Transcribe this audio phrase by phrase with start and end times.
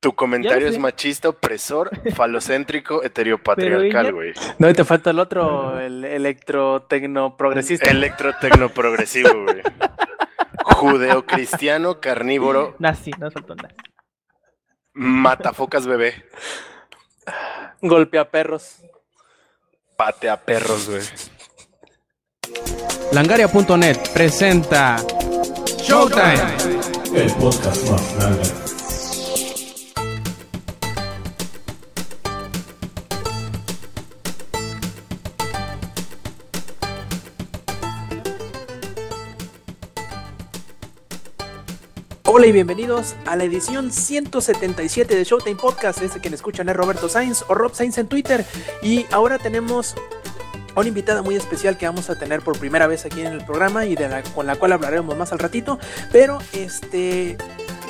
[0.00, 4.32] Tu comentario es machista, opresor, falocéntrico, heteropatriarcal, güey.
[4.58, 7.90] No, y te falta el otro, el electrotecnoprogresista.
[7.90, 9.62] Electrotecnoprogresivo, güey.
[10.64, 12.76] Judeocristiano, carnívoro.
[12.78, 13.74] Nazi, no faltó nada.
[14.94, 16.24] Matafocas bebé.
[17.82, 18.82] Golpea perros.
[19.96, 21.02] Patea perros, güey.
[23.12, 24.96] Langaria.net presenta
[25.78, 26.40] Showtime.
[27.14, 28.59] El podcast más grande.
[42.40, 46.00] Hola y bienvenidos a la edición 177 de Showtime Podcast.
[46.00, 48.46] Este quien escuchan es Roberto Sainz o Rob Sainz en Twitter.
[48.82, 49.94] Y ahora tenemos
[50.74, 53.84] una invitada muy especial que vamos a tener por primera vez aquí en el programa
[53.84, 55.78] y de con la cual hablaremos más al ratito.
[56.12, 57.36] Pero este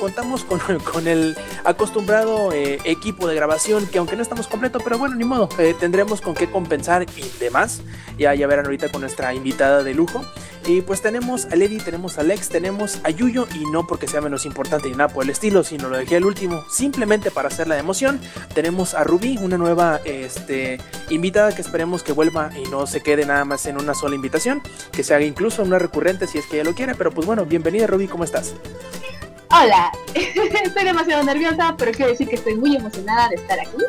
[0.01, 0.43] contamos
[0.93, 5.23] con, el acostumbrado eh, equipo de grabación, que aunque no estamos completo, pero bueno, ni
[5.23, 7.81] modo, eh, tendremos con qué compensar y demás.
[8.17, 10.25] Ya, ya verán ahorita con nuestra invitada de lujo.
[10.67, 14.21] Y pues tenemos a Lady, tenemos a Lex, tenemos a Yuyo, y no porque sea
[14.21, 17.67] menos importante ni nada por el estilo, sino lo dejé al último, simplemente para hacer
[17.67, 18.19] la emoción.
[18.53, 20.79] Tenemos a Ruby, una nueva este,
[21.09, 24.61] invitada que esperemos que vuelva y no se quede nada más en una sola invitación,
[24.91, 26.93] que se haga incluso una recurrente si es que ella lo quiere.
[26.93, 28.53] Pero pues bueno, bienvenida Ruby, ¿cómo estás?
[29.53, 33.83] Hola, estoy demasiado nerviosa, pero quiero decir que estoy muy emocionada de estar aquí.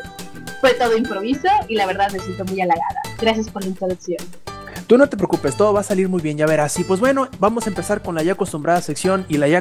[0.60, 3.00] Fue todo improviso y la verdad me siento muy halagada.
[3.20, 4.18] Gracias por la introducción.
[4.88, 6.76] Tú no te preocupes, todo va a salir muy bien, ya verás.
[6.80, 9.58] Y pues bueno, vamos a empezar con la ya acostumbrada sección y la ya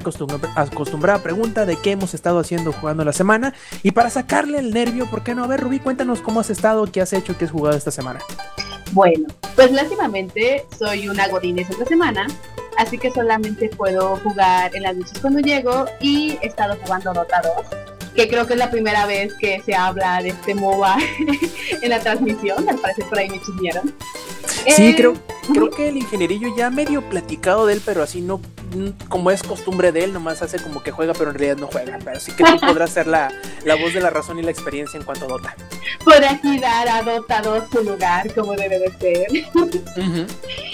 [0.55, 3.53] acostumbrada pregunta de qué hemos estado haciendo jugando la semana.
[3.83, 5.43] Y para sacarle el nervio, ¿por qué no?
[5.43, 8.21] A ver, Rubí, cuéntanos cómo has estado, qué has hecho, qué has jugado esta semana.
[8.91, 12.25] Bueno, pues lástimamente soy una godines esta semana,
[12.81, 17.41] así que solamente puedo jugar en las noches cuando llego y he estado jugando Dota
[17.41, 20.97] 2, que creo que es la primera vez que se habla de este MOBA
[21.81, 23.93] en la transmisión, al parecer por ahí me chismearon.
[24.75, 25.13] Sí, eh, creo,
[25.53, 28.41] creo que el ingenierillo ya medio platicado de él, pero así no,
[29.09, 31.99] como es costumbre de él, nomás hace como que juega, pero en realidad no juega.
[32.03, 33.31] Pero sí que tú podrás ser la,
[33.63, 35.55] la voz de la razón y la experiencia en cuanto a Dota.
[36.03, 39.27] Por aquí dar a Dota 2 su lugar, como debe de ser.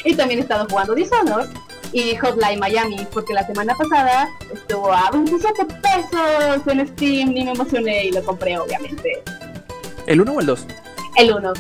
[0.06, 1.50] y también he estado jugando Dishonored
[1.94, 7.52] y Hotline Miami, porque la semana pasada estuvo a 27 pesos en Steam y me
[7.52, 9.24] emocioné y lo compré, obviamente.
[10.06, 10.66] ¿El 1 o el 2?
[11.18, 11.54] El 1.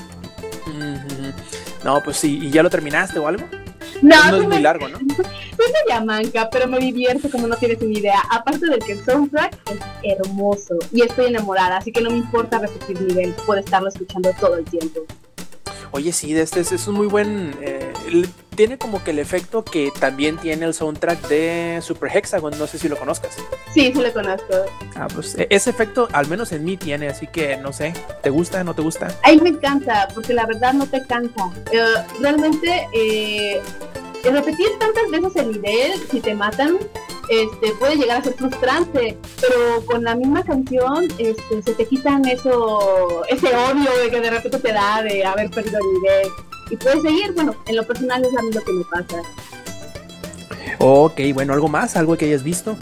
[1.83, 3.45] No, pues sí, ¿y ya lo terminaste o algo?
[4.01, 4.99] No, no es muy largo, ¿no?
[5.57, 8.21] Pues me manca, pero me divierto como no tienes ni idea.
[8.29, 12.59] Aparte de que el soundtrack es hermoso y estoy enamorada, así que no me importa
[12.59, 14.99] repetir nivel, puedo estarlo escuchando todo el tiempo.
[15.91, 17.55] Oye, sí, este es, un muy buen.
[17.59, 17.91] Eh,
[18.57, 22.57] tiene como que el efecto que también tiene el soundtrack de Super Hexagon.
[22.57, 23.37] No sé si lo conozcas.
[23.73, 24.65] Sí, sí lo conozco.
[24.95, 27.07] Ah, pues e, ese efecto, al menos en mí, tiene.
[27.07, 28.63] Así que no sé, ¿te gusta?
[28.63, 29.15] ¿No te gusta?
[29.23, 31.51] A mí me encanta, porque la verdad no te cansa.
[31.71, 31.79] Eh,
[32.19, 33.61] realmente, eh,
[34.23, 36.79] repetir tantas veces el nivel, si te matan,
[37.29, 42.25] este, puede llegar a ser frustrante, pero con la misma canción este, se te quitan
[42.27, 47.01] eso, ese odio que de repente te da de haber perdido el nivel y puedes
[47.01, 49.21] seguir, bueno, en lo personal es a mí lo que me pasa.
[50.79, 51.95] Ok, bueno, ¿algo más?
[51.95, 52.77] ¿Algo que hayas visto?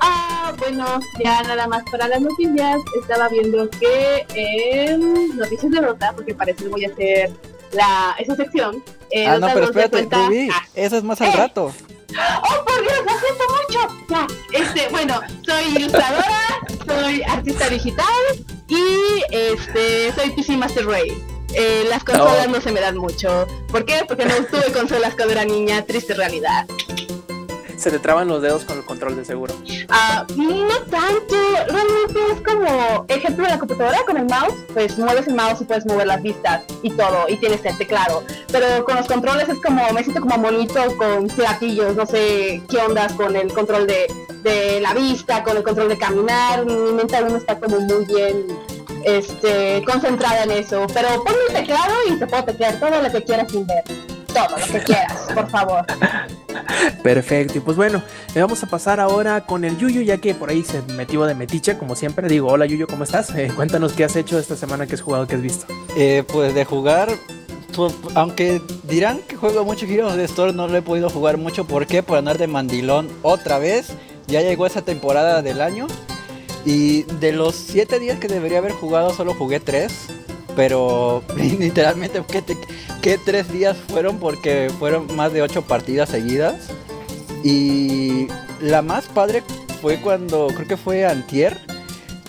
[0.00, 6.12] Ah, bueno, ya nada más para las noticias, estaba viendo que en Noticias de Rota,
[6.14, 7.30] porque parece que voy a hacer
[7.72, 8.82] la, esa sección.
[9.10, 11.36] Eh, ah, no, pero espérate, ah, eso es más al eh.
[11.36, 11.72] rato.
[12.12, 12.98] ¡Oh, por Dios!
[13.04, 14.04] ¡Lo siento mucho!
[14.08, 18.06] Ya, este, bueno, soy ilustradora, soy artista digital
[18.66, 21.39] y este, soy PC Master Ray.
[21.54, 22.60] Eh, las consolas no.
[22.60, 23.46] se me dan mucho.
[23.68, 24.04] ¿Por qué?
[24.06, 26.66] Porque no tuve consolas cuando era niña, triste realidad.
[27.76, 29.54] Se te traban los dedos con el control de seguro.
[29.88, 31.34] Ah, no tanto,
[31.66, 35.64] realmente es como, ejemplo de la computadora con el mouse, pues mueves el mouse y
[35.64, 38.22] puedes mover las vistas y todo, y tienes el teclado.
[38.52, 42.76] Pero con los controles es como, me siento como monito con platillos, no sé qué
[42.86, 44.12] ondas con el control de,
[44.42, 48.46] de la vista, con el control de caminar, mi mente aún está como muy bien
[49.04, 50.86] este, concentrada en eso.
[50.92, 53.84] Pero ponme un teclado y te puedo teclear todo lo que quieras sin ver.
[54.32, 55.84] Todo lo que quieras, por favor.
[57.02, 58.02] Perfecto, y pues bueno,
[58.34, 61.34] le vamos a pasar ahora con el Yuyu, ya que por ahí se metió de
[61.34, 62.28] metiche, como siempre.
[62.28, 63.30] Digo, hola Yuyu, ¿cómo estás?
[63.40, 65.64] Eh, cuéntanos qué has hecho esta semana que has jugado, que has visto.
[65.96, 67.08] Eh, pues de jugar,
[67.74, 71.66] pues, aunque dirán que juego mucho Heroes de Store, no lo he podido jugar mucho.
[71.66, 72.02] ¿Por qué?
[72.02, 73.94] Por andar de mandilón otra vez.
[74.26, 75.86] Ya llegó esa temporada del año
[76.64, 79.92] y de los 7 días que debería haber jugado, solo jugué 3.
[80.56, 82.22] Pero literalmente,
[83.02, 84.18] ¿qué, 3 días fueron?
[84.18, 86.68] Porque fueron más de 8 partidas seguidas.
[87.42, 88.26] Y
[88.60, 89.42] la más padre
[89.80, 91.58] fue cuando, creo que fue Antier,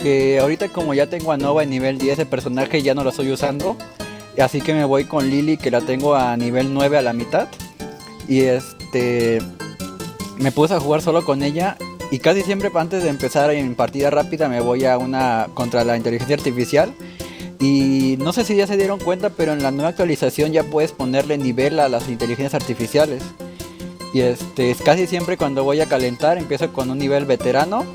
[0.02, 3.10] que ahorita como ya tengo a Nova en nivel 10 de personaje ya no lo
[3.10, 3.76] estoy usando.
[4.42, 7.50] Así que me voy con Lily que la tengo a nivel 9 a la mitad.
[8.28, 9.40] Y este
[10.38, 11.78] me puse a jugar solo con ella
[12.12, 15.96] y casi siempre antes de empezar en partida rápida me voy a una contra la
[15.96, 16.94] inteligencia artificial.
[17.62, 20.92] Y no sé si ya se dieron cuenta, pero en la nueva actualización ya puedes
[20.92, 23.24] ponerle nivel a las inteligencias artificiales.
[24.14, 27.86] Y este, casi siempre cuando voy a calentar empiezo con un nivel veterano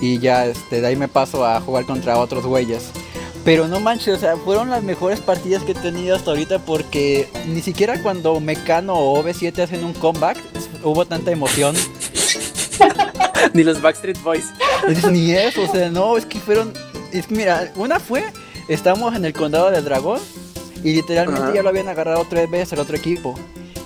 [0.00, 2.90] y ya este, de ahí me paso a jugar contra otros güeyes.
[3.44, 7.28] Pero no manches, o sea, fueron las mejores partidas que he tenido hasta ahorita porque
[7.46, 10.36] ni siquiera cuando Mecano o OV7 hacen un comeback
[10.82, 11.76] hubo tanta emoción.
[13.54, 14.52] Ni los Backstreet Boys.
[15.10, 16.72] Ni eso, o sea, no, es que fueron.
[17.12, 18.24] Es que mira, una fue,
[18.68, 20.20] estamos en el condado del dragón
[20.82, 21.54] y literalmente Ajá.
[21.54, 23.34] ya lo habían agarrado tres veces el otro equipo.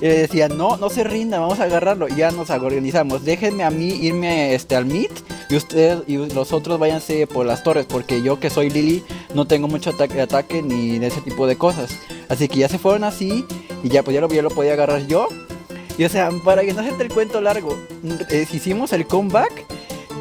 [0.00, 2.08] Y le decían, no, no se rinda, vamos a agarrarlo.
[2.08, 3.22] Y ya nos organizamos.
[3.24, 5.12] Déjenme a mí irme este, al meet
[5.50, 7.84] y ustedes y los otros váyanse por las torres.
[7.86, 9.04] Porque yo que soy Lily
[9.34, 11.90] no tengo mucho ataque, ataque ni de ese tipo de cosas.
[12.30, 13.44] Así que ya se fueron así
[13.82, 15.28] y ya, pues ya lo, ya lo podía agarrar yo.
[15.98, 17.76] Y o sea, para que no se te el cuento largo,
[18.30, 19.64] eh, hicimos el comeback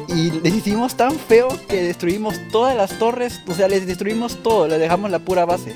[0.08, 4.68] y les hicimos tan feo que destruimos todas las torres, o sea, les destruimos todo,
[4.68, 5.74] le dejamos la pura base.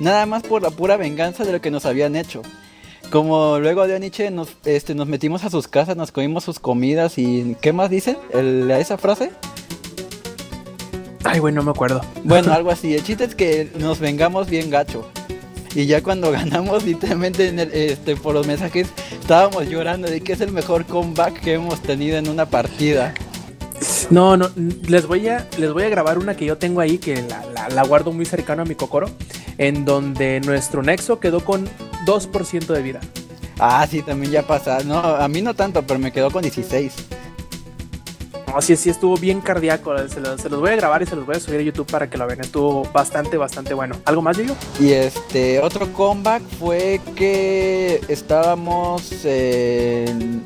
[0.00, 2.42] Nada más por la pura venganza de lo que nos habían hecho.
[3.10, 7.16] Como luego de Aniche nos, este, nos metimos a sus casas, nos comimos sus comidas
[7.18, 8.16] y ¿qué más dicen?
[8.32, 9.30] El- esa frase.
[11.22, 12.00] Ay, güey, no me acuerdo.
[12.24, 12.94] Bueno, algo así.
[12.94, 15.08] El chiste es que nos vengamos bien gacho.
[15.74, 18.88] Y ya cuando ganamos, literalmente en el- este, por los mensajes,
[19.20, 23.12] estábamos llorando de que es el mejor comeback que hemos tenido en una partida.
[24.10, 24.50] No, no,
[24.86, 27.68] les voy a, les voy a grabar una que yo tengo ahí, que la, la-
[27.68, 29.10] la guardo muy cercano a mi cocoro,
[29.58, 31.68] en donde nuestro nexo quedó con
[32.06, 33.00] 2% de vida.
[33.58, 34.78] Ah, sí, también ya pasa.
[34.84, 36.92] No, a mí no tanto, pero me quedó con 16.
[38.54, 39.96] No, sí, sí, estuvo bien cardíaco.
[40.06, 41.90] Se los, se los voy a grabar y se los voy a subir a YouTube
[41.90, 42.40] para que lo vean.
[42.40, 43.96] Estuvo bastante, bastante bueno.
[44.04, 44.54] ¿Algo más, Diego?
[44.78, 50.44] Y este, otro comeback fue que estábamos en...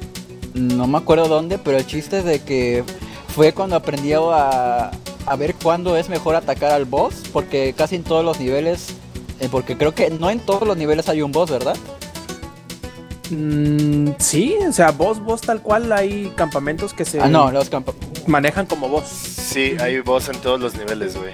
[0.54, 2.82] No me acuerdo dónde, pero el chiste de que
[3.34, 4.90] fue cuando aprendí a,
[5.26, 8.94] a ver cuándo es mejor atacar al boss, porque casi en todos los niveles,
[9.38, 11.76] eh, porque creo que no en todos los niveles hay un boss, ¿verdad?
[13.30, 17.70] Mm, sí, o sea, vos, vos tal cual hay campamentos que se Ah, no, los
[17.70, 17.94] campa-
[18.26, 19.04] manejan como vos.
[19.06, 21.32] Sí, hay voz en todos los niveles, güey.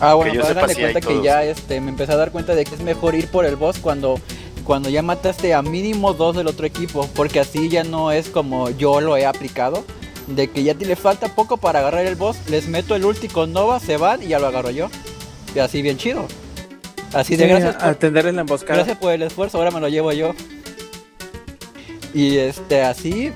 [0.00, 1.24] Ah, bueno, Que yo sepa, sí cuenta que todos.
[1.24, 3.78] ya este, me empecé a dar cuenta de que es mejor ir por el boss
[3.78, 4.18] cuando,
[4.64, 8.70] cuando ya mataste a mínimo dos del otro equipo, porque así ya no es como
[8.70, 9.84] yo lo he aplicado,
[10.26, 13.28] de que ya te le falta poco para agarrar el boss, les meto el ulti
[13.28, 14.88] con Nova, se van y ya lo agarro yo.
[15.54, 16.26] Y así bien chido.
[17.12, 18.74] Así de Sí, gracias a- por, atender en la emboscada.
[18.76, 20.34] gracias por el esfuerzo, ahora me lo llevo yo.
[22.14, 23.32] Y este así,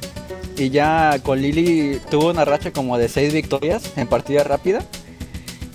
[0.56, 4.82] y ya con Lily tuvo una racha como de 6 victorias en partida rápida.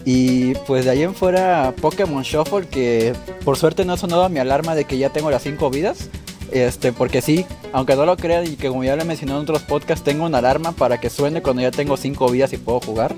[0.05, 3.13] Y pues de ahí en fuera Pokémon Shuffle que
[3.45, 6.09] por suerte no ha sonado mi alarma de que ya tengo las 5 vidas.
[6.51, 9.43] Este, porque sí, aunque no lo crean y que como ya lo he mencionado en
[9.43, 12.79] otros podcasts, tengo una alarma para que suene cuando ya tengo 5 vidas y puedo
[12.79, 13.15] jugar.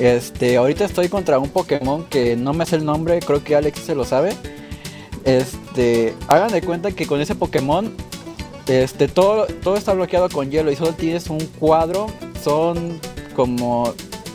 [0.00, 3.80] Este, ahorita estoy contra un Pokémon que no me sé el nombre, creo que Alex
[3.80, 4.34] se lo sabe.
[5.24, 7.94] Este, hagan de cuenta que con ese Pokémon,
[8.68, 12.06] este, todo, todo está bloqueado con hielo y solo tienes un cuadro.
[12.42, 13.00] Son
[13.34, 13.94] como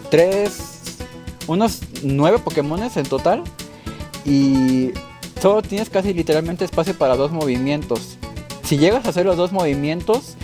[0.09, 0.99] tres,
[1.47, 3.43] unos nueve Pokémones en total.
[4.25, 4.91] Y
[5.41, 8.17] solo tienes casi literalmente espacio para dos movimientos.
[8.63, 10.35] Si llegas a hacer los dos movimientos,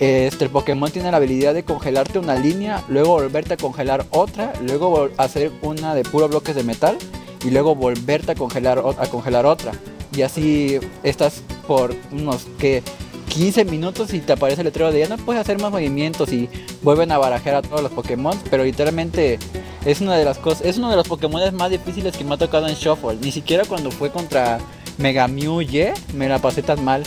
[0.00, 4.52] este, el Pokémon tiene la habilidad de congelarte una línea, luego volverte a congelar otra,
[4.62, 6.96] luego hacer una de puro bloques de metal
[7.44, 9.72] y luego volverte a congelar, a congelar otra.
[10.16, 12.82] Y así estás por unos que
[13.30, 16.48] 15 minutos y te aparece el letrero de ya no puedes hacer más movimientos y
[16.82, 19.38] vuelven a barajar a todos los Pokémon, pero literalmente
[19.84, 22.38] es una de las cosas, es uno de los Pokémon más difíciles que me ha
[22.38, 23.16] tocado en Shuffle.
[23.20, 24.58] Ni siquiera cuando fue contra
[24.98, 25.68] Mega Mew Y
[26.12, 27.02] me la pasé tan mal.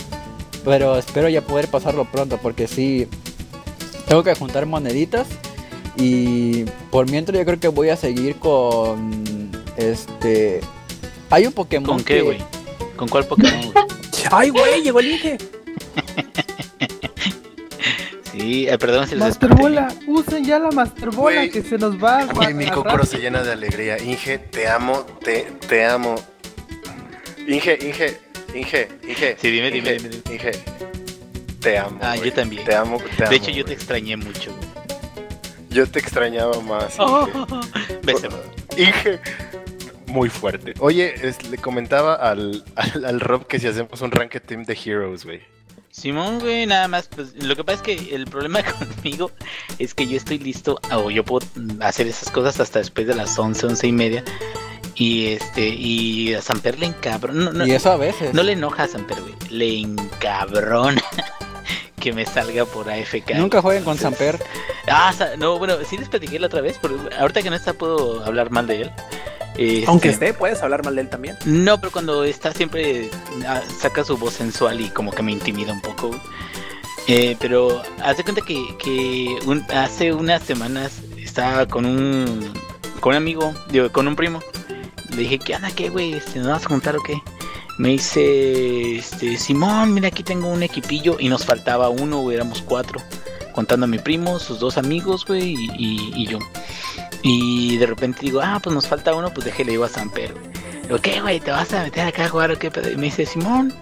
[0.64, 3.06] Pero espero ya poder pasarlo pronto porque sí
[4.08, 5.26] tengo que juntar moneditas
[5.96, 10.60] y por mientras yo creo que voy a seguir con este
[11.30, 12.38] hay un Pokémon ¿Con qué, que- güey?
[12.96, 13.84] ¿Con cuál Pokémon, güey?
[14.30, 14.82] ¡Ay, güey!
[14.82, 15.38] Llegó el Inge.
[18.32, 19.62] Sí, eh, perdón si les Master desperté.
[19.62, 22.26] Bola, usen ya la Master Bola Güey, que se nos va.
[22.48, 23.96] Mí mi cocoro se llena de alegría.
[24.02, 26.16] Inge, te amo, te, te amo.
[27.46, 28.18] Inge, Inge,
[28.54, 29.36] Inge, Inge.
[29.40, 30.34] Sí, dime, dime, Inge, dime, dime.
[30.34, 30.50] Inge,
[31.60, 31.98] te amo.
[32.02, 32.30] Ah, güey.
[32.30, 32.64] yo también.
[32.64, 33.30] Te amo, te amo.
[33.30, 33.74] De hecho, yo te güey.
[33.74, 34.50] extrañé mucho.
[34.52, 34.68] güey.
[35.70, 36.96] Yo te extrañaba más.
[36.98, 37.28] Oh,
[38.76, 39.20] Inge.
[40.08, 40.74] Muy fuerte.
[40.80, 44.76] Oye, es- le comentaba al, al, al Rob que si hacemos un ranked team de
[44.84, 45.40] Heroes, güey.
[45.94, 49.30] Simón, güey, nada más, pues lo que pasa es que el problema conmigo
[49.78, 51.46] es que yo estoy listo, o yo puedo
[51.80, 54.24] hacer esas cosas hasta después de las 11, 11 y media.
[54.96, 57.44] Y este, y a Samper le encabrona.
[57.44, 58.34] No, no, Y eso a veces.
[58.34, 61.02] no le enoja a Samper, güey, le encabrona
[62.00, 63.36] que me salga por AFK.
[63.36, 64.42] Nunca jueguen con Samper.
[64.88, 68.24] Ah, no, bueno, sí les platiqué la otra vez, pero ahorita que no está puedo
[68.24, 68.92] hablar mal de él.
[69.56, 71.36] Este, Aunque esté, puedes hablar mal de él también.
[71.46, 73.08] No, pero cuando está siempre
[73.46, 76.10] ah, saca su voz sensual y como que me intimida un poco.
[77.06, 82.52] Eh, pero haz de cuenta que, que un- hace unas semanas estaba con un
[83.00, 84.40] con un amigo, digo, con un primo.
[85.10, 86.14] Le dije, ¿qué anda, qué, güey?
[86.14, 87.20] Este, ¿Nos vas a juntar o qué?
[87.78, 92.62] Me dice, este, Simón, mira, aquí tengo un equipillo y nos faltaba uno, güey, éramos
[92.62, 93.00] cuatro.
[93.52, 96.38] Contando a mi primo, sus dos amigos, güey, y, y- y yo.
[97.24, 100.44] Y de repente digo, ah, pues nos falta uno, pues déjale digo a Samper, güey.
[100.82, 101.40] Digo, ¿qué, güey?
[101.40, 102.92] ¿Te vas a meter acá a jugar o qué pedo?
[102.92, 103.72] Y me dice, Simón.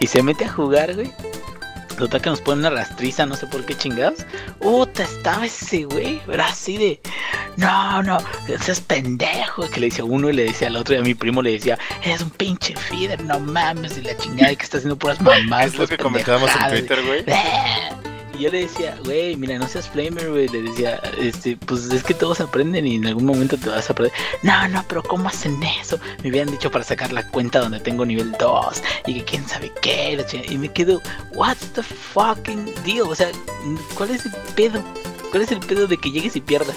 [0.00, 1.12] Y se mete a jugar, güey.
[1.98, 4.24] Total que nos pone una rastriza, no sé por qué chingados.
[4.58, 7.00] Puta, estaba ese güey, era así de.
[7.58, 8.18] No, no,
[8.58, 9.68] seas pendejo.
[9.68, 10.94] Que le decía a uno y le decía al otro.
[10.94, 13.98] Y a mi primo le decía, eres un pinche feeder, no mames.
[13.98, 15.66] Y la chingada que está haciendo puras mamás.
[15.66, 17.24] Es lo que comentábamos en Twitter, güey.
[18.38, 20.48] Yo le decía, güey, mira, no seas flamer, güey.
[20.48, 23.92] Le decía, este, pues es que todos aprenden y en algún momento te vas a
[23.92, 24.16] aprender.
[24.42, 25.98] No, no, pero ¿cómo hacen eso?
[26.22, 29.72] Me habían dicho para sacar la cuenta donde tengo nivel 2 y que quién sabe
[29.82, 30.24] qué.
[30.48, 31.02] Y me quedo,
[31.32, 33.02] what's the fucking deal?
[33.02, 33.28] O sea,
[33.96, 34.82] ¿cuál es el pedo?
[35.30, 36.76] ¿Cuál es el pedo de que llegues y pierdas?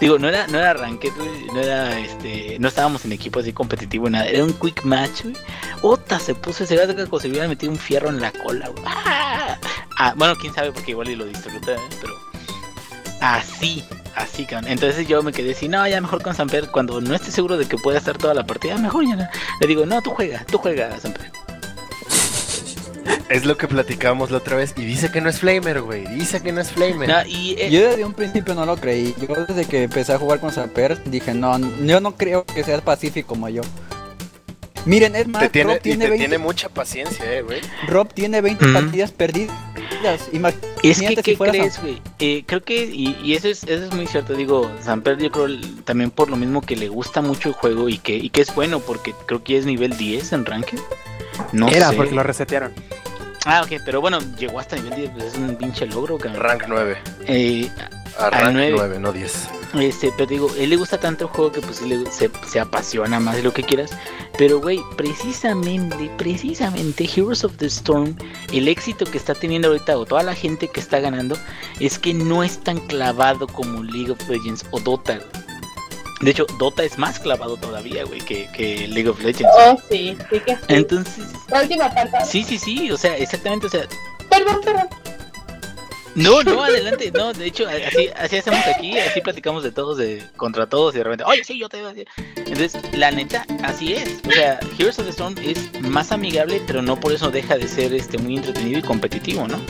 [0.00, 3.52] Digo, no era, no era ranked, güey, no era, este, no estábamos en equipo así
[3.52, 5.36] competitivo, nada, era un quick match, güey.
[5.80, 8.84] Ota, se puso, se ve como si hubiera metido un fierro en la cola, güey.
[8.86, 9.58] ¡Ah!
[9.98, 11.78] Ah, bueno, quién sabe porque igual y lo disfruta, ¿eh?
[12.02, 12.14] pero
[13.22, 13.82] así,
[14.14, 14.70] así, cabrón.
[14.70, 17.66] Entonces yo me quedé así, no, ya mejor con Samper, cuando no esté seguro de
[17.66, 19.26] que pueda estar toda la partida, mejor ya no.
[19.60, 21.32] Le digo, no, tú juega, tú juega, Samper.
[23.28, 24.74] Es lo que platicamos la otra vez.
[24.76, 26.06] Y dice que no es Flamer, güey.
[26.06, 27.08] Dice que no es Flamer.
[27.08, 29.14] No, y eh, Yo desde un principio no lo creí.
[29.20, 32.82] Yo desde que empecé a jugar con Samper dije, no, yo no creo que seas
[32.82, 33.62] pacífico como yo.
[34.84, 37.60] Miren, es más, te tiene, Rob, tiene te 20, tiene mucha paciencia, eh, güey.
[37.88, 38.72] Rob tiene 20 Ujú.
[38.72, 39.50] partidas perdidas.
[40.32, 42.00] Imagínate Es que.
[42.20, 45.48] Eh, creo que, y, y eso, es, eso es muy cierto, digo, Samper yo creo
[45.84, 48.54] también por lo mismo que le gusta mucho el juego y que, y que es
[48.54, 50.78] bueno, porque creo que es nivel 10 en Ranked.
[51.52, 51.96] No Era sé.
[51.96, 52.72] porque lo resetearon.
[53.44, 56.42] Ah, ok, pero bueno, llegó hasta nivel 10, pues es un pinche logro, cabrón.
[56.42, 56.96] Rank 9.
[57.28, 57.70] Eh,
[58.18, 58.74] A Al rank nueve.
[58.76, 59.48] 9, no 10.
[59.74, 63.20] este, pero digo, él le gusta tanto el juego que pues le- se, se apasiona
[63.20, 63.90] más de lo que quieras.
[64.38, 68.16] Pero, güey, precisamente, precisamente Heroes of the Storm,
[68.52, 71.38] el éxito que está teniendo ahorita, o toda la gente que está ganando,
[71.78, 75.18] es que no es tan clavado como League of Legends o Dota.
[75.18, 75.45] güey.
[76.20, 79.52] De hecho, Dota es más clavado todavía, güey, que, que League of Legends.
[79.58, 80.62] Oh, sí, sí que sí.
[80.68, 82.18] Entonces, La última parte.
[82.24, 83.86] sí, sí, sí, o sea, exactamente, o sea,
[84.30, 84.88] Perdón, perdón.
[86.14, 90.22] No, no, adelante, no, de hecho, así, así hacemos aquí, así platicamos de todos, de
[90.38, 92.08] contra todos, y de repente, oye, sí, yo te voy a decir.
[92.36, 94.20] Entonces, la neta, así es.
[94.26, 97.68] O sea, Heroes of the Storm es más amigable, pero no por eso deja de
[97.68, 99.60] ser este muy entretenido y competitivo, ¿no?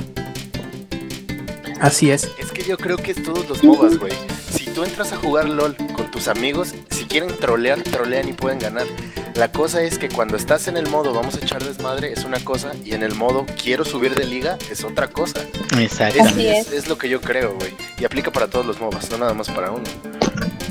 [1.81, 2.31] Así es.
[2.39, 4.13] Es que yo creo que es todos los MOBAs, güey.
[4.51, 8.59] Si tú entras a jugar LOL con tus amigos, si quieren trolear, trolean y pueden
[8.59, 8.87] ganar.
[9.35, 12.41] La cosa es que cuando estás en el modo vamos a echar desmadre es una
[12.41, 15.41] cosa y en el modo quiero subir de liga es otra cosa.
[15.75, 16.73] Así es, es.
[16.73, 17.75] es lo que yo creo, güey.
[17.99, 19.85] Y aplica para todos los MOBAs, no nada más para uno.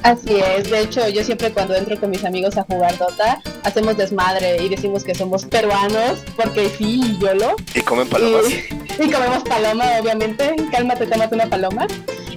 [0.01, 3.97] Así es, de hecho yo siempre cuando entro con mis amigos a jugar Dota, hacemos
[3.97, 8.45] desmadre y decimos que somos peruanos, porque sí, YOLO, Y comen palomas.
[8.49, 11.85] y, y comemos paloma, obviamente, cálmate, tómate una paloma,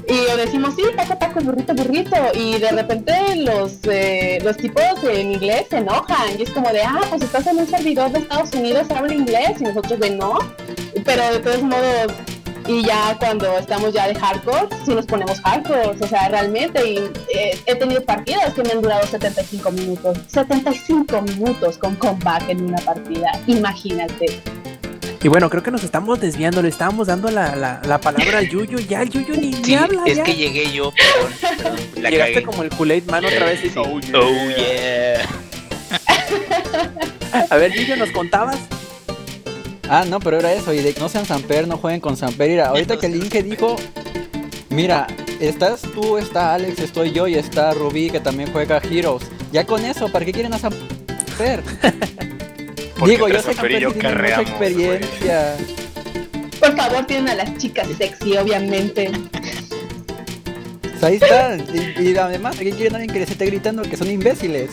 [0.09, 5.33] y decimos sí, taco, taco, burrito, burrito, y de repente los, eh, los tipos en
[5.33, 8.53] inglés se enojan, y es como de, ah, pues estás en un servidor de Estados
[8.55, 10.39] Unidos, habla inglés, y nosotros de no,
[11.05, 12.13] pero de todos modos
[12.69, 16.87] y ya cuando estamos ya de hardcore, sí nos ponemos hardcore, o sea, realmente.
[16.87, 16.99] Y,
[17.35, 20.19] eh, he tenido partidas que me han durado 75 minutos.
[20.29, 24.43] 75 minutos con comeback en una partida, imagínate.
[25.23, 28.49] Y bueno, creo que nos estamos desviando, le estábamos dando la, la, la palabra al
[28.49, 30.03] Yuyu, ya el Yuyu ni, ni Sí, habla.
[30.07, 30.23] es ya.
[30.25, 32.47] que llegué yo, perdón, perdón, la Llegaste cagué.
[32.47, 33.75] como el Kool-Aid Man otra vez y Sí.
[33.77, 35.27] Oh yeah.
[37.51, 38.59] A ver, Yuyu, ¿nos contabas?
[39.89, 40.73] Ah, no, pero era eso.
[40.73, 42.49] Y de que no sean Samper, no jueguen con Samper.
[42.49, 43.77] Mira, ahorita que el Inge dijo,
[44.69, 45.07] mira,
[45.41, 49.25] estás tú, está Alex, estoy yo y está Rubí que también juega Heroes.
[49.51, 51.63] Ya con eso, ¿para qué quieren a Samper?
[52.99, 55.57] Porque Digo, yo sé que mucha experiencia.
[56.59, 59.11] Por favor, tienen a las chicas sexy, obviamente.
[60.83, 61.57] Pues ahí está.
[61.57, 64.71] Y, y además, ¿para qué quieren a alguien que les esté gritando que son imbéciles?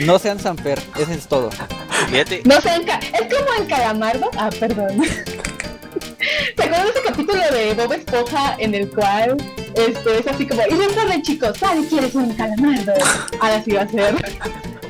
[0.00, 1.50] No sean Samper, eso es todo.
[2.10, 4.30] Fíjate, No sean es como en Calamardo?
[4.36, 5.02] Ah, perdón.
[6.56, 9.36] ¿Se acuerdan de ese capítulo de Bob Esponja en el cual
[9.74, 12.92] este, es así como, y recuerden chicos, nadie quiere ser un calamardo?
[13.40, 14.14] Ahora sí va a ser.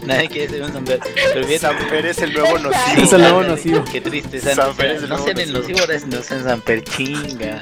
[0.04, 1.00] Nadie quiere ser un Samper.
[1.14, 3.02] Pero fíjate, Samper es el nuevo nocivo.
[3.02, 3.84] Es el nuevo nocivo.
[3.90, 4.40] Qué triste.
[4.40, 5.78] Samper no, es el no nuevo sean el nocivo.
[5.78, 7.60] nocivo, ahora no sean Samper, chinga.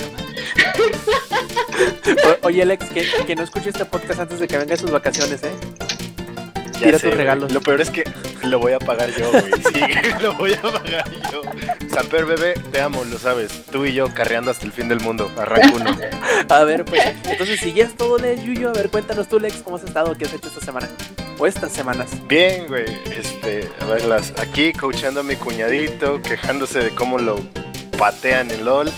[2.42, 5.42] O- oye, Alex, que, que no escuche este podcast antes de que venga sus vacaciones,
[5.42, 5.50] ¿eh?
[6.84, 7.52] Tira sé, tus regalos.
[7.52, 8.04] Lo peor es que
[8.44, 9.44] lo voy a pagar yo, güey.
[9.72, 9.80] Sí,
[10.22, 11.42] lo voy a pagar yo.
[11.92, 13.64] Samper, bebé, te amo, lo sabes.
[13.70, 15.30] Tú y yo carreando hasta el fin del mundo.
[15.36, 15.96] Arranca uno.
[16.48, 19.62] A ver, pues, entonces si ya es todo de Yuyo, a ver, cuéntanos tú, Lex,
[19.62, 20.88] cómo has estado, qué has hecho esta semana.
[21.38, 22.10] O estas semanas.
[22.26, 22.86] Bien, güey.
[23.16, 27.38] Este, a ver, las, aquí coachando a mi cuñadito, quejándose de cómo lo
[27.98, 28.90] patean en LOL.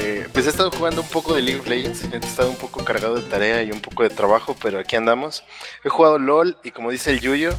[0.00, 2.04] Eh, pues he estado jugando un poco de League of Legends.
[2.12, 5.44] He estado un poco cargado de tarea y un poco de trabajo, pero aquí andamos.
[5.84, 7.54] He jugado LOL y como dice el Yuyo,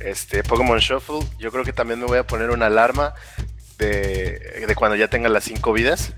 [0.00, 1.20] este, Pokémon Shuffle.
[1.38, 3.14] Yo creo que también me voy a poner una alarma
[3.78, 6.12] de, de cuando ya tenga las 5 vidas.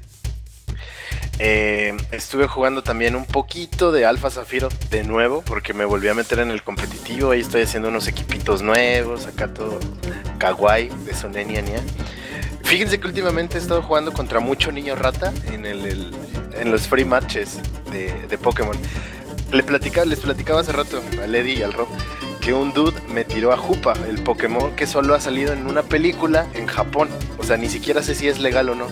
[1.38, 6.14] Eh, estuve jugando también un poquito de Alpha Zafiro de nuevo porque me volví a
[6.14, 7.32] meter en el competitivo.
[7.32, 9.78] Ahí estoy haciendo unos equipitos nuevos, acá todo
[10.38, 11.82] kawaii de Sonenia Nia.
[12.66, 16.10] Fíjense que últimamente he estado jugando contra mucho niño rata en, el,
[16.64, 17.60] los free matches
[17.92, 18.76] de, Pokémon.
[19.52, 21.86] Le platicaba, les platicaba hace rato a Lady y al Rob
[22.40, 25.84] que un dude me tiró a Jupa, el Pokémon que solo ha salido en una
[25.84, 27.08] película en Japón.
[27.38, 28.88] O sea, ni siquiera sé si es legal o no.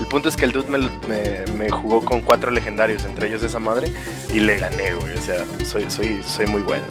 [0.00, 3.92] El punto es que el dude me, jugó con cuatro legendarios, entre ellos esa madre,
[4.34, 5.16] y le gané, güey.
[5.16, 6.84] O sea, soy, muy bueno.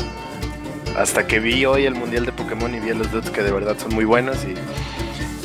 [0.96, 3.52] Hasta que vi hoy el mundial de Pokémon y vi a los dudes que de
[3.52, 4.38] verdad son muy buenos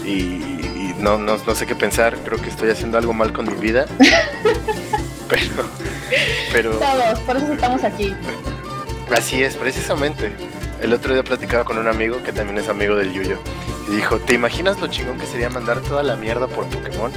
[0.05, 0.56] y
[1.01, 2.17] no, no, no sé qué pensar.
[2.25, 3.87] Creo que estoy haciendo algo mal con mi vida.
[5.29, 5.65] pero,
[6.53, 8.15] pero Todos, por eso estamos aquí.
[9.15, 10.33] Así es, precisamente.
[10.81, 13.39] El otro día platicaba con un amigo que también es amigo del Yuyo.
[13.89, 17.13] Y dijo, ¿te imaginas lo chingón que sería mandar toda la mierda por Pokémon?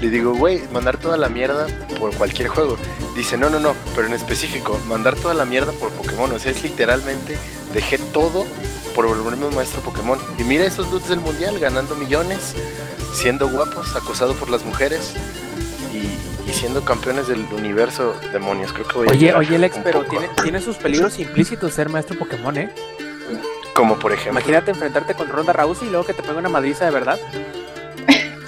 [0.00, 1.66] Le digo, güey, mandar toda la mierda
[1.98, 2.76] por cualquier juego.
[3.14, 6.32] Dice, no, no, no, pero en específico, mandar toda la mierda por Pokémon.
[6.32, 7.36] O sea, es literalmente,
[7.74, 8.46] dejé todo
[8.94, 10.18] por volverme un maestro Pokémon.
[10.38, 12.54] Y mira esos dudes del mundial ganando millones,
[13.12, 15.14] siendo guapos, acosados por las mujeres
[15.92, 18.72] y, y siendo campeones del universo demonios.
[18.72, 21.88] Creo que voy a Oye, llorar oye, Lex, pero tiene, tiene sus peligros implícitos ser
[21.88, 22.70] maestro Pokémon, ¿eh?
[23.74, 24.32] Como por ejemplo.
[24.40, 27.18] Imagínate enfrentarte con Ronda Rousey y luego que te pega una madriza de verdad.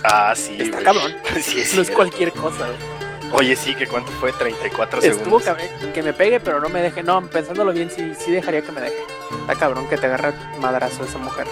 [0.03, 0.57] Ah, sí.
[0.61, 1.15] Está cabrón.
[1.43, 2.95] Sí, es No es cualquier cosa, güey.
[3.33, 5.43] Oye, sí, que cuánto fue 34 Estuvo segundos.
[5.45, 7.03] cabrón que me pegue, pero no me deje.
[7.03, 8.97] No, pensándolo bien, sí, sí dejaría que me deje.
[9.41, 11.47] Está cabrón que te agarra madrazo esa mujer.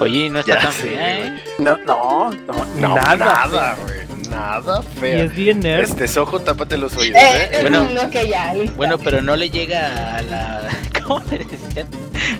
[0.00, 1.42] Oye, no está Ya tan sé, fea, ¿eh?
[1.58, 3.16] No, no, no, No, nada.
[3.16, 4.02] nada, güey.
[4.30, 5.24] Nada Y fea.
[5.24, 5.82] es bien nerd.
[5.84, 7.58] Este sojo, tápate los oídos, Eh, ¿eh?
[7.62, 7.86] Bueno.
[7.92, 8.76] no, que ya, listo.
[8.76, 10.68] Bueno, pero no le llega a la.
[11.06, 11.86] ¿Cómo le decían?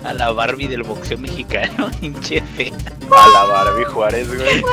[0.03, 2.71] A la Barbie del boxeo mexicano, hinche fea.
[3.11, 4.63] A la Barbie Juárez, güey.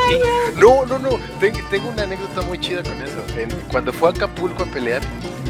[0.58, 1.10] No, no, no.
[1.40, 3.22] Ten- Tengo una anécdota muy chida con eso.
[3.38, 5.02] En- cuando fue a Acapulco a pelear,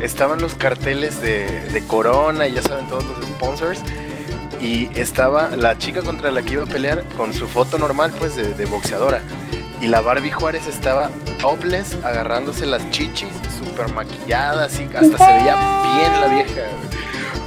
[0.03, 3.81] estaban los carteles de, de Corona y ya saben todos los sponsors.
[4.61, 8.37] Y estaba la chica contra la que iba a pelear con su foto normal, pues,
[8.37, 9.23] de, de boxeadora.
[9.81, 15.57] Y la Barbie Juárez estaba topless, agarrándose las chichis, súper maquillada, así, hasta se veía
[15.97, 16.63] bien la vieja.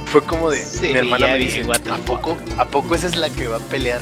[0.06, 3.30] Fue como de, Se mi hermana me dice, ¿a poco, ¿a poco esa es la
[3.30, 4.00] que va a pelear?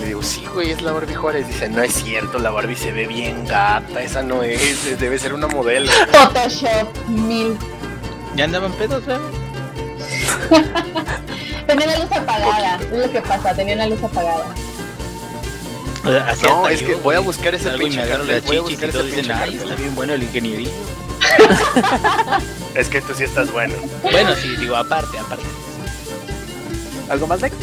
[0.00, 1.46] Le digo, sí, güey, es la Barbie Juárez.
[1.46, 5.34] Dice, no es cierto, la Barbie se ve bien gata, esa no es, debe ser
[5.34, 5.90] una modelo.
[6.12, 7.56] Photoshop mil.
[8.36, 9.22] ¿Ya andaban pedos, ¿verdad?
[11.66, 14.44] Tenía la luz apagada, es lo que pasa, tenía la luz apagada.
[16.04, 18.40] O sea, así No, es yo, que voy a buscar ese pinche las voy a
[18.40, 19.62] chichis y buscar todos ese dicen, pinche ay, cartel".
[19.70, 20.70] está bien bueno el ingeniería.
[22.74, 23.74] Es que tú sí estás bueno.
[24.02, 25.44] Bueno, sí, digo, aparte, aparte.
[27.08, 27.54] ¿Algo más, Lex?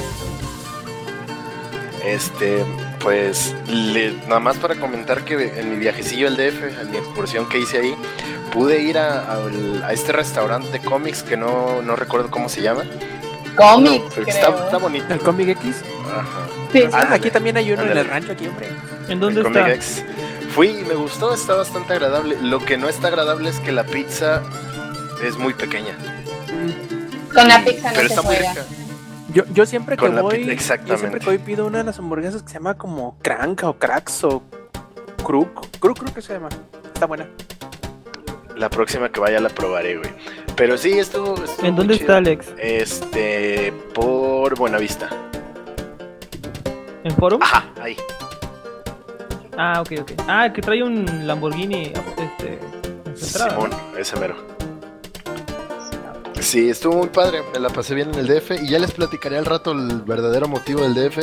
[2.06, 2.66] Este,
[3.00, 7.48] pues, le- nada más para comentar que en mi viajecillo al DF, en mi excursión
[7.48, 7.96] que hice ahí,
[8.52, 9.40] pude ir a,
[9.92, 12.84] este restaurante de cómics que no, no recuerdo cómo se llama.
[14.14, 14.26] Creo.
[14.28, 15.14] está, está bonito.
[15.14, 15.84] ¿El Comic X?
[16.08, 16.48] Ajá.
[16.72, 16.84] Sí.
[16.92, 18.70] Ah, aquí también hay uno en el rancho, aquí, hombre.
[19.08, 19.60] ¿En dónde el está?
[19.62, 20.04] Comic Ex.
[20.56, 22.38] Fui y me gustó, está bastante agradable.
[22.42, 24.42] Lo que no está agradable es que la pizza
[25.24, 25.96] es muy pequeña.
[27.34, 28.66] Con la pizza no pero se está muy rica.
[29.34, 30.98] Yo, yo siempre que voy, pizza, yo exactamente.
[31.00, 34.24] siempre que voy pido una de las hamburguesas que se llama como Cranca o Cracks
[34.24, 34.44] o
[35.24, 35.68] Crook.
[35.80, 36.50] Crook creo que se llama.
[36.94, 37.28] Está buena.
[38.56, 40.12] La próxima que vaya la probaré, güey.
[40.56, 42.06] Pero sí, estuvo ¿En dónde chido.
[42.06, 42.54] está Alex?
[42.58, 45.10] Este, por Buenavista.
[47.04, 47.42] ¿En Forum?
[47.42, 47.98] Ajá, ahí.
[49.58, 50.12] Ah, ok, ok.
[50.28, 52.60] Ah, que trae un Lamborghini este.
[53.16, 54.36] Simón, ese mero.
[56.52, 59.38] Sí, estuvo muy padre, me la pasé bien en el DF y ya les platicaré
[59.38, 61.20] al rato el verdadero motivo del DF.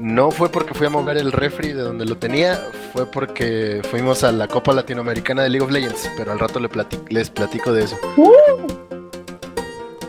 [0.00, 2.58] No fue porque fui a mover el refri de donde lo tenía,
[2.94, 6.58] fue porque fuimos a la Copa Latinoamericana de League of Legends, pero al rato
[7.10, 7.98] les platico de eso.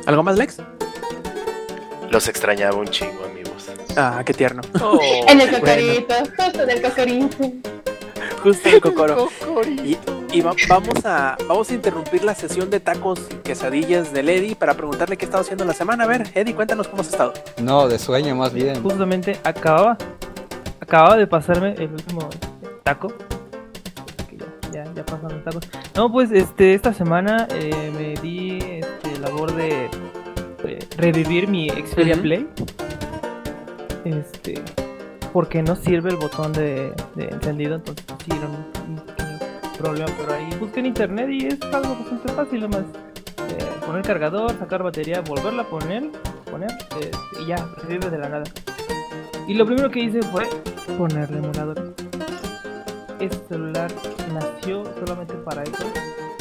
[0.06, 0.60] ¿Algo más, Lex?
[2.10, 3.68] Los extrañaba un chingo, amigos.
[3.98, 4.62] Ah, qué tierno.
[5.28, 7.73] En el cocorito, justo en el cocorito.
[8.44, 9.30] Justo el cocoro.
[9.86, 9.98] Y,
[10.32, 14.56] y va- vamos a vamos a interrumpir la sesión de tacos y quesadillas del Eddie
[14.56, 16.04] para preguntarle qué ha estado haciendo la semana.
[16.06, 17.34] A ver, Eddie, cuéntanos cómo has estado.
[17.62, 18.82] No, de sueño más bien.
[18.82, 19.98] Justamente acababa,
[20.80, 22.30] acababa de pasarme el último
[22.84, 23.14] taco.
[24.30, 24.46] Que ya,
[24.86, 25.64] ya, ya pasaron los tacos.
[25.96, 29.86] No, pues este, esta semana eh, me di este, labor de
[30.66, 32.22] eh, revivir mi Xperia Ujú.
[32.24, 32.48] Play.
[34.06, 34.62] Este,
[35.34, 40.12] porque no sirve el botón de, de encendido, entonces sí era un, un problema.
[40.18, 42.84] Pero ahí busqué en internet y es algo bastante fácil, nomás
[43.50, 46.10] eh, poner cargador, sacar batería, volverla a poner,
[46.50, 48.44] poner eh, y ya, revive de la nada.
[49.48, 50.48] Y lo primero que hice fue
[50.98, 51.84] ponerle emuladores.
[53.20, 53.92] Este celular
[54.34, 55.86] nació solamente para eso,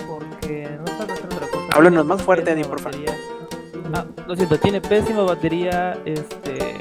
[0.06, 1.68] porque no está haciendo otra cosa.
[1.72, 3.00] Háblanos más fuerte, Eddie, por favor.
[3.94, 6.80] Ah, lo siento, tiene pésima batería, este...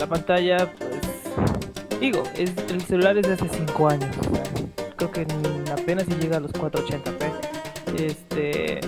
[0.00, 2.00] la pantalla, pues...
[2.00, 4.16] Digo, es, el celular es de hace 5 años.
[4.96, 5.26] creo que
[5.70, 7.30] apenas si llega a los 480p.
[7.98, 8.80] Este...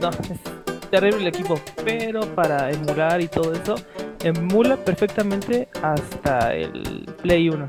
[0.00, 3.74] No, es terrible el equipo, pero para emular y todo eso,
[4.22, 7.68] emula perfectamente hasta el Play 1.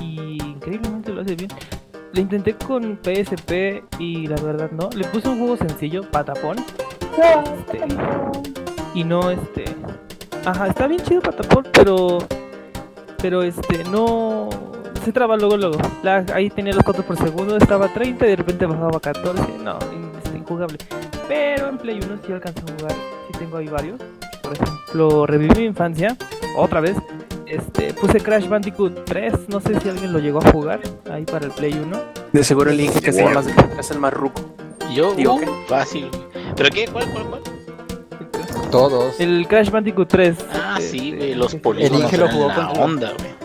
[0.00, 1.50] Y increíblemente lo hace bien.
[2.14, 4.88] Lo intenté con PSP y la verdad no.
[4.96, 6.56] Le puse un juego sencillo, Patapón.
[7.18, 7.80] Este,
[8.94, 9.64] y no este.
[10.46, 12.18] Ajá, está bien chido Patapón, pero.
[13.20, 14.48] Pero este, no.
[15.04, 15.78] Se traba luego, luego.
[16.02, 19.00] La- ahí tenía los 4 por segundo, estaba a 30 y de repente bajaba a
[19.00, 19.42] 14.
[19.62, 19.78] No,
[20.24, 20.78] este, injugable.
[21.28, 22.92] Pero en Play 1 sí alcanzo a jugar.
[23.26, 24.00] Sí tengo ahí varios.
[24.42, 26.16] Por ejemplo, reviví mi infancia.
[26.56, 26.96] Otra vez.
[27.46, 29.48] Este, puse Crash Bandicoot 3.
[29.48, 30.80] No sé si alguien lo llegó a jugar.
[31.10, 31.96] Ahí para el Play 1.
[32.32, 33.46] De seguro el Inge que es el más,
[33.78, 34.40] es el más ruco.
[34.92, 36.08] Yo, Digo, uh, fácil.
[36.56, 36.86] ¿Pero qué?
[36.88, 37.42] ¿Cuál, cuál, cuál?
[38.70, 39.18] Todos.
[39.20, 40.36] El Crash Bandicoot 3.
[40.52, 43.36] Ah, este, sí, güey, los polígonos Inge lo jugó la contra- onda, güey.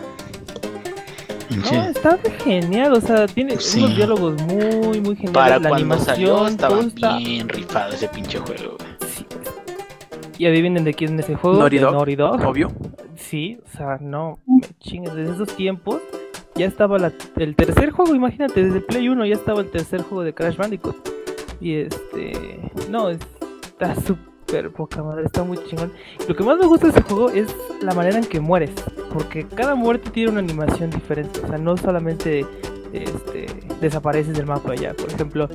[1.48, 3.80] Pinche- No, está genial, o sea, tiene Sí.
[3.80, 5.32] unos diálogos muy, muy geniales.
[5.32, 7.16] Para la cuando salió animación, estaba todo está...
[7.18, 9.10] bien rifado ese pinche juego, güey.
[9.10, 9.26] Sí.
[10.38, 11.58] Y adivinen de quién es ese juego.
[11.58, 11.92] Naughty de Dog.
[11.94, 12.40] Naughty Dog.
[12.46, 12.68] Obvio.
[13.16, 16.00] Sí, o sea, no, me chingues, desde esos tiempos
[16.54, 20.22] ya estaba la- el tercer juego, imagínate, desde Play 1 ya estaba el tercer juego
[20.24, 20.96] de Crash Bandicoot.
[21.60, 23.18] Y este, no, es-
[23.66, 24.31] está súper
[24.72, 25.92] poca madre, está muy chingón.
[26.28, 28.70] Lo que más me gusta de ese juego es la manera en que mueres,
[29.12, 32.46] porque cada muerte tiene una animación diferente, o sea, no solamente
[32.92, 33.46] este,
[33.80, 35.48] desapareces del mapa ya, por ejemplo.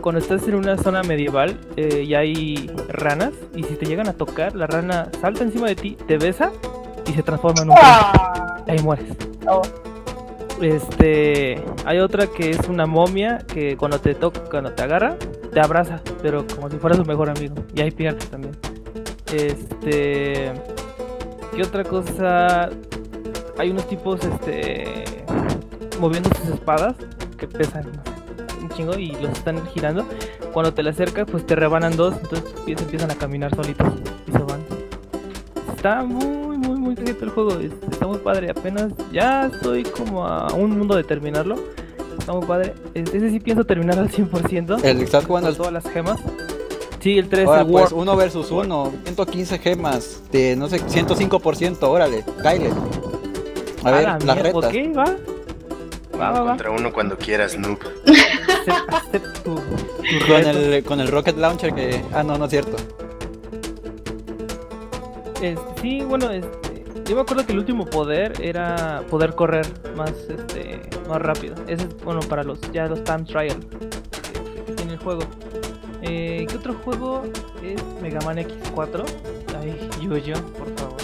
[0.00, 4.12] Cuando estás en una zona medieval eh, y hay ranas, y si te llegan a
[4.12, 6.50] tocar, la rana salta encima de ti, te besa
[7.06, 7.76] y se transforma en un.
[7.80, 9.06] Ah, Ahí mueres.
[9.48, 9.62] oh.
[10.60, 15.16] Este, hay otra que es una momia que cuando te toca, cuando te agarra,
[15.54, 17.54] te abraza, pero como si fuera su mejor amigo.
[17.74, 18.54] Y ahí pierdes también.
[19.32, 20.52] Este,
[21.54, 22.68] ¿qué otra cosa?
[23.58, 25.04] Hay unos tipos, este,
[26.00, 26.94] moviendo sus espadas
[27.38, 27.84] que pesan
[28.60, 30.04] un chingo y los están girando.
[30.52, 33.88] Cuando te le acercas, pues te rebanan dos, entonces ellos empiezan a caminar solitos
[34.26, 34.60] y se van.
[35.76, 37.58] Está muy, muy, muy quieto el juego.
[37.58, 38.50] es- Está muy padre.
[38.50, 41.56] Apenas ya estoy como a un mundo de terminarlo.
[42.18, 42.74] Está muy padre.
[42.94, 44.78] Es- Ese sí pienso terminar al 100%.
[44.82, 46.20] El estás jugando con todas las gemas.
[47.00, 47.96] Sí, el 3 Ahora, el pues Warp.
[47.98, 52.70] uno versus uno, 115 gemas, de no sé, 105%, órale, cáile.
[53.82, 54.64] A ver, la las retas.
[54.64, 55.04] Ok, va.
[56.18, 56.46] Va, va, va.
[56.50, 57.78] Contra uno cuando quieras, noob.
[59.44, 59.60] Tu, tu
[60.26, 62.02] Con el, con el Rocket Launcher que...
[62.14, 62.76] Ah, no, no es cierto.
[65.42, 66.48] Este, sí, bueno, este,
[67.06, 71.54] yo me acuerdo que el último poder era poder correr más, este, más rápido.
[71.66, 73.56] Ese es bueno para los ya los time trial
[74.32, 75.22] que, que tiene el juego.
[76.02, 77.22] Eh, ¿Qué otro juego
[77.62, 79.04] es Mega Man X4?
[79.60, 80.96] Ay, yo por favor.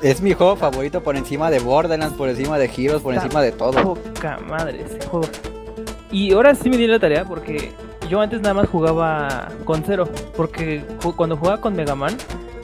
[0.00, 3.42] es mi juego favorito por encima de Borderlands, por encima de Heroes, por Está encima
[3.42, 3.72] de todo.
[3.94, 5.26] Poca madre ese juego.
[6.10, 7.72] Y ahora sí me di la tarea porque
[8.08, 10.08] yo antes nada más jugaba con cero.
[10.36, 10.84] Porque
[11.16, 12.16] cuando jugaba con Mega Man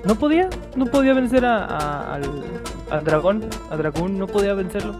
[0.09, 2.23] no podía, no podía vencer a, a- al,
[2.91, 4.97] al dragón, a dragón no podía vencerlo.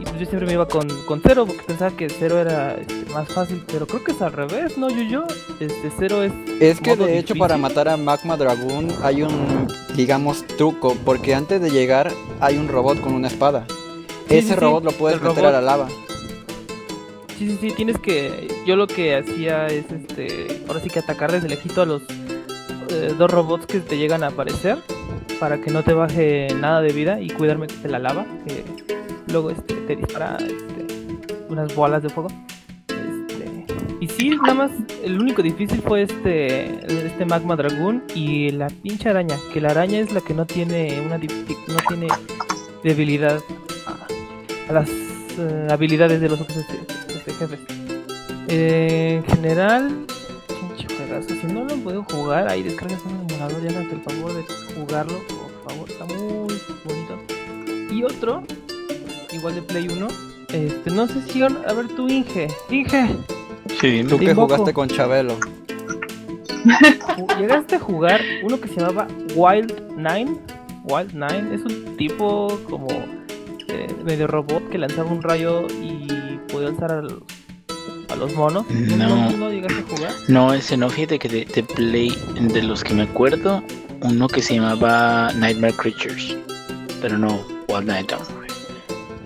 [0.00, 2.94] Y pues yo siempre me iba con, con cero porque pensaba que cero era este,
[3.12, 3.62] más fácil.
[3.70, 5.24] Pero creo que es al revés, ¿no, yo yo
[5.58, 6.32] Este cero es.
[6.60, 11.60] Es que de hecho para matar a Magma Dragoon hay un, digamos, truco, porque antes
[11.60, 13.64] de llegar hay un robot con una espada.
[14.28, 15.48] Sí, Ese sí, robot lo puedes meter robot.
[15.48, 15.88] a la lava.
[17.36, 18.48] Sí, sí, sí, tienes que.
[18.66, 20.62] Yo lo que hacía es este.
[20.68, 22.02] Ahora sí que atacar desde lejito a los
[22.90, 24.78] eh, dos robots que te llegan a aparecer.
[25.40, 28.26] Para que no te baje nada de vida y cuidarme que te la lava.
[28.46, 28.64] Que
[29.32, 30.86] luego este, te dispara este,
[31.48, 32.28] unas bolas de fuego.
[32.88, 33.66] Este,
[34.00, 34.70] y sí, nada más.
[35.02, 37.06] El único difícil fue este.
[37.06, 39.36] Este Magma Dragoon y la pinche araña.
[39.52, 41.18] Que la araña es la que no tiene una.
[41.18, 42.08] No tiene
[42.82, 43.40] debilidad
[43.86, 44.88] a, a las
[45.38, 46.78] eh, habilidades de los otros este,
[47.12, 47.60] este, jefes.
[48.48, 50.06] Eh, en general,
[51.26, 54.44] Si no lo han podido jugar, ahí descargas un emulador y háganse el favor de
[54.74, 57.18] jugarlo, por favor, está muy bonito.
[57.90, 58.42] Y otro,
[59.32, 60.08] igual de Play 1,
[60.52, 63.16] este, no sé si, a ver tú, Inge, Inge,
[63.80, 65.36] Sí, Tú que jugaste con Chabelo.
[67.38, 70.36] llegaste a jugar uno que se llamaba Wild Nine.
[70.84, 72.88] Wild Nine es un tipo como
[73.68, 77.37] eh, medio robot que lanzaba un rayo y podía a los, a
[78.18, 78.68] los monos.
[78.70, 79.30] No.
[79.30, 80.12] ¿No llegaste a jugar?
[80.28, 83.62] No, ese no, fíjate que de, de Play, de los que me acuerdo,
[84.02, 86.36] uno que se llamaba Nightmare Creatures.
[87.00, 88.22] Pero no, Wild Night Down.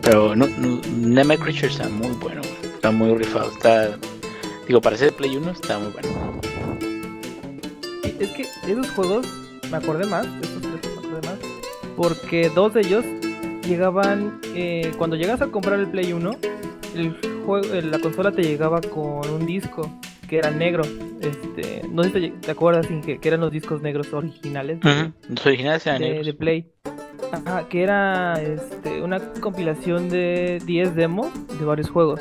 [0.03, 3.97] Pero no, no, Nightmare Creatures está muy bueno, está muy rifado, está...
[4.67, 6.41] Digo, para ser de Play 1 está muy bueno.
[8.19, 9.27] Es que esos juegos
[9.71, 11.39] me acordé más, estos tres me acordé más,
[11.97, 13.05] porque dos de ellos
[13.67, 16.37] llegaban, eh, cuando llegas a comprar el Play 1,
[16.95, 19.89] el juego, eh, la consola te llegaba con un disco
[20.29, 20.83] que era negro.
[21.21, 25.47] Este, no sé si te, te acuerdas, que eran los discos negros originales Ujú, Los
[25.47, 26.27] originales eran de, negros.
[26.27, 26.73] de Play.
[27.33, 31.29] Ajá, que era este, una compilación de 10 demos
[31.59, 32.21] de varios juegos.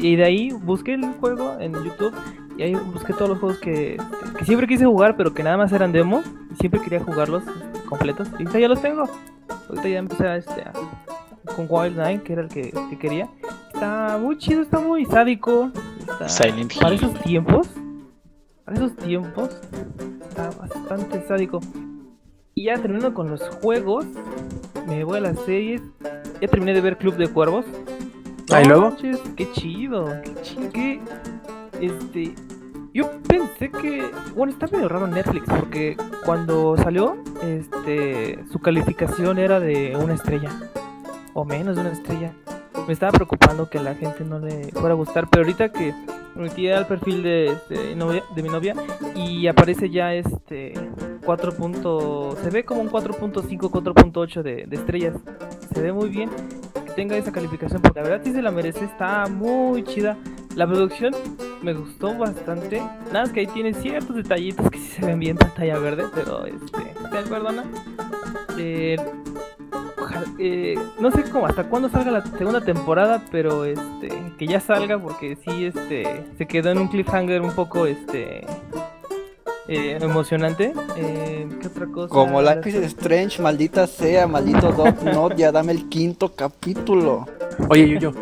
[0.00, 2.14] Y de ahí busqué el juego en YouTube
[2.56, 3.98] y ahí busqué todos los juegos que,
[4.38, 7.80] que siempre quise jugar, pero que nada más eran demos y siempre quería jugarlos este,
[7.86, 8.28] completos.
[8.38, 9.04] Y ya los tengo.
[9.68, 10.72] Ahorita ya empecé a, este, a-
[11.56, 13.28] con Wild Nine, que era el que, que quería.
[13.72, 15.70] Está muy chido, está muy sádico.
[16.00, 17.02] está- Silent para Hill.
[17.04, 17.68] esos tiempos,
[18.64, 19.50] para esos tiempos,
[20.28, 21.60] está bastante sádico.
[22.54, 24.04] Y ya terminando con los juegos,
[24.86, 25.80] me voy a las series.
[26.40, 27.64] Ya terminé de ver Club de Cuervos.
[28.52, 28.90] Ah, ¿y No luego?
[28.90, 30.70] manches, qué chido, qué chido.
[31.80, 32.34] este,
[32.92, 34.04] yo pensé que,
[34.36, 40.50] bueno, está medio raro Netflix porque cuando salió, este, su calificación era de una estrella
[41.34, 42.32] o menos de una estrella.
[42.86, 45.94] Me estaba preocupando que la gente no le fuera a gustar, pero ahorita que
[46.34, 48.74] me metí al perfil de, este, novia- de mi novia
[49.14, 50.72] y aparece ya este
[51.24, 51.52] 4.
[51.52, 55.16] punto- se ve como un 4.5, 4.8 de, de estrellas.
[55.72, 56.28] Se ve muy bien
[56.86, 60.16] que tenga esa calificación porque la verdad sí se la merece, está muy chida.
[60.56, 61.14] La producción
[61.62, 62.80] me gustó bastante.
[63.12, 66.44] Nada más que ahí tiene ciertos detallitos que sí se ven bien pantalla verde, pero
[66.46, 66.78] este,
[67.22, 67.64] se perdona.
[68.58, 68.96] Eh,
[70.12, 74.60] ojalá- eh, no sé cómo hasta cuándo salga la segunda temporada, pero este que ya
[74.60, 78.46] salga porque sí este se quedó en un cliffhanger un poco este
[79.68, 80.72] eh, emocionante.
[80.96, 82.08] Eh, ¿Qué otra cosa?
[82.08, 87.26] Como Life is Strange, maldita sea, maldito Dot Not, ya dame el quinto capítulo.
[87.68, 88.12] Oye, Yuyo.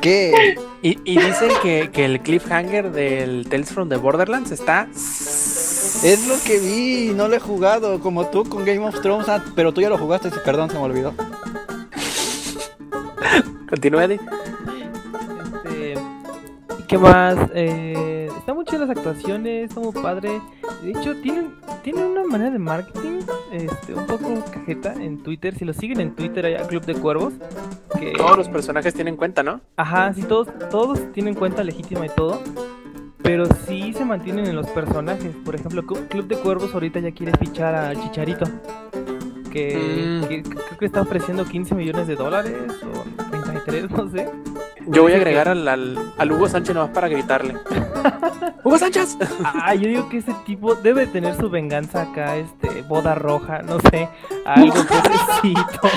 [0.00, 0.56] ¿Qué?
[0.82, 4.88] Y, y dicen que, que el cliffhanger del Tales from the Borderlands está.
[6.02, 9.44] Es lo que vi, no lo he jugado, como tú con Game of Thrones, ah,
[9.54, 11.14] pero tú ya lo jugaste, perdón, se me olvidó.
[13.68, 14.20] Continúa, Eddie.
[15.54, 15.94] Este,
[16.80, 17.38] ¿y ¿Qué más?
[17.54, 20.40] Eh, están muy chidas las actuaciones, está muy padre.
[20.82, 23.20] De hecho, tienen, tienen una manera de marketing
[23.52, 25.54] este, un poco cajeta en Twitter.
[25.54, 27.34] Si lo siguen en Twitter, hay a Club de Cuervos.
[27.96, 29.60] Que, Todos los personajes tienen cuenta, ¿no?
[29.76, 32.42] Ajá, sí, todos, todos tienen cuenta legítima y todo.
[33.22, 35.34] Pero sí se mantienen en los personajes.
[35.44, 38.44] Por ejemplo, Clu- Club de Cuervos ahorita ya quiere fichar a Chicharito.
[39.50, 40.28] Que, Mm.
[40.28, 44.28] que creo que está ofreciendo 15 millones de dólares o 33, no sé.
[44.86, 47.54] Yo voy a agregar al, al, al Hugo Sánchez nomás para gritarle.
[48.64, 49.16] ¡Hugo Sánchez!
[49.44, 53.78] Ah, yo digo que ese tipo debe tener su venganza acá, este, boda roja, no
[53.90, 54.08] sé,
[54.46, 55.88] algo pobrecito.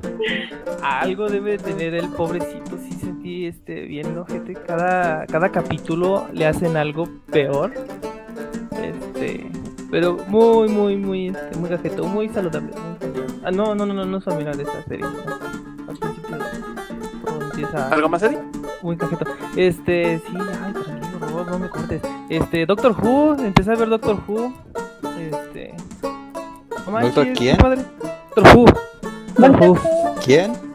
[0.82, 4.54] algo debe tener el pobrecito, sí sentí este bien gente.
[4.54, 7.72] Cada, cada capítulo le hacen algo peor.
[8.82, 9.50] Este,
[9.90, 12.70] pero muy, muy, muy, este, muy gajeto, muy saludable.
[12.72, 13.34] muy saludable.
[13.44, 15.04] Ah, no, no, no, no, no es familiar de esta serie.
[15.04, 15.88] ¿no?
[15.88, 16.36] Al principio,
[17.42, 18.38] empieza ¿Algo más, Eddie?
[18.82, 19.24] muy cajeto.
[19.56, 22.02] Este, sí, ay, tranquilo, por favor, no me cortes.
[22.30, 24.52] Este, Doctor Who, empecé a ver Doctor Who.
[25.18, 25.74] Este.
[26.90, 27.56] manches, ¿Doctor quién?
[27.58, 27.82] padre.
[28.34, 28.64] Doctor Who.
[29.36, 29.78] Doctor Who.
[30.24, 30.69] ¿Quién?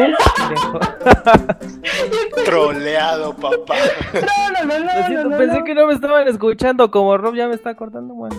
[0.00, 0.80] Pendejo.
[2.44, 3.74] Troleado, papá.
[4.14, 5.64] No, no, no, Lo no, siento, no, pensé no.
[5.64, 8.36] que no me estaban escuchando, como Rob ya me está cortando, bueno.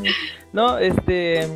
[0.53, 1.47] No, este.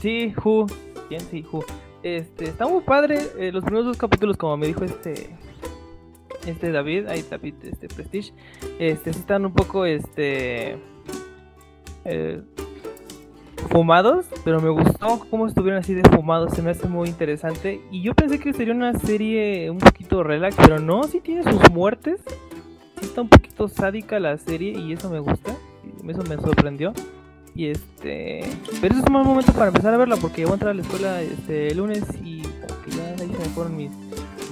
[0.00, 0.66] Sí, Who.
[1.08, 1.64] Bien, sí, Who.
[2.02, 3.18] Este, está muy padre.
[3.38, 5.36] eh, los primeros dos capítulos, como me dijo este.
[6.46, 8.32] Este David, ahí David, este Prestige.
[8.78, 10.78] Este, sí están un poco, este.
[12.04, 12.40] eh,
[13.66, 17.80] fumados, pero me gustó cómo estuvieron así de fumados, se me hace muy interesante.
[17.90, 21.70] Y yo pensé que sería una serie un poquito relax, pero no, sí tiene sus
[21.70, 22.20] muertes.
[23.00, 25.54] Sí está un poquito sádica la serie y eso me gusta,
[26.08, 26.92] eso me sorprendió.
[27.54, 28.40] Y este,
[28.82, 30.74] pero ese es un buen momento para empezar a verla porque voy a entrar a
[30.74, 33.90] la escuela este lunes y como que ya ahí se me fueron mis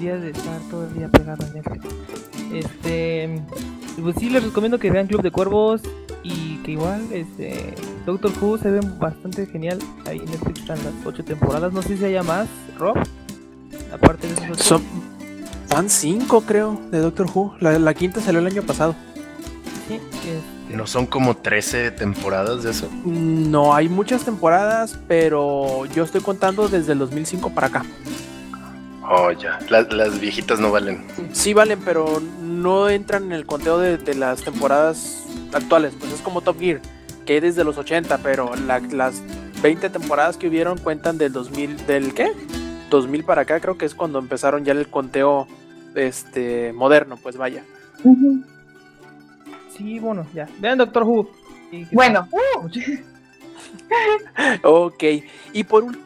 [0.01, 1.87] días de estar todo el día pegado en Netflix.
[2.53, 3.43] Este,
[4.03, 5.83] pues sí les recomiendo que vean Club de Cuervos
[6.23, 7.75] y que igual este
[8.07, 9.79] Doctor Who se ve bastante genial.
[10.07, 12.97] Ahí en Netflix están las ocho temporadas, no sé si haya más, Rob.
[13.93, 14.59] Aparte de esos.
[14.59, 14.83] Son,
[15.71, 17.55] van cinco, creo, de Doctor Who.
[17.61, 18.95] La, la quinta salió el año pasado.
[19.87, 22.89] Sí, este, ¿No son como 13 temporadas de eso?
[23.05, 27.85] No, hay muchas temporadas, pero yo estoy contando desde el 2005 para acá.
[29.07, 29.59] Oh, ya.
[29.69, 31.05] Las, las viejitas no valen.
[31.33, 32.23] Sí valen, pero
[32.65, 35.95] no entran en el conteo de, de las temporadas actuales.
[35.99, 36.81] Pues es como Top Gear,
[37.27, 39.23] que es desde los 80, pero la- las
[39.63, 42.33] 20 temporadas que hubieron cuentan del 2000, ¿del qué?
[42.91, 45.47] 2000 para acá, creo que es cuando empezaron ya el conteo
[45.95, 47.63] este moderno, pues vaya.
[49.77, 50.49] Sí, bueno, ya.
[50.59, 51.29] Vean Doctor Who.
[51.93, 52.29] Bueno,
[54.63, 55.03] Ok,
[55.53, 56.04] y por último,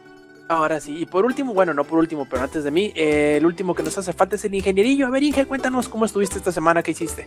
[0.48, 3.46] ahora sí, y por último, bueno, no por último, pero antes de mí, eh, el
[3.46, 5.06] último que nos hace falta es el ingenierillo.
[5.06, 7.26] A ver, Inge, cuéntanos cómo estuviste esta semana, qué hiciste.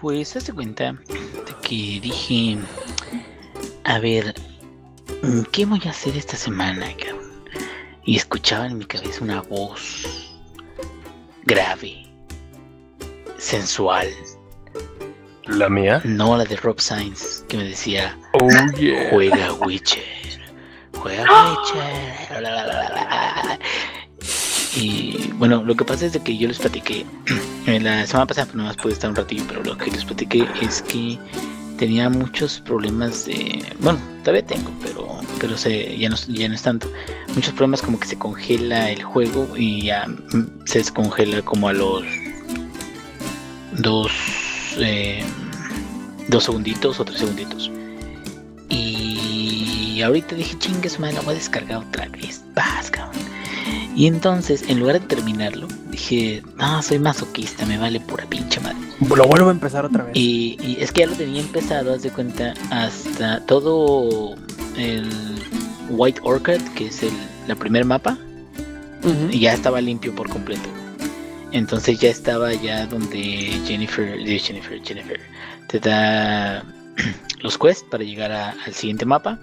[0.00, 2.58] Pues hazte cuenta de que dije,
[3.84, 4.34] a ver,
[5.22, 6.86] mm, ¿qué voy a hacer esta semana?
[8.04, 10.34] Y escuchaba en mi cabeza una voz
[11.44, 12.04] grave,
[13.38, 14.08] sensual,
[15.46, 16.00] ¿La mía?
[16.04, 19.10] no la de Rob Sainz, que me decía, Oh, yeah.
[19.10, 20.02] juega Witcher,
[21.02, 21.24] juega
[22.40, 23.58] la".
[24.74, 27.04] Y bueno, lo que pasa es de que yo les platiqué,
[27.66, 30.80] la semana pasada pues, nomás pude estar un ratillo, pero lo que les platiqué es
[30.82, 31.18] que
[31.76, 36.62] tenía muchos problemas de, bueno, todavía tengo, pero pero se ya no ya no es
[36.62, 36.90] tanto.
[37.34, 41.72] Muchos problemas como que se congela el juego y ya mm, se descongela como a
[41.72, 42.04] los
[43.72, 44.12] dos
[44.78, 45.24] eh,
[46.28, 47.70] dos segunditos o tres segunditos.
[49.92, 52.42] Y ahorita dije, chingues, man, lo voy a descargar otra vez.
[52.54, 53.20] Vas, cabrón.
[53.94, 58.78] Y entonces, en lugar de terminarlo, dije, no, soy masoquista, me vale pura pinche madre.
[59.14, 60.12] Lo vuelvo a empezar otra vez.
[60.16, 64.34] Y, y es que ya lo tenía empezado, haz de cuenta, hasta todo
[64.76, 65.10] el
[65.90, 67.12] White Orchid, que es el
[67.46, 68.16] la primer mapa,
[69.30, 70.68] y ya estaba limpio por completo.
[71.50, 75.20] Entonces ya estaba ya donde Jennifer, eh, Jennifer, Jennifer,
[75.68, 76.64] te da
[77.42, 79.38] los quests para llegar a- al siguiente mapa.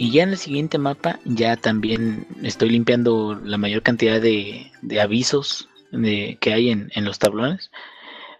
[0.00, 4.98] Y ya en el siguiente mapa ya también estoy limpiando la mayor cantidad de, de
[4.98, 7.70] avisos de, que hay en, en los tablones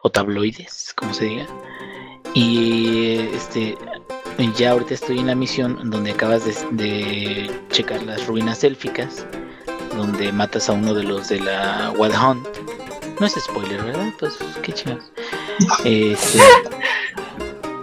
[0.00, 1.46] o tabloides, como se diga.
[2.32, 3.76] Y este
[4.56, 9.26] ya ahorita estoy en la misión donde acabas de, de checar las ruinas élficas,
[9.94, 12.48] donde matas a uno de los de la Wild Hunt.
[13.20, 14.10] No es spoiler, ¿verdad?
[14.18, 15.12] Pues qué chingados.
[15.84, 16.38] Este,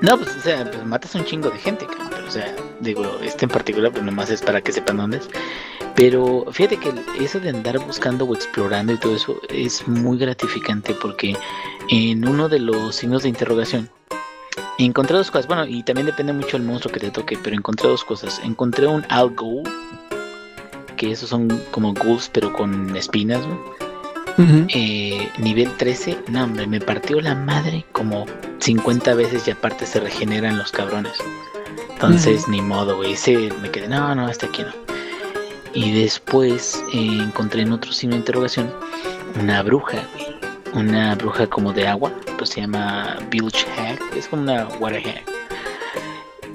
[0.01, 3.19] no, pues o sea, pues matas a un chingo de gente, pero o sea, digo,
[3.21, 5.29] este en particular pues nomás es para que sepan dónde es.
[5.95, 10.93] Pero fíjate que eso de andar buscando o explorando y todo eso es muy gratificante
[10.93, 11.35] porque
[11.89, 13.89] en uno de los signos de interrogación
[14.77, 15.47] encontré dos cosas.
[15.47, 18.39] Bueno, y también depende mucho del monstruo que te toque, pero encontré dos cosas.
[18.43, 19.63] Encontré un Al Ghoul,
[20.95, 23.41] que esos son como ghouls pero con espinas.
[24.69, 28.27] Eh, nivel 13, no hombre, me partió la madre como
[28.59, 31.13] 50 veces y aparte se regeneran los cabrones.
[31.97, 33.13] Entonces, ni modo, güey.
[33.13, 34.71] Ese me quedé, no, no, hasta aquí no.
[35.73, 38.71] Y después eh, encontré en otro signo de interrogación
[39.41, 40.37] una bruja, güey.
[40.73, 45.23] Una bruja como de agua, pues se llama Bilge Hag, es como una water hag.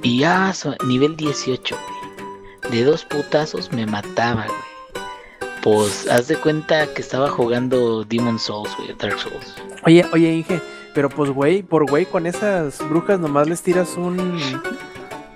[0.02, 2.72] Y ya, so- nivel 18, güey.
[2.72, 5.04] De dos putazos me mataba, güey.
[5.62, 9.54] Pues haz de cuenta que estaba jugando Demon Souls, güey, Dark Souls.
[9.84, 10.60] Oye, oye, Inge,
[10.94, 14.40] pero pues güey, por güey, con esas brujas nomás les tiras un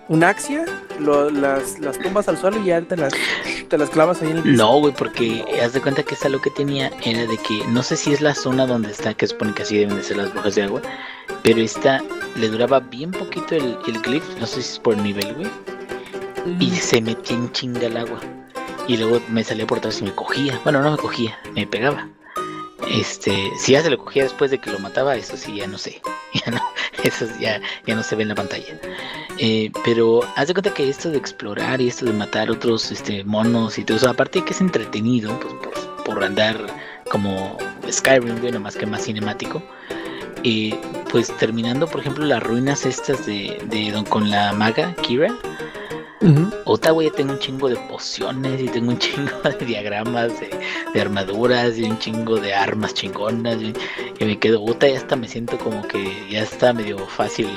[0.09, 0.65] un axia,
[1.01, 3.13] lo- las, las tumbas al suelo y ya te las,
[3.69, 4.57] te las clavas ahí en el piso.
[4.57, 7.83] No, güey, porque haz de cuenta que esa lo que tenía era de que no
[7.83, 10.33] sé si es la zona donde está, que supone que así deben de ser las
[10.33, 10.83] brujas de agua,
[11.43, 12.03] pero esta
[12.37, 15.49] le duraba bien poquito el, el glif, no sé si es por el nivel, güey,
[16.61, 18.21] y se metía en chinga el agua.
[18.89, 20.61] Y luego me salía por atrás y me cogía.
[20.63, 22.09] Bueno, no me cogía, me pegaba.
[22.89, 25.79] Este, si ya se lo cogía después de que lo mataba, eso sí, ya no
[25.79, 26.01] sé.
[26.45, 26.61] Ya no,
[27.03, 28.79] Eso ya, ya no se ve en la pantalla.
[29.39, 33.25] Eh, pero haz de cuenta que esto de explorar y esto de matar otros este,
[33.25, 35.55] monos y todo eso, aparte de que es entretenido, pues,
[36.05, 36.59] por, andar
[37.11, 37.57] como
[37.91, 39.63] Skyrim, bueno, más que más cinemático.
[40.45, 40.79] eh,
[41.11, 45.35] pues terminando, por ejemplo, las ruinas estas de, de don- con la maga Kira.
[46.65, 50.51] Otra, güey, tengo un chingo de pociones y tengo un chingo de diagramas de,
[50.93, 53.61] de armaduras y un chingo de armas chingonas.
[53.63, 53.73] Y,
[54.19, 57.49] y me quedo, puta, ya hasta me siento como que ya está medio fácil.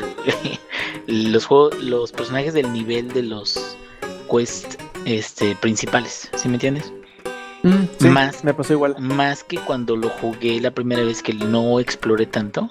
[1.07, 3.76] los juegos, los personajes del nivel de los
[4.32, 6.93] quest este, principales, ¿sí me entiendes?
[7.63, 8.95] Mm, sí, Más- me pasó igual.
[8.99, 12.70] Más que cuando lo jugué la primera vez que no exploré tanto.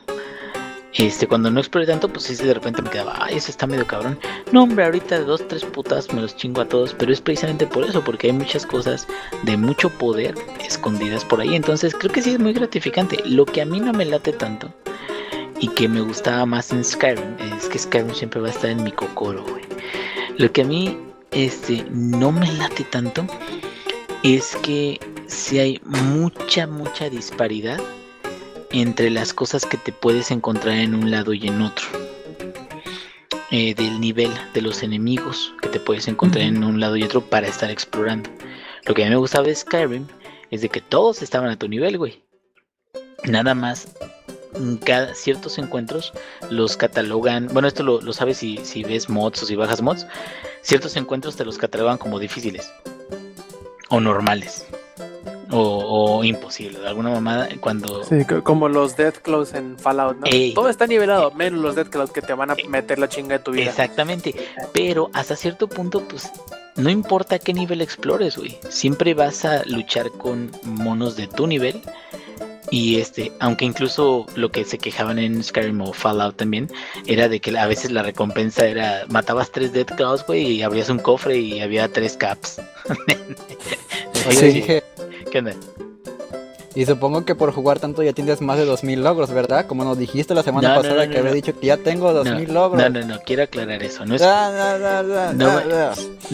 [0.94, 3.86] Este, cuando no exploré tanto, pues sí, de repente me quedaba, ay, eso está medio
[3.86, 4.18] cabrón.
[4.52, 7.66] No, hombre, ahorita de dos, tres putas me los chingo a todos, pero es precisamente
[7.66, 9.06] por eso, porque hay muchas cosas
[9.42, 10.34] de mucho poder
[10.64, 11.54] escondidas por ahí.
[11.54, 13.18] Entonces, creo que sí es muy gratificante.
[13.26, 14.72] Lo que a mí no me late tanto
[15.60, 18.82] y que me gustaba más en Skyrim es que Skyrim siempre va a estar en
[18.82, 19.64] mi cocoro, güey.
[20.38, 20.96] Lo que a mí
[21.32, 23.26] este, no me late tanto
[24.22, 27.78] es que si hay mucha, mucha disparidad
[28.70, 31.86] entre las cosas que te puedes encontrar en un lado y en otro.
[33.50, 37.22] Eh, del nivel de los enemigos que te puedes encontrar en un lado y otro
[37.22, 38.28] para estar explorando.
[38.84, 40.06] Lo que a mí me gustaba de Skyrim
[40.50, 42.22] es de que todos estaban a tu nivel, güey.
[43.24, 43.88] Nada más
[44.58, 46.12] mm, cada ciertos encuentros
[46.50, 47.48] los catalogan.
[47.48, 50.06] Bueno, esto lo, lo sabes si, si ves mods o si bajas mods.
[50.60, 52.70] Ciertos encuentros te los catalogan como difíciles
[53.88, 54.66] o normales
[55.50, 56.82] o, o imposibles.
[56.84, 60.26] Alguna mamada cuando Sí, co- como los Death Claws en Fallout, ¿no?
[60.26, 60.54] Ey.
[60.54, 63.44] Todo está nivelado, menos los Death Claws que te van a meter la chinga de
[63.44, 63.64] tu vida.
[63.70, 64.34] Exactamente,
[64.72, 66.30] pero hasta cierto punto, pues
[66.76, 68.58] no importa qué nivel explores, güey.
[68.68, 71.80] Siempre vas a luchar con monos de tu nivel.
[72.70, 76.70] Y este, aunque incluso lo que se quejaban en Skyrim o Fallout también,
[77.06, 80.90] era de que a veces la recompensa era matabas tres Dead Claws, güey, y abrías
[80.90, 82.60] un cofre y había tres caps.
[84.28, 84.46] Oye, Sí.
[84.52, 84.82] dije,
[85.30, 85.52] ¿Qué onda?
[86.74, 89.66] y supongo que por jugar tanto ya tienes más de 2000 logros, ¿verdad?
[89.66, 91.34] Como nos dijiste la semana No, pasada no, que no, había no.
[91.34, 92.80] dicho que ya tengo 2000 logros.
[92.82, 94.06] No, no, no, quiero aclarar eso.
[94.06, 94.28] No, es, me-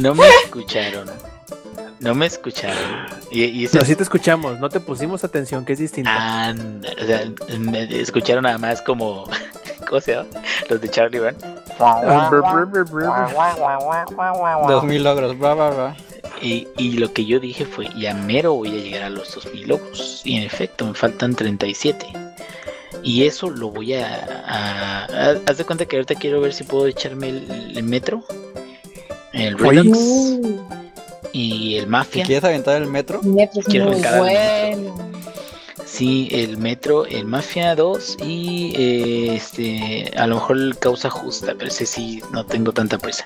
[0.02, 1.10] no me escucharon.
[2.00, 2.76] No me escucharon.
[3.30, 6.10] Y, y eso- No, sí te escuchamos, no te pusimos atención, que es distinto.
[6.10, 7.22] Anda, o sea,
[7.58, 9.24] me escucharon nada más como.
[9.88, 10.28] ¿Cómo se llama?
[10.68, 11.36] Los de Charlie Brown.
[14.68, 15.96] 2000 logros, bla, bla, bla.
[16.42, 19.68] Y, y lo que yo dije fue: ya mero voy a llegar a los 2000
[19.68, 20.20] logros.
[20.24, 22.06] Y en efecto, me faltan 37.
[23.02, 24.06] Y eso lo voy a,
[24.46, 28.24] a- a- Haz de cuenta que ahorita quiero ver si puedo echarme el, el metro,
[29.32, 29.58] el.
[29.58, 29.98] Redux
[31.32, 32.24] y el Mafia.
[32.24, 35.10] quieres aventar el metro, Metro es Quiero muy brincar al bueno.
[35.94, 41.54] Sí, el Metro, el Mafia 2 y eh, este, a lo mejor el Causa Justa,
[41.56, 43.24] pero ese sí no tengo tanta prisa.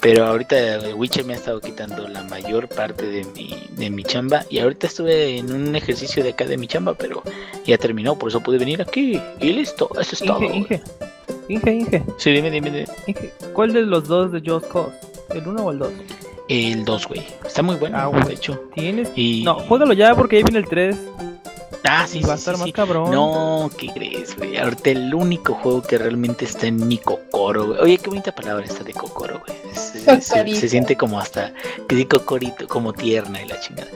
[0.00, 4.04] Pero ahorita el Witcher me ha estado quitando la mayor parte de mi, de mi
[4.04, 7.20] chamba y ahorita estuve en un ejercicio de acá de mi chamba, pero
[7.66, 10.40] ya terminó, por eso pude venir aquí y listo, eso es todo.
[10.40, 10.80] Inge,
[11.48, 12.86] Inge, Inge, Inge, Sí, dime, dime, dime.
[13.08, 14.92] Inge, ¿cuál de los dos de Just Cause?
[15.34, 15.92] ¿El 1 o el 2?
[16.48, 17.22] El 2, güey.
[17.44, 18.22] Está muy bueno, Ah, güey.
[18.22, 18.60] de hecho.
[18.72, 19.10] ¿Tienes?
[19.16, 19.42] Y...
[19.42, 20.96] No, juégalo ya porque ahí viene el 3
[21.86, 22.72] Ah, sí, y va a sí, estar sí, más sí.
[22.72, 23.10] cabrón.
[23.10, 24.56] No, ¿qué crees, güey?
[24.56, 27.80] Ahorita el único juego que realmente está en mi cocoro, güey.
[27.80, 29.58] Oye, qué bonita palabra esta de cocoro, güey.
[29.74, 31.52] Se, se- se- siente como hasta,
[31.86, 33.90] que cocorito, como tierna y la chingada.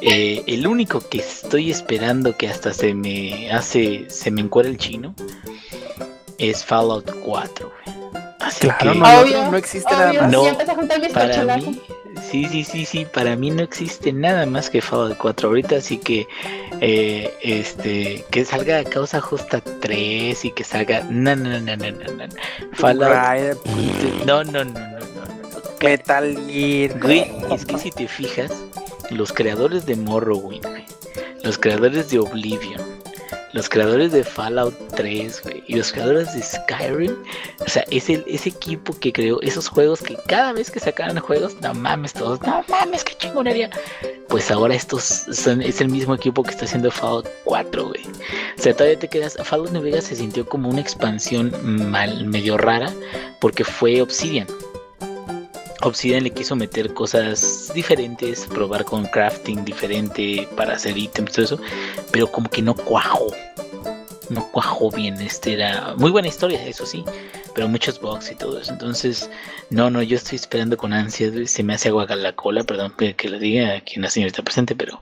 [0.00, 4.78] Eh, el único que estoy esperando que hasta se me hace, se me encuera el
[4.78, 5.14] chino,
[6.38, 8.05] es Fallout 4, güey.
[8.46, 10.32] Así Claro, que, no, Obvio, no existe nada Obvio, más.
[10.32, 11.82] No, ya empecé a juntar mis para mí,
[12.30, 15.98] sí, sí, sí, sí, para mí no existe nada más que Fallout 4 ahorita, así
[15.98, 16.28] que
[16.80, 21.90] eh, este que salga Causa Justa 3 y que salga no no no no no
[21.90, 22.34] no, no.
[22.74, 23.64] Fallout
[24.24, 25.26] no no no no no, no.
[25.82, 26.98] Metal Gear.
[26.98, 28.50] Güey, es que si te fijas,
[29.10, 30.66] los creadores de Morrowind,
[31.42, 32.80] los creadores de Oblivion,
[33.56, 37.16] los creadores de Fallout 3, güey, y los creadores de Skyrim,
[37.58, 41.18] o sea, es el, ese equipo que creó esos juegos que cada vez que sacaban
[41.18, 43.70] juegos, no mames todos, no mames, qué chingonería.
[44.28, 48.02] Pues ahora estos son, es el mismo equipo que está haciendo Fallout 4, güey.
[48.58, 51.50] O sea, todavía te quedas, Fallout New Vegas se sintió como una expansión
[51.90, 52.92] mal, medio rara,
[53.40, 54.48] porque fue Obsidian.
[55.82, 61.60] Obsidian le quiso meter cosas diferentes, probar con crafting diferente para hacer ítems, todo eso,
[62.12, 63.26] pero como que no cuajó.
[64.28, 65.20] No cuajó bien.
[65.20, 67.04] Este era muy buena historia, eso sí,
[67.54, 68.72] pero muchos bugs y todo eso.
[68.72, 69.30] Entonces,
[69.70, 71.32] no, no, yo estoy esperando con ansias.
[71.50, 74.74] Se me hace agua la cola, perdón que que lo diga aquí la señorita presente,
[74.74, 75.00] pero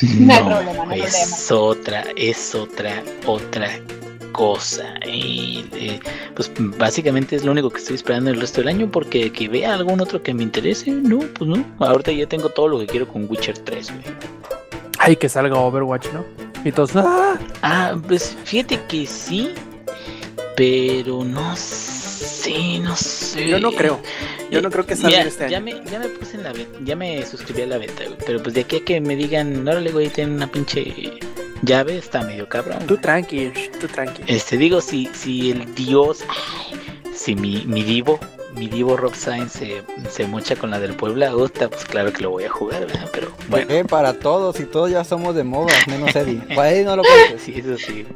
[0.02, 3.68] No hay problema, no hay es otra, es otra, otra
[4.32, 4.94] cosa.
[5.06, 5.64] Y,
[6.34, 9.74] pues básicamente es lo único que estoy esperando el resto del año porque que vea
[9.74, 11.64] algún otro que me interese, no, pues no.
[11.78, 14.04] Ahorita ya tengo todo lo que quiero con Witcher 3, güey.
[14.98, 16.24] Ay, que salga Overwatch, ¿no?
[16.64, 17.38] Y todos, ¡ah!
[17.62, 19.54] Ah, pues fíjate que sí,
[20.56, 21.97] pero no sé,
[22.82, 23.48] no sé.
[23.48, 24.00] Yo no creo.
[24.50, 25.52] Yo no creo que salga este año.
[25.52, 28.16] ya me, ya me puse en la beta, ya me suscribí a la beta, güey,
[28.24, 31.18] pero pues de aquí a que me digan, órale, güey, tiene una pinche
[31.62, 32.86] llave, está medio cabrón.
[32.86, 34.22] Tú tranqui, tú tranqui.
[34.26, 36.24] Este, digo, si, si el dios,
[37.14, 38.18] si mi, mi divo,
[38.54, 42.22] mi divo Rob Sainz se, se mocha con la del Puebla, gusta, pues claro que
[42.22, 43.08] lo voy a jugar, ¿verdad?
[43.12, 46.40] Pero bueno, Eh, para todos y todos ya somos de moda, menos Eddie.
[46.54, 47.42] Para Eddie no lo cuentes.
[47.42, 48.06] sí, eso sí.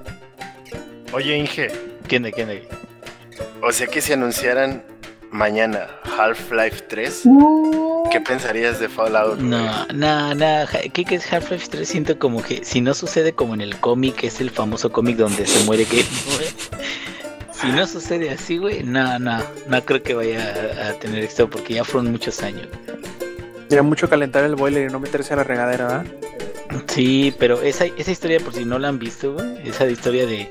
[1.13, 1.69] Oye, Inge,
[2.09, 2.55] ¿Qué onda, qué onda?
[3.63, 4.85] O sea que si anunciaran
[5.31, 5.89] mañana
[6.19, 8.03] Half-Life 3, No.
[8.11, 9.39] ¿qué pensarías de Fallout?
[9.39, 11.89] No, no, no, ¿qué, qué es Half-Life 3?
[11.89, 15.47] Siento como que si no sucede como en el cómic, es el famoso cómic donde
[15.47, 16.05] se muere güey.
[17.53, 19.39] Si no sucede así, güey, no, no,
[19.69, 20.53] no creo que vaya
[20.85, 22.67] a, a tener éxito porque ya fueron muchos años.
[23.71, 26.07] Era mucho calentar el boiler y no meterse a la regadera, ¿verdad?
[26.89, 30.51] Sí, pero esa, esa historia, por si no la han visto, güey, esa historia de,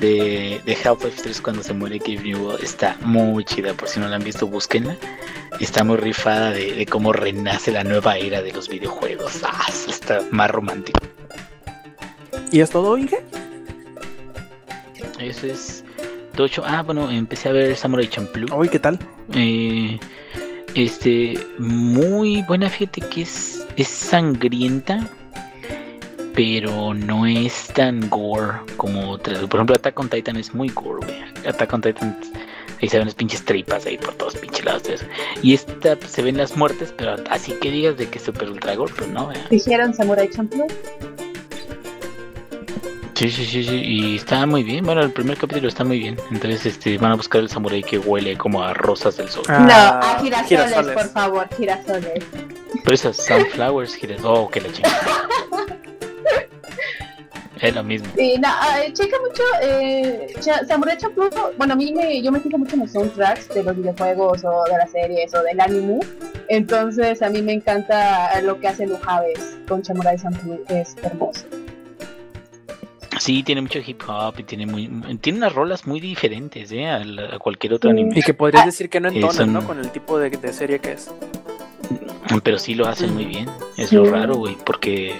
[0.00, 4.08] de, de Half-Life 3 cuando se muere Gabe Newell está muy chida, por si no
[4.08, 4.96] la han visto, búsquenla.
[5.60, 9.40] Está muy rifada de, de cómo renace la nueva era de los videojuegos.
[9.44, 11.00] Ah, está más romántico.
[12.52, 13.22] ¿Y es todo, Inge?
[15.18, 15.84] Eso es
[16.34, 16.62] Tocho.
[16.64, 18.56] Ah, bueno, empecé a ver Samurai Champloo.
[18.56, 18.98] Uy, ¿qué tal?
[19.34, 19.98] Eh,
[20.74, 25.08] este, muy buena, fíjate que es, es sangrienta,
[26.38, 29.40] pero no es tan gore como otras.
[29.40, 31.48] Por ejemplo, Attack on Titan es muy gore, güey.
[31.48, 32.16] Attack on Titan,
[32.80, 35.04] ahí se ven las pinches tripas ahí por todos pinches lados eso.
[35.42, 38.48] Y esta pues, se ven las muertes, pero así que digas de que es super
[38.48, 39.36] ultra gore, pues no, güey.
[39.50, 40.68] Dijeron Samurai Champloo.
[43.14, 44.84] Sí, sí, sí, sí, y está muy bien.
[44.84, 46.16] Bueno, el primer capítulo está muy bien.
[46.30, 49.42] Entonces, este, van a buscar el samurái que huele como a rosas del sol.
[49.48, 50.94] Ah, no, a girasoles, girasoles.
[50.94, 52.24] por favor, girasoles.
[52.84, 54.20] Pero esas sunflowers, giras.
[54.22, 55.26] Oh, que la chingada.
[57.60, 58.08] es lo mismo.
[58.16, 60.34] Sí, no, ah, checa mucho, eh,
[60.66, 63.76] Samurai Champloo, bueno, a mí me, yo me fijo mucho en los soundtracks de los
[63.76, 66.00] videojuegos o de las series o del anime,
[66.48, 71.44] entonces a mí me encanta lo que hace Lujaves con Samurai Champloo, es hermoso.
[73.18, 74.88] Sí, tiene mucho hip hop y tiene muy,
[75.20, 76.86] tiene unas rolas muy diferentes, ¿eh?
[76.86, 77.96] A, la- a cualquier otro Sí.
[77.98, 78.16] anime.
[78.16, 79.64] Y que podrías Ah, decir que no eh, entonan, son- ¿no?
[79.66, 81.10] Con el tipo de, de serie que es.
[82.44, 83.48] Pero sí lo hacen muy bien.
[83.76, 83.96] Es Sí.
[83.96, 85.16] lo raro, güey, porque,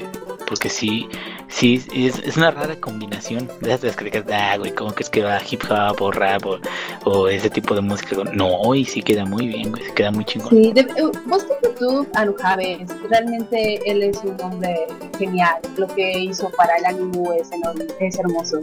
[0.49, 1.09] porque sí,
[1.49, 3.49] sí, es, es una rara combinación.
[3.61, 6.45] De esas que crees, ah, güey, como que es que va hip hop o rap
[6.47, 6.59] o,
[7.05, 8.17] o ese tipo de música.
[8.33, 10.51] No, y sí queda muy bien, güey, se queda muy chingón.
[10.51, 14.87] Sí, de, eh, busca en YouTube a Lujaves, realmente él es un hombre
[15.19, 18.61] genial, lo que hizo para el anime es, enorme, es hermoso.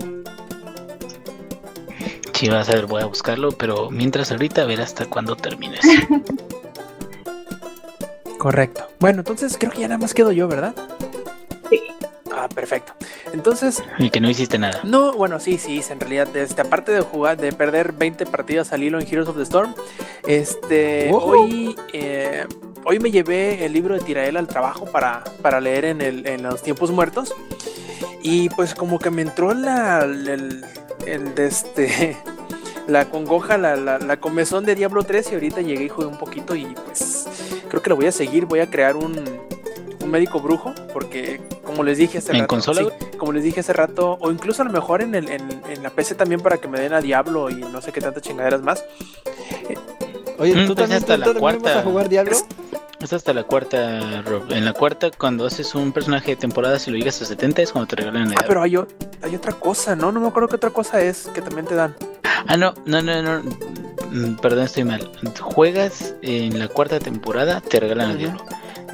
[2.34, 5.80] Sí, vas a ver, voy a buscarlo, pero mientras ahorita a ver hasta cuándo termines.
[8.38, 8.88] Correcto.
[9.00, 10.76] Bueno, entonces creo que ya nada más quedo yo, ¿verdad?
[12.46, 12.94] Ah, perfecto.
[13.34, 14.82] Entonces, y que no hiciste nada.
[14.84, 18.84] no, bueno, sí, sí, en realidad, este, aparte de jugar, de perder 20 partidas al
[18.84, 19.74] hilo en Heroes of the Storm,
[20.28, 22.46] este, hoy, eh,
[22.84, 26.44] hoy me llevé el libro de Tirael al trabajo para, para leer en, el, en
[26.44, 27.34] los tiempos muertos.
[28.22, 30.64] Y pues como que me entró la, el,
[31.08, 32.16] el de este,
[32.88, 36.18] la congoja, la, la, la comezón de Diablo 3 y ahorita llegué y jugué un
[36.20, 37.28] poquito y pues
[37.70, 39.16] creo que lo voy a seguir, voy a crear un,
[40.06, 43.18] un médico brujo porque como les dije hace ¿En rato, consola, sí, güey?
[43.18, 45.90] como les dije hace rato, o incluso a lo mejor en, el, en, en la
[45.90, 48.84] PC también para que me den a Diablo y no sé qué tantas chingaderas más.
[50.38, 51.80] Oye, Mm, ¿tú pues también, hasta tú la también vas cuarta.
[51.80, 52.32] a jugar Diablo?
[52.32, 52.46] Es-
[53.02, 54.52] Es hasta la cuarta, Rob.
[54.52, 57.72] En la cuarta, cuando haces un personaje de temporada, si lo llegas a 70, es
[57.72, 58.46] cuando te regalan la Ah, edad.
[58.48, 58.88] pero hay, o-
[59.22, 60.12] hay otra cosa, ¿no?
[60.12, 61.94] No me acuerdo qué otra cosa es que también te dan.
[62.48, 63.42] Ah, no, no, no, no.
[64.12, 65.08] mm, Perdón, estoy mal.
[65.40, 68.26] Juegas en la cuarta temporada, te regalan el Ujú.
[68.26, 68.46] diablo.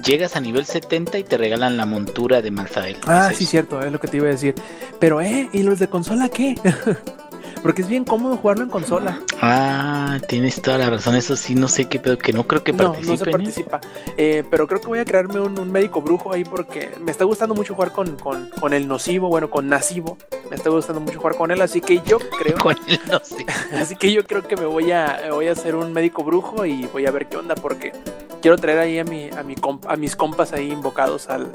[0.05, 2.97] Llegas a nivel 70 y te regalan la montura de Malzael.
[3.05, 4.55] Ah, Es sí, cierto, es lo que te iba a decir.
[4.99, 5.49] Pero, ¿eh?
[5.53, 6.55] ¿Y los de consola qué?
[7.61, 9.19] Porque es bien cómodo jugarlo en consola.
[9.41, 11.15] Ah, tienes toda la razón.
[11.15, 13.17] Eso sí, no sé qué pedo, que no creo que No, no participen.
[13.17, 13.81] se participa.
[14.17, 17.23] Eh, pero creo que voy a crearme un, un médico brujo ahí porque me está
[17.25, 20.17] gustando mucho jugar con, con, con el nocivo, bueno, con nasivo.
[20.49, 23.45] Me está gustando mucho jugar con él, así que yo creo, Con él, no sé.
[23.77, 26.85] así que yo creo que me voy a, voy a hacer un médico brujo y
[26.87, 27.93] voy a ver qué onda porque
[28.41, 31.51] quiero traer ahí a mi, a mi comp- a mis compas ahí invocados al,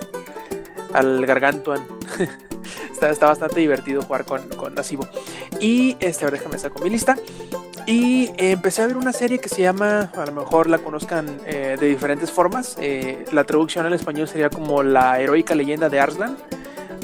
[0.92, 1.82] al gargantuan.
[2.92, 5.06] está, bastante divertido jugar con, con Nasivo.
[5.60, 7.16] Y este, a ver, déjame saco mi lista.
[7.86, 11.40] Y eh, empecé a ver una serie que se llama, a lo mejor la conozcan
[11.46, 12.76] eh, de diferentes formas.
[12.80, 16.36] eh, la traducción al español sería como La heroica leyenda de Arslan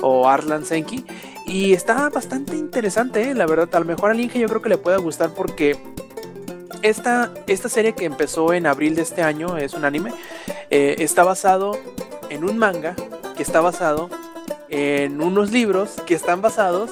[0.01, 1.05] o Arslan Senki.
[1.47, 3.69] Y está bastante interesante, la verdad.
[3.73, 5.79] A lo mejor al Inge yo creo que le pueda gustar porque
[6.83, 10.13] esta, esta serie que empezó en abril de este año, es un anime,
[10.71, 11.79] está basado
[12.29, 12.97] en un manga
[13.37, 14.09] que está basado
[14.73, 16.91] en unos libros que están basados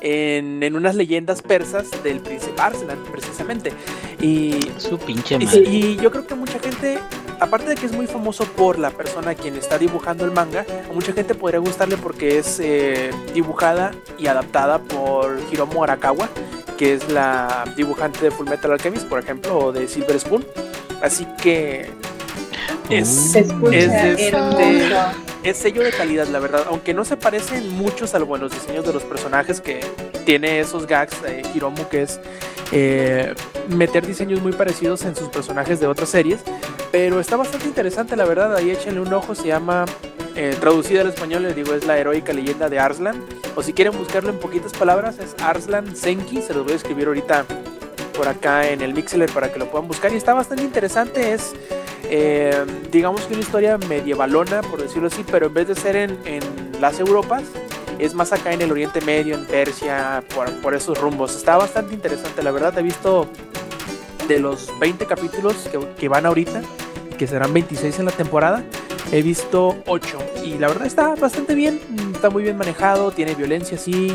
[0.00, 3.72] en, en unas leyendas persas del príncipe Arslan, precisamente.
[4.20, 5.60] Y Su pinche y, madre.
[5.62, 6.98] y yo creo que mucha gente,
[7.40, 10.92] aparte de que es muy famoso por la persona quien está dibujando el manga, a
[10.92, 16.28] mucha gente podría gustarle porque es eh, dibujada y adaptada por Hiromu Arakawa,
[16.76, 20.44] que es la dibujante de Full Metal Alchemist, por ejemplo, o de Silver Spoon.
[21.02, 21.90] Así que
[22.90, 24.92] es, Se escucha es este-
[25.42, 26.64] es sello de calidad, la verdad.
[26.68, 29.80] Aunque no se parecen mucho, salvo en los diseños de los personajes, que
[30.24, 32.20] tiene esos gags de Hiromu, que es
[32.72, 33.34] eh,
[33.68, 36.40] meter diseños muy parecidos en sus personajes de otras series.
[36.90, 38.56] Pero está bastante interesante, la verdad.
[38.56, 39.34] Ahí échenle un ojo.
[39.34, 39.84] Se llama,
[40.34, 43.22] eh, traducida al español, les digo, es la heroica leyenda de Arslan.
[43.54, 46.40] O si quieren buscarlo en poquitas palabras, es Arslan Senki.
[46.40, 47.44] Se los voy a escribir ahorita
[48.16, 50.12] por acá en el Mixler para que lo puedan buscar.
[50.12, 51.34] Y está bastante interesante.
[51.34, 51.52] Es
[52.16, 56.16] eh, digamos que una historia medievalona, por decirlo así, pero en vez de ser en,
[56.80, 57.42] las Europas,
[57.98, 60.22] es más acá en el Oriente Medio, en Persia,
[60.62, 61.34] por, esos rumbos.
[61.34, 62.78] Está bastante interesante, la verdad.
[62.78, 63.26] He visto
[64.28, 66.62] de los 20 capítulos que, que van ahorita,
[67.18, 68.62] que serán 26 en la temporada,
[69.10, 70.18] he visto 8.
[70.44, 71.80] Y la verdad está bastante bien,
[72.14, 74.14] está muy bien manejado, tiene violencia, sí.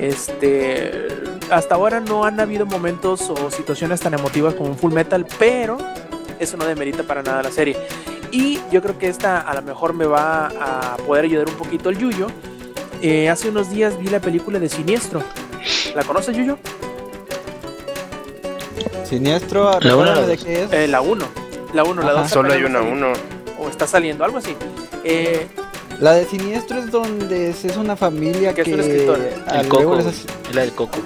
[0.00, 1.06] Este,
[1.50, 5.76] hasta ahora no han habido momentos o situaciones tan emotivas como un Full Metal, pero
[6.40, 7.76] eso no demerita para nada la serie.
[8.32, 11.88] Y yo creo que esta a lo mejor me va a poder ayudar un poquito
[11.90, 12.26] el Yuyo.
[13.02, 15.22] Eh, hace unos días vi la película de Siniestro.
[15.94, 16.58] ¿La conoces, Yuyo?
[19.04, 20.72] Siniestro, La la de qué es.
[20.72, 21.24] Eh, la 1.
[21.72, 22.20] La 1, la Ajá.
[22.22, 22.30] 2.
[22.30, 23.12] Solo hay una uno.
[23.58, 24.54] O está saliendo, algo así.
[25.04, 25.46] Eh,
[26.00, 29.18] La de Siniestro es donde es es una familia Que que, es un escritor.
[29.54, 29.96] El coco.
[29.96, 30.98] les La del coco.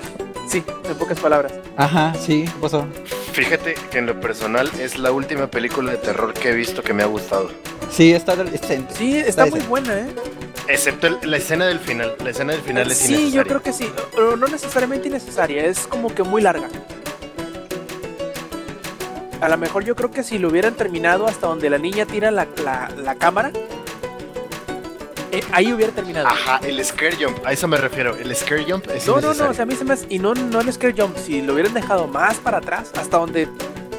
[0.49, 1.53] sí, en pocas palabras.
[1.76, 2.87] Ajá, sí, pasó.
[3.33, 6.93] Fíjate que en lo personal es la última película de terror que he visto que
[6.93, 7.51] me ha gustado.
[7.91, 8.95] Sí, está decente.
[8.95, 10.07] Sí, está muy buena, ¿eh?
[10.68, 12.14] Excepto el- la escena del final.
[12.22, 13.45] La escena del final es Sí, yo innecesaria.
[13.45, 13.91] creo que sí.
[14.14, 16.68] Pero no necesariamente innecesaria, es como que muy larga.
[19.41, 22.31] A lo mejor yo creo que si lo hubieran terminado hasta donde la niña tira
[22.31, 23.51] la, la- la cámara,
[25.33, 26.26] eh, ahí hubiera terminado.
[26.28, 28.16] Ajá, el scare jump, a eso me refiero.
[28.16, 30.18] El scare jump es No, no, no, o sea, a mí se me hace, y
[30.18, 33.49] no, no el scare jump, si lo hubieran dejado más para atrás, hasta donde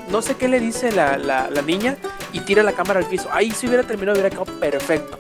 [0.10, 1.98] no sé qué le dice la, la- la niña
[2.34, 5.18] y tira la cámara al piso, ahí si hubiera terminado hubiera quedado perfecto.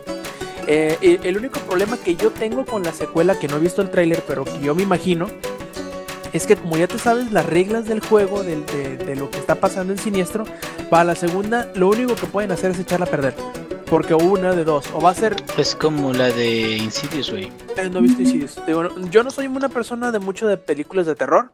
[0.67, 3.89] Eh, el único problema que yo tengo con la secuela, que no he visto el
[3.89, 5.27] tráiler, pero que yo me imagino,
[6.33, 9.37] es que como ya te sabes las reglas del juego, del- de, de lo que
[9.39, 10.45] está pasando en Siniestro,
[10.89, 13.33] para la segunda lo único que pueden hacer es echarla a perder.
[13.91, 17.51] Porque una de dos, o va a ser Es como la de Insidious, güey.
[17.77, 18.65] eh, no he visto Insidious.
[18.65, 21.51] Digo, yo no soy una persona de mucho de películas de terror,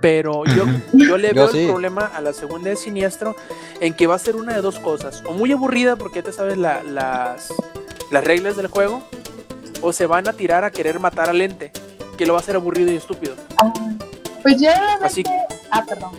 [0.00, 1.58] pero yo, yo le Yo veo sí.
[1.62, 3.34] el problema a la segunda de Siniestro
[3.80, 5.22] en que va a ser una de dos cosas.
[5.26, 7.52] O muy aburrida porque ya te sabes la- las,
[8.12, 9.02] las reglas del juego,
[9.82, 11.72] o se van a tirar a querer matar al ente,
[12.16, 13.34] que lo va a hacer aburrido y estúpido.
[13.58, 13.72] Ah,
[14.42, 14.70] pues yo.
[15.02, 15.24] Así
[15.72, 16.10] Ah, perdón.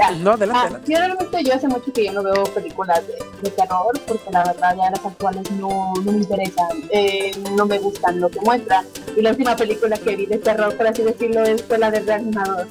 [0.00, 0.10] Ya.
[0.12, 0.92] No, adelante, Ah, adelante.
[0.92, 4.44] yo realmente yo hace mucho que yo no veo películas de, de terror porque la
[4.44, 8.86] verdad ya las actuales no, no me interesan, eh, no me gustan lo que muestran.
[9.16, 12.00] Y la última película que vi de terror, por así decirlo, es fue la de
[12.00, 12.66] Reanimador.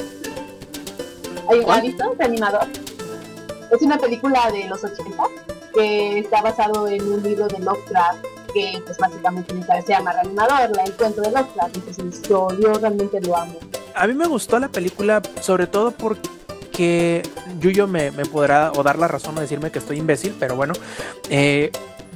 [1.49, 2.67] ¿Hay- ¿Ha visto Reanimador?
[3.71, 5.23] Es una película de los 80
[5.73, 9.53] que está basado en un libro de Lovecraft que pues básicamente
[9.85, 11.75] se llama Reanimador, la encuentro de Lovecraft.
[11.75, 13.53] Entonces yo, yo realmente lo amo.
[13.93, 16.27] A mí me gustó la película, sobre todo porque
[17.59, 20.73] Yuyo me, me podrá o dar la razón o decirme que estoy imbécil, pero bueno,
[21.29, 21.71] eh,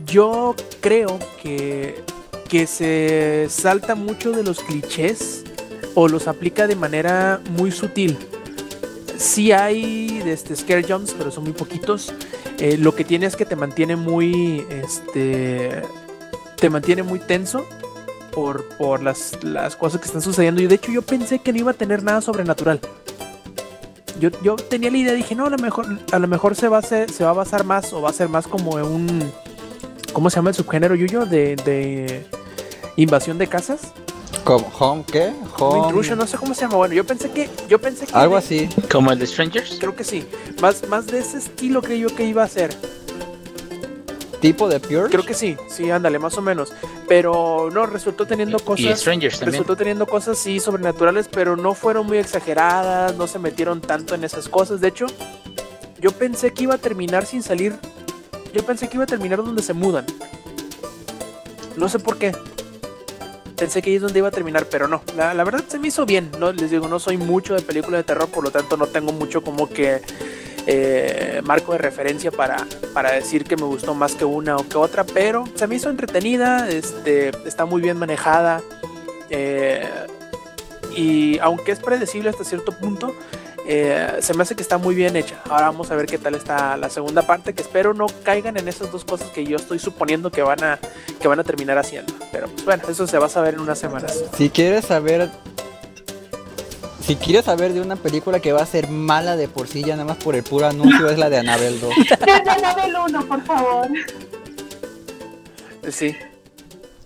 [0.06, 2.04] yo creo que,
[2.50, 5.44] que se salta mucho de los clichés
[5.96, 8.18] o los aplica de manera muy sutil.
[9.18, 12.14] Sí hay este, scare jumps, pero son muy poquitos.
[12.60, 15.82] Eh, lo que tiene es que te mantiene muy, este,
[16.58, 17.66] te mantiene muy tenso
[18.32, 20.62] por, por las, las cosas que están sucediendo.
[20.62, 22.80] Y de hecho yo pensé que no iba a tener nada sobrenatural.
[24.20, 26.78] Yo, yo tenía la idea, dije, no, a lo mejor, a lo mejor se, va
[26.78, 29.32] a hacer- se va a basar más o va a ser más como en un...
[30.14, 31.26] ¿Cómo se llama el subgénero, Yuyo?
[31.26, 32.26] De, de
[32.96, 33.80] invasión de casas.
[34.44, 34.72] ¿Cómo?
[34.80, 35.34] ¿Home qué?
[35.58, 35.88] Home.
[35.88, 36.76] intrusion, no sé cómo se llama.
[36.76, 37.50] Bueno, yo pensé que...
[37.68, 38.70] Yo pensé que Algo de- así.
[38.92, 39.78] Como el de Strangers.
[39.80, 40.26] Creo que sí.
[40.62, 42.76] Más, más de ese estilo creo yo que iba a ser.
[44.44, 45.10] ¿Tipo de Pure?
[45.10, 46.74] Creo que sí, sí, ándale, más o menos.
[47.08, 49.00] Pero no, resultó teniendo Y cosas...
[49.00, 49.54] Strangers también.
[49.54, 54.26] Resultó teniendo cosas sí sobrenaturales, pero no fueron muy exageradas, no se metieron tanto en
[54.26, 54.82] esas cosas.
[54.82, 55.06] De hecho,
[56.02, 57.74] yo pensé que iba a terminar sin salir.
[58.54, 60.06] Yo pensé que iba a terminar donde se mudan.
[61.78, 62.36] No sé por qué.
[63.56, 65.04] pensé que ahí es donde iba a terminar, pero no.
[65.16, 66.30] La, la verdad se me hizo bien.
[66.38, 69.14] No les digo, no soy mucho de película de terror, por lo tanto no tengo
[69.14, 70.02] mucho como que
[70.68, 72.58] eh, marco de referencia para,
[72.94, 75.90] para decir que me gustó más que una o que otra, pero se me hizo
[75.90, 78.62] entretenida, este, está muy bien manejada.
[79.30, 79.88] eh,
[80.96, 83.16] y aunque es predecible hasta cierto punto,
[83.66, 85.42] eh, se me hace que está muy bien hecha.
[85.50, 88.68] Ahora vamos a ver qué tal está la segunda parte, que espero no caigan en
[88.68, 90.80] esas dos cosas que yo estoy suponiendo que van a,
[91.20, 92.14] que van a terminar haciendo.
[92.32, 94.24] Pero pues bueno, eso se va a saber en unas semanas.
[94.38, 95.30] Si quieres saber.
[97.06, 99.98] Si quieres saber de una película que va a ser mala de por sí, ya
[99.98, 101.94] nada más por el puro anuncio, es la de Annabelle 2.
[101.98, 103.88] Desde Anabel 1, por favor.
[105.90, 106.16] Sí.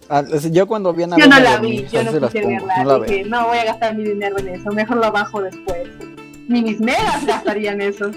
[0.08, 2.84] Ah, yo cuando vi Yo Annabelle no la dormí, vi, yo no quise verla.
[2.84, 5.88] no la dije, no voy a gastar mi dinero en eso, mejor lo bajo después.
[6.48, 8.12] Ni mis megas gastarían eso.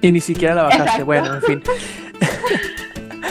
[0.00, 0.82] Y ni siquiera la bajaste.
[0.84, 1.04] Exacto.
[1.04, 1.62] Bueno, en fin.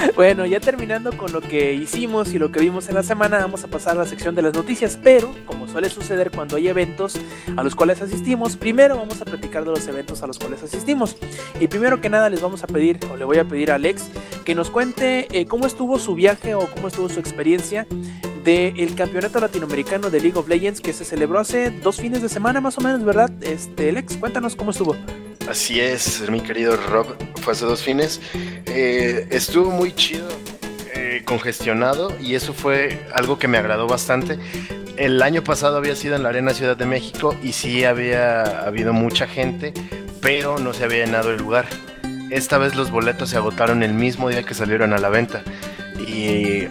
[0.16, 3.64] bueno, ya terminando con lo que hicimos y lo que vimos en la semana, vamos
[3.64, 4.98] a pasar a la sección de las noticias.
[5.02, 7.20] Pero, como suele suceder cuando hay eventos
[7.56, 11.16] a los cuales asistimos, primero vamos a platicar de los eventos a los cuales asistimos.
[11.60, 14.10] Y primero que nada, les vamos a pedir, o le voy a pedir a Alex,
[14.46, 17.86] que nos cuente eh, cómo estuvo su viaje o cómo estuvo su experiencia
[18.44, 22.62] del campeonato latinoamericano de League of Legends que se celebró hace dos fines de semana
[22.62, 23.32] más o menos, ¿verdad?
[23.42, 24.96] Este, Alex, cuéntanos cómo estuvo.
[25.50, 27.08] Así es, mi querido Rob,
[27.42, 28.22] fue hace dos fines.
[28.66, 30.28] Eh, estuvo muy chido,
[30.96, 34.40] eh, congestionado, y eso fue algo que me agradó bastante.
[34.98, 38.94] El año pasado había sido en la Arena Ciudad de México y sí había habido
[38.94, 39.74] mucha gente,
[40.22, 41.66] pero no se había llenado el lugar.
[42.30, 45.44] Esta vez los boletos se agotaron el mismo día que salieron a la venta.
[46.00, 46.68] Y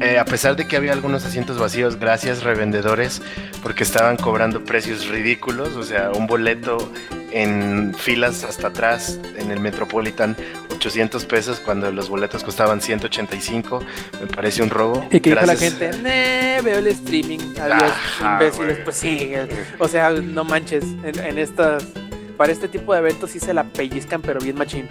[0.00, 3.20] eh, a pesar de que había algunos asientos vacíos, gracias revendedores,
[3.62, 6.92] porque estaban cobrando precios ridículos, o sea, un boleto
[7.32, 10.36] en filas hasta atrás en el Metropolitan
[10.74, 13.84] 800 pesos cuando los boletos costaban 185,
[14.20, 15.06] me parece un robo.
[15.10, 19.32] Y que la gente, "Nee, veo el streaming, adiós, Ajá, imbéciles, pues sí.
[19.78, 21.84] O sea, no manches, en, en estas,
[22.36, 24.88] para este tipo de eventos sí se la pellizcan, pero bien machín.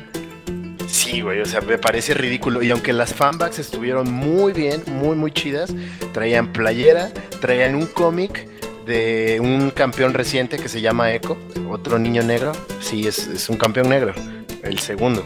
[1.10, 2.62] Sí, güey, o sea, me parece ridículo.
[2.62, 5.74] Y aunque las fanbacks estuvieron muy bien, muy, muy chidas,
[6.14, 7.10] traían playera,
[7.41, 8.47] traían un cómic
[8.86, 11.36] de un campeón reciente que se llama Echo,
[11.68, 12.51] otro niño negro.
[12.80, 14.14] Sí, es, un campeón negro,
[14.62, 15.26] el segundo.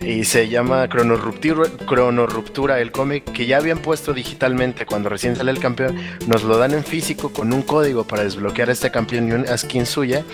[0.00, 5.60] Y se llama Cronorruptura, el cómic que ya habían puesto digitalmente cuando recién sale el
[5.60, 5.96] campeón.
[6.26, 9.86] Nos lo dan en físico con un código para desbloquear este campeón y una skin
[9.86, 10.24] suya.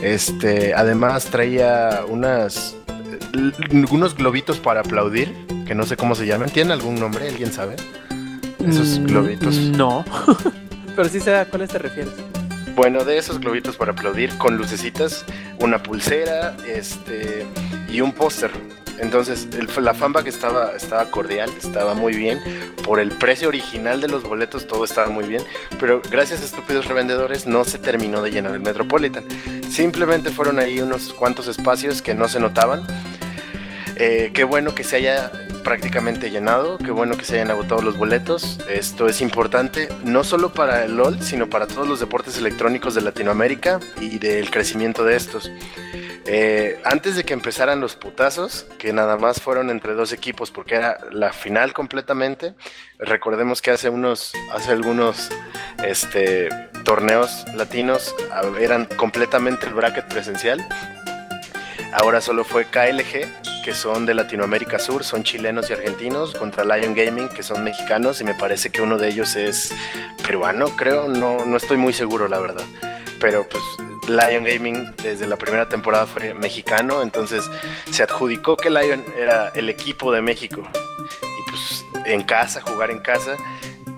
[0.00, 2.76] Este, además traía unas
[3.90, 5.32] unos globitos para aplaudir,
[5.66, 6.50] que no sé cómo se llaman.
[6.50, 7.28] ¿Tienen algún nombre?
[7.28, 7.76] ¿Alguien sabe?
[8.66, 9.54] Esos Mm, globitos.
[9.56, 10.04] No,
[10.96, 12.12] pero sí sé a cuáles te refieres.
[12.74, 15.24] Bueno, de esos globitos para aplaudir con lucecitas,
[15.60, 17.46] una pulsera, este
[17.88, 18.50] y un póster.
[18.98, 22.38] Entonces, el- la fanbag estaba, estaba cordial, estaba muy bien.
[22.82, 25.42] Por el precio original de los boletos, todo estaba muy bien.
[25.78, 29.24] Pero gracias a estúpidos revendedores, no se terminó de llenar el Metropolitan.
[29.70, 32.82] Simplemente fueron ahí unos cuantos espacios que no se notaban.
[33.98, 35.32] Eh, qué bueno que se haya
[35.64, 38.58] prácticamente llenado, qué bueno que se hayan agotado los boletos.
[38.68, 43.00] Esto es importante no solo para el LOL, sino para todos los deportes electrónicos de
[43.00, 45.50] Latinoamérica y del crecimiento de estos.
[46.28, 50.74] Eh, antes de que empezaran los putazos, que nada más fueron entre dos equipos, porque
[50.74, 52.54] era la final completamente.
[52.98, 55.30] Recordemos que hace unos, hace algunos
[55.84, 56.48] este,
[56.84, 60.66] torneos latinos ah, eran completamente el bracket presencial.
[61.96, 66.94] Ahora solo fue KLG, que son de Latinoamérica Sur, son chilenos y argentinos, contra Lion
[66.94, 69.74] Gaming, que son mexicanos, y me parece que uno de ellos es
[70.22, 72.64] peruano, creo, no, no estoy muy seguro, la verdad.
[73.18, 73.62] Pero pues
[74.08, 77.50] Lion Gaming desde la primera temporada fue mexicano, entonces
[77.90, 80.62] se adjudicó que Lion era el equipo de México.
[81.22, 83.36] Y pues en casa, jugar en casa.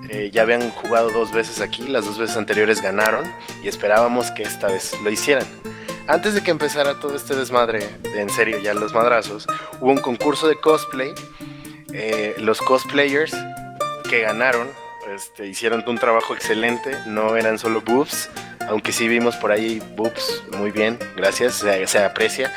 [0.09, 3.31] eh, ya habían jugado dos veces aquí, las dos veces anteriores ganaron
[3.63, 5.47] y esperábamos que esta vez lo hicieran.
[6.09, 9.47] Antes de que empezara todo este desmadre, de en serio ya los madrazos,
[9.79, 11.13] hubo un concurso de cosplay.
[11.93, 13.37] eh, los cosplayers
[14.09, 14.69] que ganaron
[15.15, 18.31] este, hicieron un trabajo excelente, no eran solo boobs,
[18.69, 22.53] aunque sí vimos por ahí boobs, muy bien, gracias, se, se aprecia.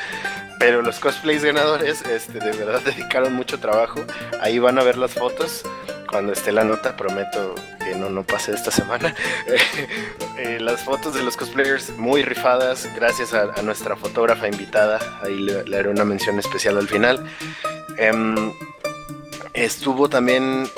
[0.58, 4.00] Pero los cosplays ganadores este, de verdad dedicaron mucho trabajo.
[4.40, 5.62] Ahí van a ver las fotos.
[6.12, 9.14] Cuando esté la nota, prometo que no, no pase esta semana.
[10.38, 14.98] Eh, las fotos de los cosplayers muy rifadas, gracias a, nuestra fotógrafa invitada.
[15.22, 17.24] Ahí le, le haré una mención especial al final.
[17.96, 18.52] Em,
[19.52, 20.68] estuvo también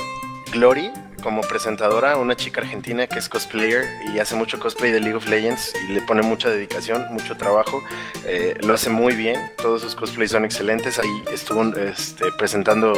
[0.52, 0.90] Glory
[1.24, 5.26] como presentadora, una chica argentina que es cosplayer y hace mucho cosplay de League of
[5.26, 7.82] Legends y le pone mucha dedicación, mucho trabajo.
[8.26, 10.98] Eh, lo hace muy bien, todos sus cosplays son excelentes.
[10.98, 12.92] Ahí estuvo este, presentando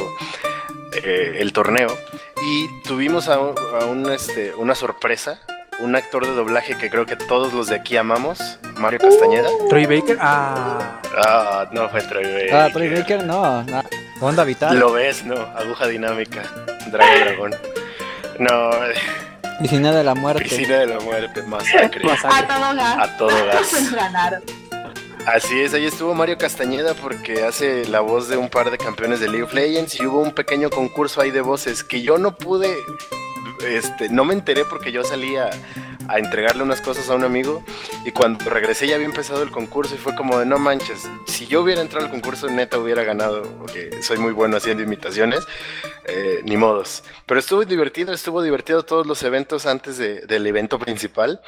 [1.05, 1.97] eh, el torneo
[2.45, 5.41] Y tuvimos a, un- a un, este, una sorpresa,
[5.79, 9.49] un actor de doblaje que creo que todos los de aquí amamos, Mario Castañeda.
[9.69, 10.19] Troy Baker.
[10.21, 11.01] Ah.
[11.17, 12.55] Ah, no fue Troy Baker.
[12.55, 13.83] Ah, Troy Baker no, no.
[14.21, 14.79] Onda vital.
[14.79, 15.35] Lo ves, ¿no?
[15.57, 16.43] Aguja dinámica,
[16.91, 17.55] Dragon Dragón.
[18.39, 18.71] No,
[19.61, 20.45] Piscina de la muerte.
[20.45, 22.03] piscina de la muerte, masacre.
[22.13, 22.99] A todo gas.
[22.99, 24.43] A todo gas.
[25.27, 29.19] Así es, ahí estuvo Mario Castañeda porque hace la voz de un par de campeones
[29.19, 32.37] de League of Legends y hubo un pequeño concurso ahí de voces que yo no
[32.37, 32.77] pude,
[33.67, 35.51] este, no me enteré porque yo salía
[36.09, 37.65] a entregarle unas cosas a un amigo
[38.05, 41.49] y cuando regresé ya había empezado el concurso y fue como de no manches, si
[41.49, 45.41] yo hubiera entrado al concurso neta hubiera ganado porque soy muy bueno haciendo imitaciones,
[46.05, 47.03] eh, ni modos.
[47.27, 51.41] Pero estuvo divertido, estuvo divertido todos los eventos antes de- del evento principal.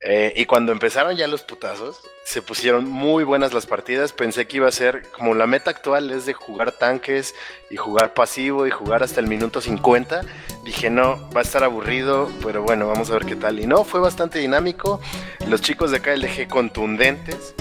[0.00, 4.12] Eh, y cuando empezaron ya los putazos, se pusieron muy buenas las partidas.
[4.12, 7.34] Pensé que iba a ser como la meta actual es de jugar tanques
[7.68, 10.20] y jugar pasivo y jugar hasta el minuto 50.
[10.62, 13.58] Dije, no, va a estar aburrido, pero bueno, vamos a ver qué tal.
[13.58, 15.00] Y no, fue bastante dinámico.
[15.48, 17.54] Los chicos de KLG contundentes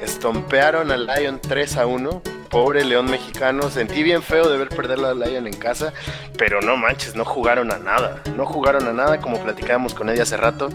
[0.00, 2.22] estompearon al Lion 3 a 1.
[2.48, 5.94] Pobre León mexicano, sentí bien feo de ver perder la Lion en casa,
[6.36, 8.22] pero no manches, no jugaron a nada.
[8.36, 10.68] No jugaron a nada, como platicábamos con ella hace rato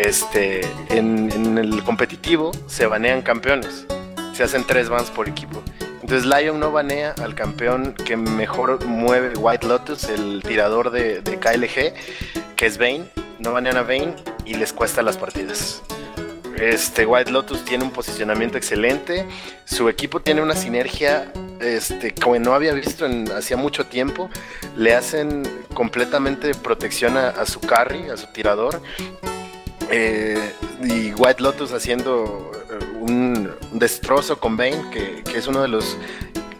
[0.00, 3.86] este, en, el competitivo se banean campeones.
[4.32, 5.62] Se hacen tres bans por equipo.
[6.00, 12.56] Entonces Lion no banea al campeón que mejor mueve White Lotus, el tirador de, KLG,
[12.56, 13.04] que es Vayne.
[13.38, 14.14] No banean a Vayne
[14.46, 15.82] y les cuesta las partidas.
[16.56, 19.26] Este White Lotus tiene un posicionamiento excelente.
[19.66, 21.30] Su equipo tiene una sinergia
[21.60, 24.30] este, como no había visto hacía mucho tiempo.
[24.76, 25.42] Le hacen
[25.74, 28.80] completamente protección a, a su carry, a su tirador.
[29.90, 35.68] Eh, y White Lotus haciendo eh, un, destrozo con Bane, que, que es uno de
[35.68, 35.96] los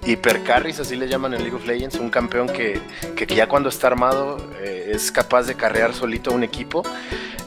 [0.07, 2.81] hipercarries, así le llaman en League of Legends, un campeón que,
[3.15, 6.83] que ya cuando está armado eh, es capaz de carrear solito a un equipo.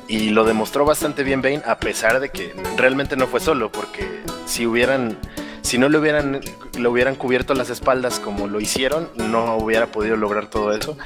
[0.08, 4.22] Y lo demostró bastante bien Bane, a pesar de que realmente no fue solo, porque
[4.46, 5.18] si hubieran,
[5.62, 6.42] si no le hubieran,
[6.78, 10.98] le hubieran cubierto las espaldas como lo hicieron, no hubiera podido lograr todo eso.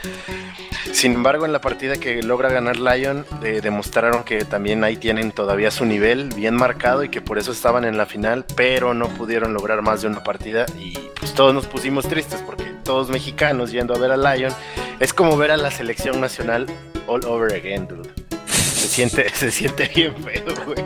[0.91, 5.31] Sin embargo, en la partida que logra ganar Lion, eh, demostraron que también ahí tienen
[5.31, 9.07] todavía su nivel bien marcado y que por eso estaban en la final, pero no
[9.09, 13.71] pudieron lograr más de una partida y pues todos nos pusimos tristes porque todos mexicanos
[13.71, 14.53] yendo a ver a Lion
[14.99, 16.65] es como ver a la selección nacional
[17.07, 18.09] all over again, dude.
[18.47, 20.77] Se siente, se siente bien feo, güey.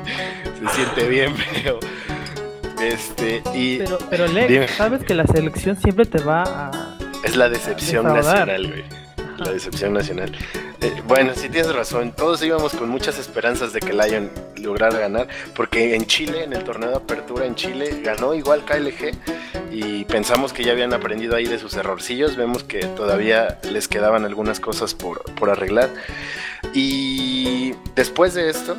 [0.59, 1.79] Se siente bien feo.
[2.81, 6.97] Este, y Pero, pero Lex, sabes que la selección siempre te va a.
[7.23, 8.83] Es la decepción nacional, güey.
[9.41, 10.31] La decepción nacional.
[10.81, 12.11] Eh, bueno, sí tienes razón.
[12.11, 15.27] Todos íbamos con muchas esperanzas de que Lion lograra ganar.
[15.55, 19.11] Porque en Chile, en el torneo de apertura en Chile, ganó igual KLG.
[19.71, 22.35] Y pensamos que ya habían aprendido ahí de sus errorcillos.
[22.35, 25.89] Vemos que todavía les quedaban algunas cosas por, por arreglar.
[26.75, 28.77] Y después de esto,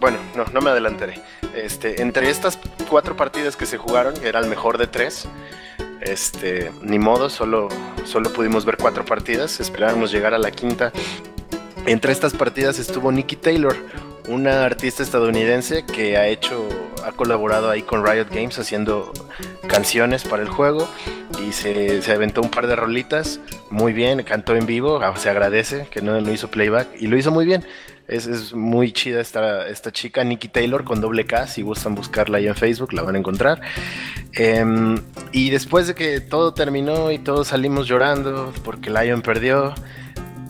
[0.00, 1.20] bueno, no, no me adelantaré.
[1.54, 2.58] Este, entre estas
[2.88, 5.28] cuatro partidas que se jugaron, era el mejor de tres.
[6.04, 7.68] Este, ni modo, solo,
[8.04, 10.92] solo pudimos ver cuatro partidas, esperábamos llegar a la quinta.
[11.86, 13.76] Entre estas partidas estuvo Nikki Taylor,
[14.28, 16.68] una artista estadounidense que ha hecho,
[17.04, 19.12] ha colaborado ahí con Riot Games haciendo
[19.66, 20.88] canciones para el juego
[21.46, 23.40] y se, se aventó un par de rolitas,
[23.70, 27.16] muy bien, cantó en vivo, ah, se agradece que no, no hizo playback y lo
[27.16, 27.64] hizo muy bien.
[28.06, 31.46] Es, es muy chida esta, esta chica, Nikki Taylor, con doble K.
[31.46, 33.60] Si gustan buscarla ahí en Facebook, la van a encontrar.
[34.32, 35.00] Em,
[35.32, 39.74] y después de que todo terminó y todos salimos llorando porque Lion perdió,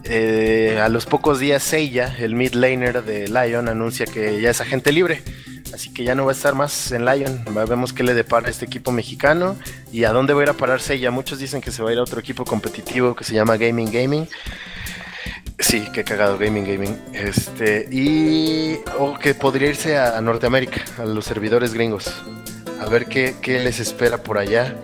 [0.05, 4.61] eh, a los pocos días Seiya, el mid laner de Lion, anuncia que ya es
[4.61, 5.22] agente libre.
[5.72, 7.44] Así que ya no va a estar más en Lion.
[7.68, 9.57] Vemos qué le depara este equipo mexicano
[9.90, 11.11] y a dónde va a ir a parar Seiya.
[11.11, 13.90] Muchos dicen que se va a ir a otro equipo competitivo que se llama Gaming
[13.90, 14.28] Gaming.
[15.59, 16.98] Sí, qué cagado Gaming Gaming.
[17.12, 18.78] Este, y.
[18.98, 22.12] O que podría irse a, a Norteamérica, a los servidores gringos.
[22.80, 24.76] A ver qué, qué les espera por allá.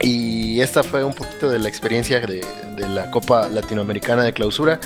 [0.00, 2.44] Y esta fue un poquito de la experiencia de,
[2.76, 4.80] de la Copa Latinoamericana de Clausura.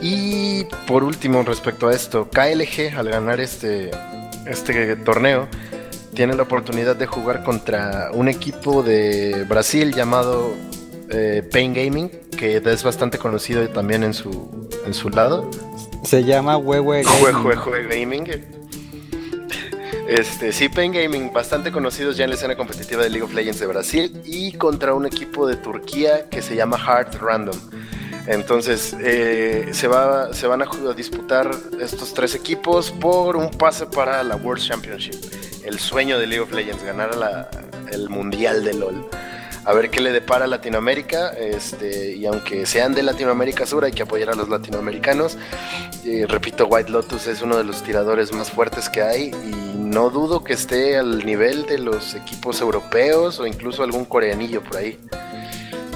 [0.00, 3.90] Y por último, respecto a esto, KLG al ganar este,
[4.46, 5.48] este torneo
[6.14, 10.54] tiene la oportunidad de jugar contra un equipo de Brasil llamado
[11.10, 15.48] eh, Pain Gaming, que es bastante conocido también en su, en su lado.
[16.04, 17.56] Se llama Huehue Gaming.
[17.56, 18.24] jue Gaming.
[20.08, 23.60] Este, sí, Pain Gaming, bastante conocidos ya en la escena competitiva de League of Legends
[23.60, 27.56] de Brasil y contra un equipo de Turquía que se llama Heart Random.
[28.26, 31.48] Entonces, eh, se, va, se van a a disputar
[31.80, 35.14] estos tres equipos por un pase para la World Championship.
[35.64, 37.48] El sueño de League of Legends, ganar la-
[37.92, 39.06] el mundial de LOL.
[39.64, 41.30] A ver qué le depara a Latinoamérica.
[41.30, 45.36] Este, y aunque sean de Latinoamérica Sur, hay que apoyar a los latinoamericanos.
[46.04, 50.10] Y repito, White Lotus es uno de los tiradores más fuertes que hay y no
[50.10, 54.98] dudo que esté al nivel de los equipos europeos o incluso algún coreanillo por ahí.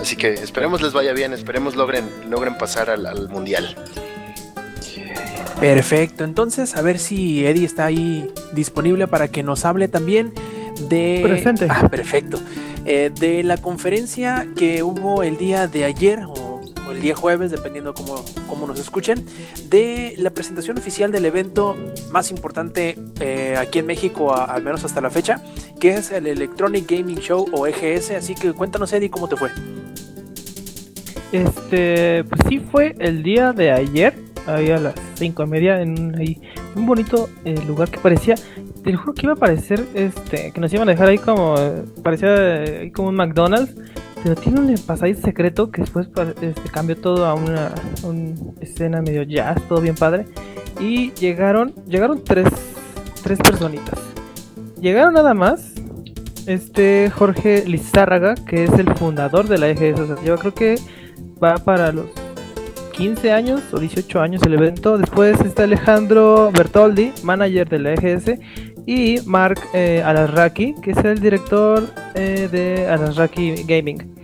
[0.00, 3.74] Así que esperemos les vaya bien, esperemos logren, logren pasar al, al mundial.
[5.60, 10.34] Perfecto, entonces a ver si Eddie está ahí disponible para que nos hable también
[10.88, 11.20] de...
[11.22, 11.68] Presente.
[11.70, 12.38] Ah, perfecto.
[12.86, 16.60] Eh, de la conferencia que hubo el día de ayer o,
[16.90, 19.24] el día jueves, dependiendo cómo, cómo nos escuchen,
[19.70, 21.76] de la presentación oficial del evento
[22.10, 25.42] más importante eh, aquí en México, al menos hasta la fecha,
[25.80, 28.10] que es el Electronic Gaming Show o EGS.
[28.12, 29.50] Así que cuéntanos, Eddie, cómo te fue.
[31.32, 34.14] Este, pues sí fue el día de ayer,
[34.46, 36.14] ahí a las cinco y media, en
[36.76, 38.36] un bonito eh, lugar que parecía,
[38.84, 41.54] te juro que iba a parecer, este, que nos iban a dejar ahí como,
[42.02, 43.74] parecía ahí como un McDonald's,
[44.22, 46.08] pero tiene un pasadizo secreto que después
[46.42, 47.72] este, cambió todo a una,
[48.02, 50.26] una escena medio jazz, todo bien padre,
[50.78, 52.46] y llegaron, llegaron tres,
[53.22, 53.98] tres personitas,
[54.78, 55.72] llegaron nada más,
[56.46, 60.74] este Jorge Lizárraga, que es el fundador de la EGS, o sea, yo creo que
[61.42, 62.06] va para los
[62.96, 64.98] 15 años o 18 años el evento.
[64.98, 68.38] Después está Alejandro Bertoldi, manager de la EGS,
[68.86, 71.82] y Mark eh, Alasraki, que es el director
[72.14, 74.14] eh, de Alasraki Gaming.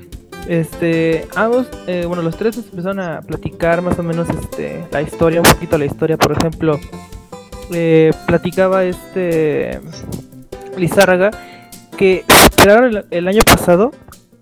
[0.48, 5.40] Este, ambos, eh, bueno, los tres empezaron a platicar más o menos este, la historia,
[5.40, 6.78] un poquito la historia, por ejemplo,
[7.72, 9.80] eh, platicaba este
[10.76, 11.30] Lizárraga
[11.96, 13.92] que esperaron el, el año pasado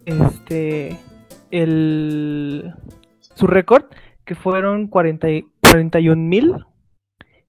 [0.06, 0.96] este
[1.50, 2.72] el
[3.34, 3.84] su récord
[4.24, 6.64] que fueron 40 y- 41 mil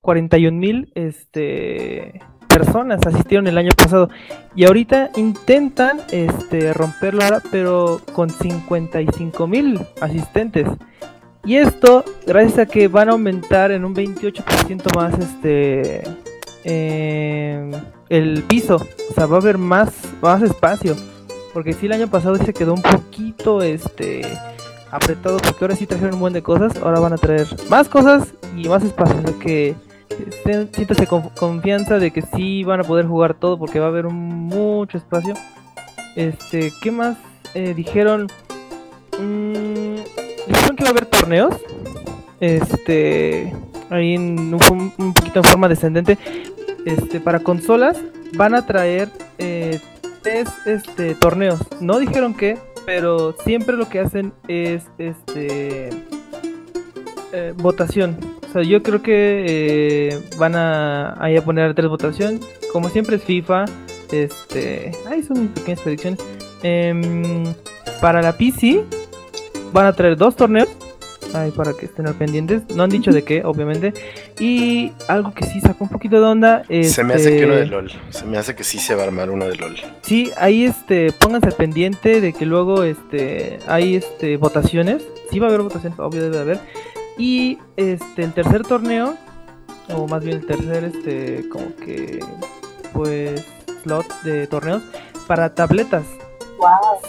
[0.02, 2.22] 41 mil este
[2.60, 4.10] personas asistieron el año pasado
[4.54, 10.68] y ahorita intentan este romperlo ahora pero con 55 mil asistentes.
[11.46, 16.04] Y esto gracias a que van a aumentar en un 28% más este
[16.66, 17.72] eh,
[18.10, 18.76] el piso.
[19.10, 19.92] O sea va a haber más
[20.22, 20.98] más espacio.
[21.54, 24.22] Porque si el año pasado se quedó un poquito este
[24.92, 28.34] apretado porque ahora sí trajeron un buen de cosas, ahora van a traer más cosas
[28.58, 29.76] y más espacio, o sea que
[30.74, 34.06] siéntase con confianza de que sí van a poder jugar todo porque va a haber
[34.06, 35.34] mucho espacio.
[36.16, 37.18] Este, ¿qué más
[37.54, 38.28] eh, dijeron?
[39.20, 39.96] Mm,
[40.48, 41.56] dijeron que va a haber torneos.
[42.40, 43.54] Este,
[43.90, 46.18] ahí en un, poquito en forma descendente.
[46.86, 47.98] Este, para consolas
[48.36, 49.80] van a traer eh,
[50.22, 51.60] tres este, torneos.
[51.82, 55.90] No dijeron qué, pero siempre lo que hacen es este
[57.32, 58.39] eh, votación.
[58.50, 62.42] O sea, yo creo que eh, van a, ahí a poner tres votaciones.
[62.74, 63.66] Como siempre es FIFA.
[64.12, 66.20] Este, ahí son mis pequeñas predicciones.
[66.64, 67.46] Em,
[68.02, 68.84] para la PC
[69.72, 70.68] van a traer dos torneos.
[71.36, 72.64] Ahí para que estén al pendientes.
[72.76, 73.94] No han dicho de qué, obviamente.
[74.40, 76.64] Y algo que sí sacó un poquito de onda.
[76.82, 77.92] Se me hace que uno de este, LOL.
[78.10, 79.76] Se me hace que sí se va a armar uno de LOL.
[80.02, 85.04] Sí, ahí este, pónganse al pendiente de que luego este hay este votaciones.
[85.30, 86.60] Sí va a haber votaciones, obvio debe de haber.
[87.20, 89.16] Y este el tercer torneo,
[89.94, 92.20] o más bien el tercer este como que
[92.94, 93.46] pues
[93.84, 94.82] slot de torneos
[95.28, 96.04] para tabletas.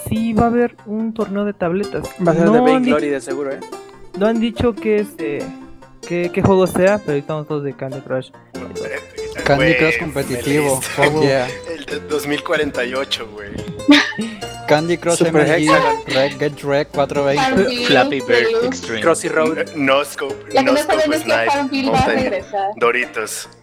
[0.08, 2.04] Sí va a haber un torneo de tabletas.
[2.26, 3.60] Va a ser de No han Vainglory dicho- de seguro, ¿eh?
[4.18, 5.38] No han dicho que este
[6.06, 8.30] qué, qué juego sea, pero estamos todos de Candy Crush.
[9.44, 10.80] Candy Crush competitivo.
[10.80, 11.46] fuck yeah.
[11.72, 13.50] El de 2048, güey.
[14.70, 16.14] Candy Crush Super MLG.
[16.14, 17.36] Rec, Get Wreck 420.
[17.36, 18.64] Farmville, Flappy Bird.
[18.64, 19.02] Extreme.
[19.02, 19.74] Crossy Road.
[19.74, 21.90] No scope, La no scope es snipe.
[21.90, 22.44] Mountain.
[22.76, 23.48] Doritos.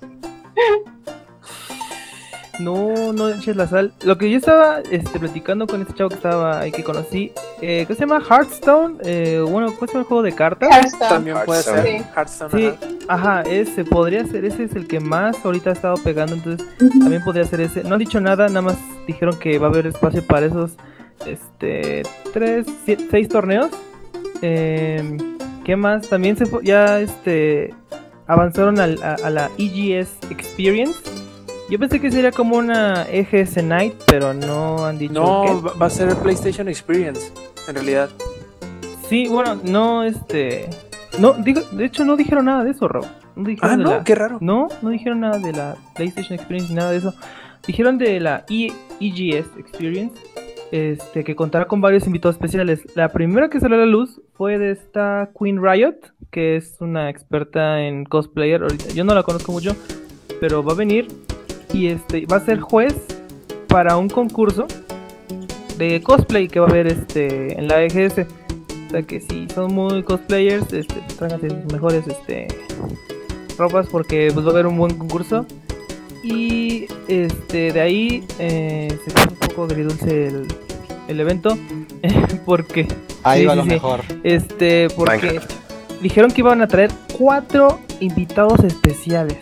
[2.60, 3.94] No, no eches la sal.
[4.04, 7.32] Lo que yo estaba este, platicando con este chavo que estaba ahí que conocí,
[7.62, 8.20] eh, ¿qué se llama?
[8.28, 8.98] Hearthstone.
[9.04, 10.68] Eh, bueno, ¿cuál se llama el juego de cartas?
[10.72, 11.08] Hearthstone.
[11.10, 12.04] También puede ser Sí.
[12.16, 12.52] Hearthstone.
[12.52, 12.74] Sí,
[13.08, 13.40] ajá.
[13.42, 16.68] ajá, ese podría ser, ese es el que más ahorita ha estado pegando, entonces
[17.00, 17.84] también podría ser ese.
[17.84, 20.72] No han dicho nada, nada más dijeron que va a haber espacio para esos,
[21.26, 22.04] este,
[22.34, 23.70] tres, sie- seis torneos.
[24.42, 25.18] Eh,
[25.64, 26.08] ¿Qué más?
[26.08, 27.74] También se fue- ya, este,
[28.28, 31.00] avanzaron al- a, a la EGS Experience.
[31.70, 35.44] Yo pensé que sería como una EGS Night, pero no han dicho No,
[35.74, 35.78] qué.
[35.80, 37.32] va- a ser el PlayStation Experience,
[37.68, 38.10] en realidad.
[39.10, 40.70] Sí, bueno, no, este,
[41.20, 43.06] no, digo, de hecho no dijeron nada de eso, Rob.
[43.36, 44.38] No dijeron Ah, no, la- qué raro.
[44.40, 47.14] No, no dijeron nada de la PlayStation Experience ni nada de eso.
[47.66, 50.16] Dijeron de la E- EGS Experience,
[50.72, 52.84] este, que contará con varios invitados especiales.
[52.96, 55.96] La primera que salió a la luz fue de esta Queen Riot,
[56.32, 58.62] que es una experta en cosplayer.
[58.62, 59.76] Ahorita, yo no la conozco mucho,
[60.40, 61.08] pero va a venir
[61.74, 62.96] y este va a ser juez
[63.68, 64.68] para un concurso
[65.78, 68.26] de cosplay que va a haber este en la EGS.
[68.88, 72.48] O sea que si son muy cosplayers, este, tráiganse sus mejores este,
[73.58, 75.46] ropas porque pues va a haber un buen concurso.
[76.24, 80.48] Y este de ahí eh, se puso un poco agridulce el,
[81.08, 81.58] el evento
[82.46, 82.88] porque
[83.24, 83.70] Ahí va sí, lo sí.
[83.70, 84.02] mejor.
[84.24, 85.52] este porque Minecraft.
[86.02, 89.38] dijeron que iban a traer cuatro invitados especiales.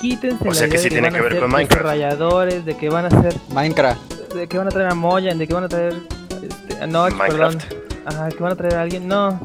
[0.00, 1.50] Quítense O la sea que idea sí de tiene van que a ver ser con
[1.50, 1.82] Minecraft.
[1.82, 4.34] desarrolladores, de que van a ser Minecraft.
[4.34, 5.94] de que van a traer a Moyan, de que van a traer
[6.42, 7.56] este, a Notch, perdón.
[7.56, 7.72] Minecraft.
[8.06, 9.08] Ajá, que van a traer a alguien.
[9.08, 9.40] No,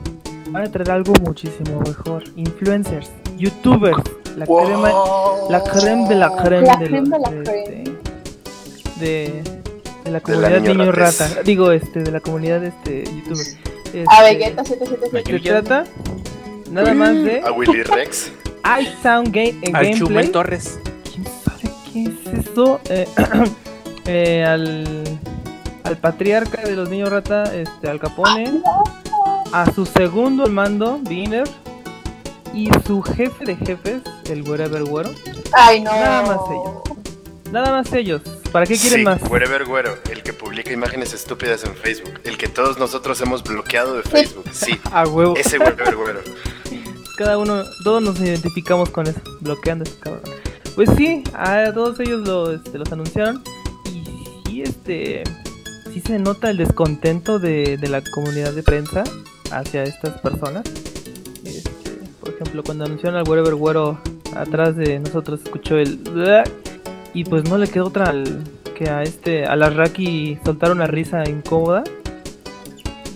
[0.49, 2.23] van a traer algo muchísimo mejor.
[2.35, 3.97] Influencers, youtubers,
[4.35, 4.91] la crema,
[5.49, 7.83] la creme de la creme La de, los- de la de, este,
[8.99, 9.43] de,
[10.03, 11.29] de la De comunidad la niño rata.
[11.43, 13.45] Digo, este, de la comunidad este youtuber.
[13.85, 15.43] Este, A Vegeta 777.
[15.43, 15.85] Se trata
[16.71, 18.31] nada más de A Willy Rex.
[18.81, 19.93] iSound Game, eh, Al Gameplay.
[19.99, 20.79] Chumel Torres.
[21.03, 22.79] ¿Quién sabe qué es eso?
[22.89, 23.07] Eh,
[24.07, 25.03] eh, al,
[25.83, 28.61] al patriarca de los niños rata, este, al Capone,
[29.51, 31.47] a su segundo al mando, Biner,
[32.53, 35.09] y su jefe de jefes, el Wherever Güero.
[35.51, 35.91] Ay, no.
[35.91, 36.81] Nada más ellos.
[37.51, 38.21] Nada más ellos.
[38.51, 39.21] ¿Para qué quieren sí, más?
[39.29, 43.95] Wherever Güero, el que publica imágenes estúpidas en Facebook, el que todos nosotros hemos bloqueado
[43.95, 45.35] de Facebook, sí, A huevo.
[45.35, 46.19] ese Wherever Güero.
[47.17, 50.21] Cada uno, todos nos identificamos con eso, bloqueando a ese cabrón.
[50.75, 53.43] Pues sí, a todos ellos lo, este, los anunciaron
[53.85, 54.03] y
[54.47, 55.23] sí, este,
[55.91, 59.03] sí se nota el descontento de, de la comunidad de prensa
[59.51, 60.63] hacia estas personas.
[62.23, 63.99] Por ejemplo, cuando anunciaron al Wherever Güero
[64.35, 65.99] atrás de nosotros escuchó el
[67.13, 68.43] y pues no le quedó otra al-
[68.75, 71.83] que a este a la Raki soltar una risa incómoda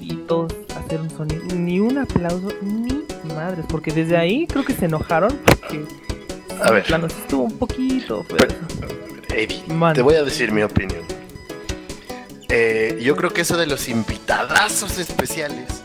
[0.02, 3.04] y todos hacer un sonido, ni un aplauso, ni
[3.34, 5.86] madres, porque desde ahí creo que se enojaron porque
[6.62, 6.84] A ver.
[6.84, 8.26] plano, estuvo un poquito.
[9.34, 9.94] Eddie, Man.
[9.96, 11.02] te voy a decir mi opinión.
[12.50, 15.84] Eh, yo creo que eso de los invitadazos especiales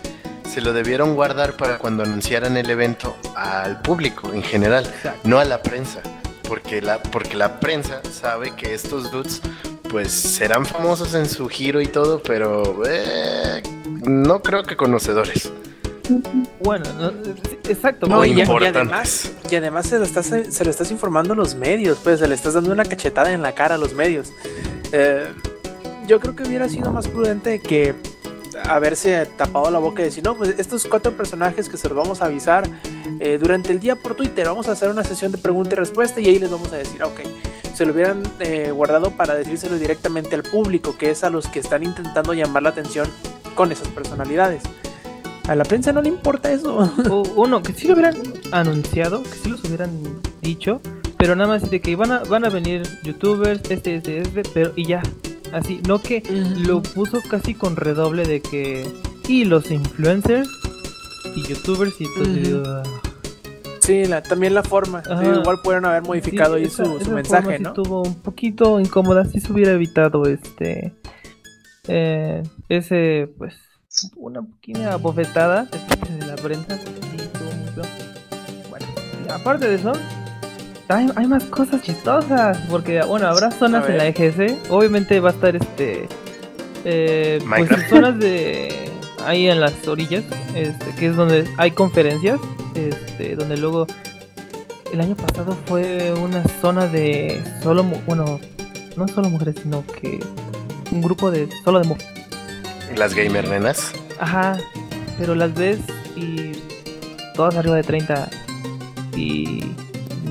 [0.52, 5.26] se lo debieron guardar para cuando anunciaran el evento al público en general, Exacto.
[5.26, 6.02] no a la prensa.
[6.46, 9.40] Porque la, porque la prensa sabe que estos dudes
[9.88, 13.62] pues serán famosos en su giro y todo, pero eh,
[14.02, 15.50] no creo que conocedores.
[16.60, 17.12] Bueno, no,
[17.70, 18.06] exacto.
[18.06, 21.98] No, y, además, y además se lo, estás, se lo estás informando a los medios,
[22.04, 24.30] pues se le estás dando una cachetada en la cara a los medios.
[24.92, 25.32] Eh,
[26.06, 27.94] yo creo que hubiera sido más prudente que
[28.68, 32.22] haberse tapado la boca y decir, no, pues estos cuatro personajes que se los vamos
[32.22, 32.68] a avisar
[33.20, 36.20] eh, durante el día por Twitter, vamos a hacer una sesión de pregunta y respuesta
[36.20, 37.20] y ahí les vamos a decir, ok,
[37.74, 41.60] se lo hubieran eh, guardado para decírselo directamente al público, que es a los que
[41.60, 43.08] están intentando llamar la atención
[43.54, 44.62] con esas personalidades.
[45.48, 46.92] A la prensa no le importa eso.
[47.36, 48.16] uno, que sí lo hubieran
[48.52, 49.90] anunciado, que sí los hubieran
[50.40, 50.80] dicho,
[51.16, 54.72] pero nada más de que van a, van a venir youtubers, este, este, este, pero
[54.76, 55.02] y ya.
[55.52, 56.22] Así, no que
[56.66, 58.86] lo puso casi con redoble de que.
[59.28, 60.48] Y los influencers
[61.36, 62.34] y youtubers y todo.
[62.36, 62.82] yo, ah.
[63.80, 65.02] Sí, la- también la forma.
[65.04, 67.68] Sí, igual pudieron haber modificado Sí, ahí esa- su, mensaje, forma sí ¿no?
[67.70, 70.94] Estuvo un poquito incómoda, si se hubiera evitado este.
[71.88, 73.54] eh, ese, pues.
[74.16, 75.64] Una pequeña bofetada
[76.18, 76.78] de la prensa.
[76.78, 78.68] Sí, estuvo muy.
[78.70, 78.86] Bueno,
[79.26, 79.92] y aparte de eso,
[80.92, 82.58] hay, hay más cosas chistosas.
[82.68, 84.20] Porque, bueno, habrá zonas en la ver.
[84.20, 84.70] EGS.
[84.70, 86.08] Obviamente va a estar este.
[86.84, 88.90] Eh, pues zonas de.
[89.24, 90.24] Ahí en las orillas,
[90.56, 92.40] este, que es donde hay conferencias,
[92.74, 93.86] este, donde luego
[94.92, 98.40] el año pasado fue una zona de solo, bueno,
[98.96, 100.18] no solo mujeres, sino que
[100.90, 102.12] un grupo de solo de mujeres.
[102.96, 103.92] Las gamer nenas.
[104.18, 104.58] Ajá,
[105.18, 105.78] pero las ves
[106.16, 106.52] y
[107.34, 108.28] todas arriba de 30
[109.16, 109.64] y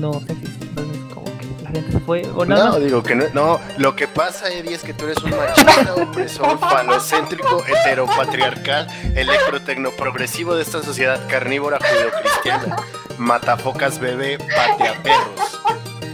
[0.02, 2.64] no sé si entonces como que la gente se fue o nada.
[2.64, 2.84] No, más.
[2.84, 3.60] digo que no, no.
[3.78, 10.62] Lo que pasa, Eddie, es que tú eres un machista, opresor, falocéntrico, heteropatriarcal, electrotecnoprogresivo de
[10.62, 12.76] esta sociedad carnívora judeocristiana.
[13.16, 15.60] Matafocas bebé, patea perros.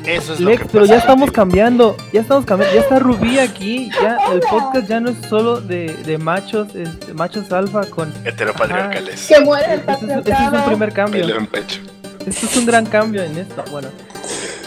[0.05, 2.99] Eso es lo Lex, que pero pasa ya estamos cambiando, ya estamos cambiando, ya está
[2.99, 7.85] Rubí aquí, ya el podcast ya no es solo de, de machos, este, machos alfa
[7.85, 8.13] con...
[8.25, 9.27] Heteropatriarcales.
[9.27, 11.81] Que muere el Este es, este es un primer cambio, Pelo en pecho.
[12.31, 13.89] Esto es un gran cambio en esto, bueno.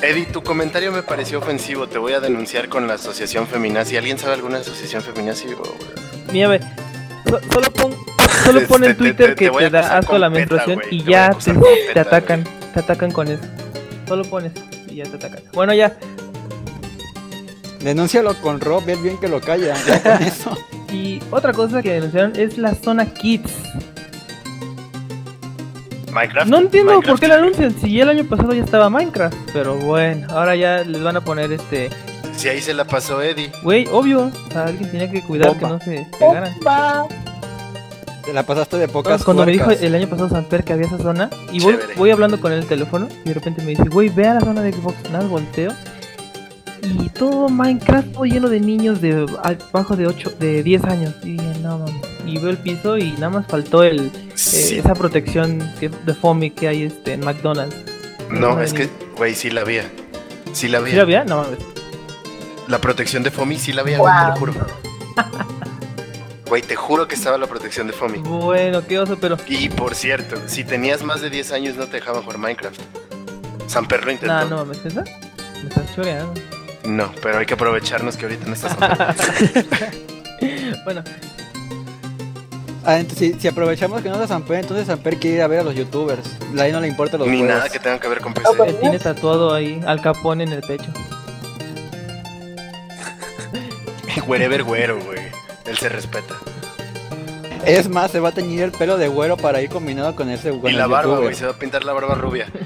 [0.01, 1.88] Eddie, tu comentario me pareció ofensivo.
[1.88, 3.97] Te voy a denunciar con la asociación feminazi.
[3.97, 5.47] ¿Alguien sabe alguna asociación feminazi?
[5.53, 6.59] O- Mira, ve,
[7.29, 7.95] so- solo pon,
[8.43, 11.29] solo pon en Te- te- Twitter te- que te da asco la menstruación y ya
[11.31, 12.43] te PETA, atacan,
[12.73, 13.43] te atacan con eso.
[14.07, 14.53] Solo pones
[14.88, 15.43] y ya te atacan.
[15.53, 15.95] Bueno, ya.
[17.81, 19.75] Denúncialo con Rob, es bien que lo calla.
[19.85, 20.57] ya con eso.
[20.91, 23.51] Y otra cosa que denunciaron es la zona Kids.
[26.11, 26.49] Minecraft.
[26.49, 27.11] No entiendo Minecraft.
[27.11, 29.35] por qué la anuncian, si el año pasado ya estaba Minecraft.
[29.53, 31.89] Pero bueno, ahora ya les van a poner este
[32.35, 33.51] Si ahí se la pasó Eddie.
[33.63, 34.31] Güey, obvio.
[34.47, 36.53] O sea, alguien tenía que cuidar que no se pegaran.
[36.61, 37.07] Opa.
[38.25, 40.99] Te la pasaste de pocas Cuando me dijo el año pasado Samper que había esa
[40.99, 43.85] zona, y voy, voy hablando con él en el teléfono, y de repente me dice,
[43.85, 45.71] güey, ve a la zona de Xbox, nada, volteo.
[46.83, 51.15] Y todo Minecraft todo lleno de niños de abajo de 8, de 10 años.
[51.23, 52.10] Y dije, no mames.
[52.26, 54.77] Y veo el piso y nada más faltó el, eh, Sí.
[54.77, 57.76] esa protección que- de FOMI que hay este, en McDonald's.
[58.30, 59.84] No, es que, güey, sí la había.
[60.53, 60.95] Sí la ¿Sí había.
[60.95, 61.23] lo había?
[61.26, 61.60] No mames.
[62.68, 64.38] La protección de Fomi sí la había, güey, te lo Wow.
[64.39, 64.53] juro.
[66.48, 68.18] Güey, te juro que estaba la protección de Fomi.
[68.19, 69.38] Bueno, qué oso, pero.
[69.48, 72.77] Y por cierto, si tenías más de 10 años no te dejaban jugar Minecraft.
[73.68, 74.34] Samper lo intentó.
[74.34, 75.02] Nah, no mames, ¿esa?
[75.03, 76.34] Me estás choreando.
[76.84, 79.91] No, pero hay que aprovecharnos que ahorita no está Samper.
[80.84, 81.03] Bueno,
[82.84, 85.60] Ah, entonces, si, si aprovechamos que no está Samper, entonces Samper quiere ir a ver
[85.60, 86.36] a los youtubers.
[86.58, 87.56] A ahí no le importa los Ni juegos.
[87.56, 88.70] nada que tenga que ver con Ah, PC.
[88.70, 90.91] él tiene tatuado ahí al capón en el pecho.
[94.28, 95.20] Wherever güero, güey.
[95.66, 96.36] Él se respeta.
[97.66, 100.52] Es más, se va a teñir el pelo de güero para ir combinado con ese
[100.52, 101.36] y con la barba, güey.
[101.36, 102.48] Se va a pintar la barba rubia.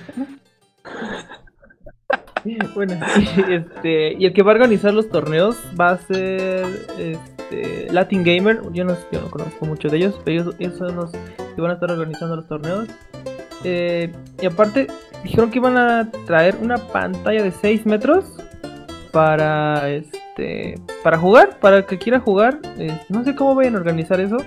[2.76, 6.64] Bueno, y, este, y el que va a organizar los torneos va a ser
[7.00, 7.35] este,
[7.92, 8.62] Latin Gamer.
[8.74, 11.72] Yo no, yo no conozco mucho de ellos, pero ellos, ellos son los que van
[11.72, 12.88] a estar organizando los torneos.
[13.64, 14.12] Eh,
[14.42, 14.88] y aparte,
[15.24, 18.26] dijeron que iban a traer una pantalla de 6 metros
[19.12, 22.60] para este para jugar, para el que quiera jugar.
[22.78, 24.38] Eh, no sé cómo vayan a organizar eso.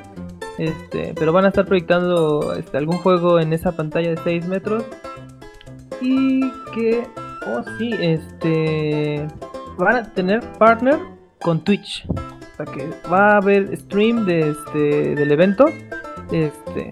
[0.58, 4.84] Este, pero van a estar proyectando este, algún juego en esa pantalla de 6 metros.
[6.00, 7.06] Y que,
[7.46, 9.26] oh sí, este,
[9.78, 10.98] van a tener partner
[11.40, 12.06] con Twitch.
[12.64, 15.66] Que va a haber stream de este, del evento.
[16.30, 16.90] Este,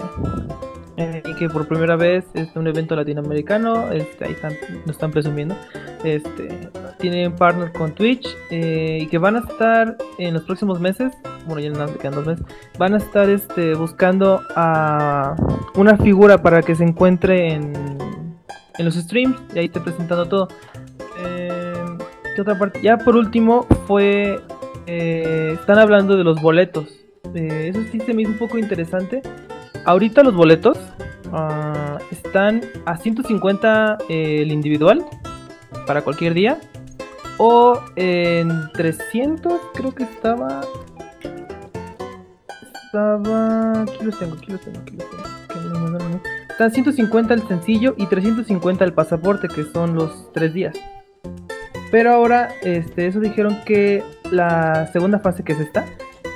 [0.96, 3.90] y que por primera vez es un evento latinoamericano.
[3.90, 4.52] Este, ahí están,
[4.84, 5.56] lo están presumiendo.
[6.04, 8.26] Este, tienen partner con Twitch.
[8.50, 11.12] eh, y que van a estar en los próximos meses.
[11.46, 12.46] Bueno, ya no quedan dos meses.
[12.78, 15.36] Van a estar este, buscando a
[15.74, 17.72] una figura para que se encuentre en,
[18.78, 19.36] en los streams.
[19.54, 20.48] Y ahí te presentando todo.
[21.18, 21.74] Eh,
[22.34, 22.80] ¿Qué otra parte?
[22.82, 24.40] Ya por último fue...
[24.86, 26.88] eh, están hablando de los boletos.
[27.34, 29.22] Eh, eso sí se me hizo un poco interesante.
[29.84, 30.78] Ahorita los boletos
[31.32, 35.04] ah, están a 150 eh, el individual
[35.86, 36.58] para cualquier día.
[37.38, 40.62] O en 300 creo que estaba...
[42.86, 43.82] Estaba...
[43.82, 45.26] Aquí los tengo, aquí los tengo, aquí los tengo.
[46.48, 50.74] Están 150 el sencillo y 350 el pasaporte, que son los tres días.
[51.90, 55.84] Pero ahora, este, eso dijeron que la segunda fase que es esta,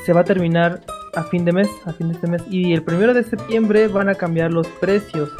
[0.04, 0.80] se va a terminar
[1.14, 2.42] a fin de mes, a fin de este mes.
[2.50, 5.30] Y el primero de septiembre van a cambiar los precios.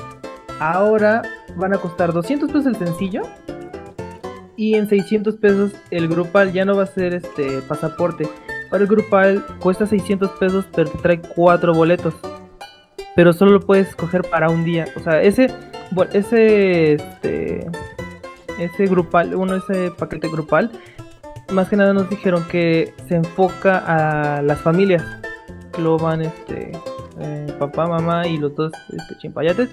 [0.59, 1.23] Ahora
[1.57, 3.23] van a costar 200 pesos el sencillo.
[4.57, 8.29] Y en 600 pesos el grupal ya no va a ser este pasaporte.
[8.71, 12.15] Ahora el grupal cuesta 600 pesos, pero te trae 4 boletos.
[13.17, 14.87] Pero solo lo puedes escoger para un día.
[14.97, 15.49] O sea, ese,
[16.13, 17.67] ese, este,
[18.59, 20.71] ese grupal, uno ese paquete grupal,
[21.53, 25.05] más que nada nos dijeron que se enfoca a las familias.
[25.73, 26.73] Que lo van, este,
[27.21, 29.71] eh, papá, mamá y los dos este, chimpayates.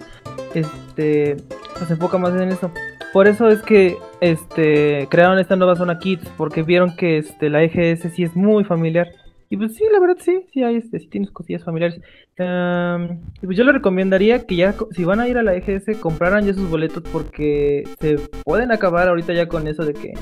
[0.54, 1.38] Este,
[1.86, 2.72] se enfoca más en eso.
[3.14, 7.64] Por eso es que este crearon esta nueva zona Kids, porque vieron que este la
[7.64, 9.08] EGS sí es muy familiar.
[9.50, 12.02] Y pues sí, la verdad sí, sí hay este, sí tienes cosillas familiares.
[12.38, 15.98] Am, y pues yo le recomendaría que ya si van a ir a la EGS
[16.00, 20.14] compraran ya sus boletos porque se pueden acabar ahorita ya con eso de que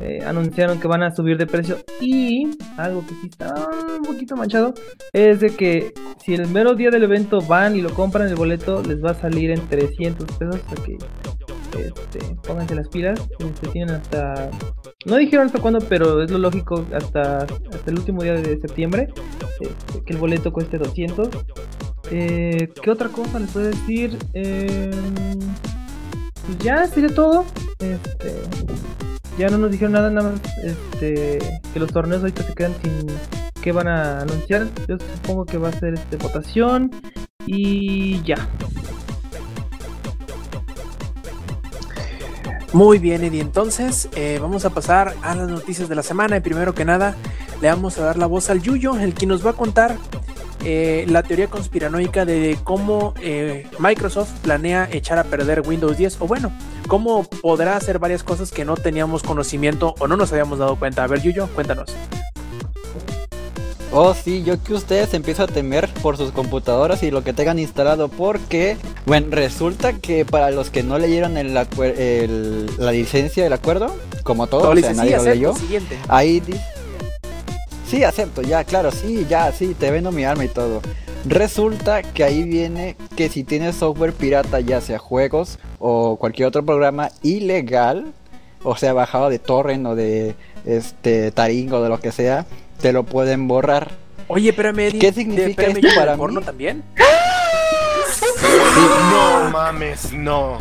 [0.00, 3.54] eh, anunciaron que van a subir de precio y algo que sí está
[3.98, 4.72] un poquito manchado
[5.12, 5.92] es de que
[6.24, 9.14] si el mero día del evento van y lo compran el boleto les va a
[9.14, 10.98] salir en 300 pesos, sea que
[11.78, 14.50] este, pónganse las pilas, este, tienen hasta,
[15.06, 19.08] no dijeron hasta cuándo, pero es lo lógico, hasta, hasta el último día de septiembre,
[19.60, 21.28] este, que el boleto cueste 200.
[22.10, 24.16] Eh, ¿Qué otra cosa les puedo decir?
[24.34, 24.90] Eh,
[26.46, 27.44] pues ya sería todo.
[27.78, 28.34] Este,
[29.40, 31.38] ya no nos dijeron nada, nada más este,
[31.72, 33.06] que los torneos ahorita se quedan sin
[33.62, 34.68] que van a anunciar.
[34.86, 36.90] Yo supongo que va a ser este, votación
[37.46, 38.36] y ya.
[42.74, 43.40] Muy bien, Eddie.
[43.40, 46.36] Entonces, eh, vamos a pasar a las noticias de la semana.
[46.36, 47.16] Y primero que nada,
[47.62, 49.96] le vamos a dar la voz al Yuyo, el que nos va a contar
[50.64, 56.16] eh, la teoría conspiranoica de cómo eh, Microsoft planea echar a perder Windows 10.
[56.20, 56.52] O bueno,
[56.88, 61.04] cómo podrá hacer varias cosas que no teníamos conocimiento o no nos habíamos dado cuenta.
[61.04, 61.90] A ver, Yuyo, cuéntanos.
[63.92, 67.58] Oh, sí, yo que ustedes empiezo a temer por sus computadoras y lo que tengan
[67.58, 73.42] instalado, porque Bueno, resulta que para los que no leyeron el, acuer- el- la licencia
[73.42, 73.92] del acuerdo,
[74.22, 75.98] como todo, o sea, dice, nadie lo leyó, siguiente.
[76.06, 76.54] ahí di-
[77.90, 80.80] Sí, acepto, ya, claro, sí, ya, sí, te vendo mi arma y todo.
[81.26, 86.64] Resulta que ahí viene que si tienes software pirata, ya sea juegos o cualquier otro
[86.64, 88.12] programa ilegal,
[88.62, 92.46] o sea, bajado de torrent o de este Taringo o de lo que sea,
[92.80, 93.90] te lo pueden borrar.
[94.28, 95.00] Oye, espérame, Eddie.
[95.00, 96.46] ¿Qué significa espérame, esto ¿y el para porno mí?
[96.46, 96.84] también?
[99.10, 100.58] No mames, no.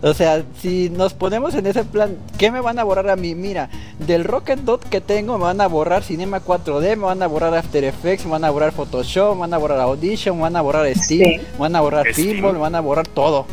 [0.00, 3.34] O sea, si nos ponemos en ese plan, ¿qué me van a borrar a mí?
[3.34, 3.68] Mira,
[3.98, 7.52] del Rocket Dot que tengo me van a borrar Cinema 4D, me van a borrar
[7.54, 10.60] After Effects, me van a borrar Photoshop, me van a borrar Audition, me van a
[10.62, 11.46] borrar Steam, Sí.
[11.54, 12.06] me van a borrar.
[12.14, 13.46] Pinball, me van a borrar todo.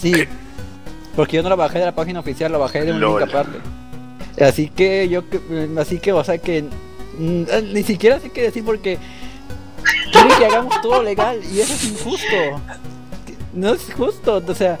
[0.00, 0.12] Sí,
[1.14, 3.20] porque yo no lo bajé de la página oficial, lo bajé de un Lol.
[3.20, 3.58] link aparte.
[4.42, 8.42] Así que yo, que- así que, o sea que, mm, eh, ni siquiera sé qué
[8.42, 8.96] decir porque
[10.12, 12.36] quieren que hagamos todo legal y eso es injusto.
[13.52, 14.78] No es justo, o sea,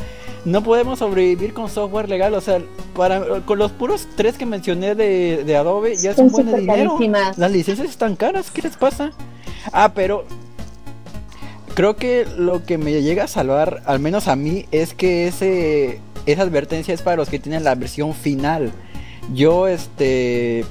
[0.48, 2.60] no podemos sobrevivir con software legal, o sea,
[2.96, 6.46] para con los puros tres que mencioné de, de Adobe ya es Son un buen
[6.56, 6.92] dinero.
[6.92, 7.38] carísimas.
[7.38, 9.12] Las licencias están caras, ¿qué les pasa?
[9.72, 10.24] Ah, pero
[11.74, 16.00] creo que lo que me llega a salvar, al menos a mí, es que ese
[16.26, 18.72] esa advertencia es para los que tienen la versión final.
[19.32, 20.64] Yo este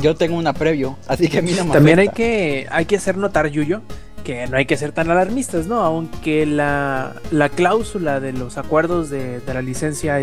[0.00, 2.96] yo tengo una previo, así que a mí no me También hay que, hay que
[2.96, 3.82] hacer notar, Yuyo,
[4.30, 5.80] que no hay que ser tan alarmistas, ¿no?
[5.80, 10.14] Aunque la, la cláusula de los acuerdos de, de la licencia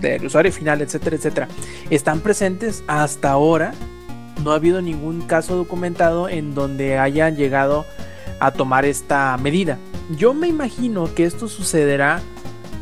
[0.00, 1.48] del usuario final, etcétera, etcétera,
[1.88, 3.72] están presentes hasta ahora.
[4.42, 7.86] No ha habido ningún caso documentado en donde hayan llegado
[8.40, 9.78] a tomar esta medida.
[10.18, 12.20] Yo me imagino que esto sucederá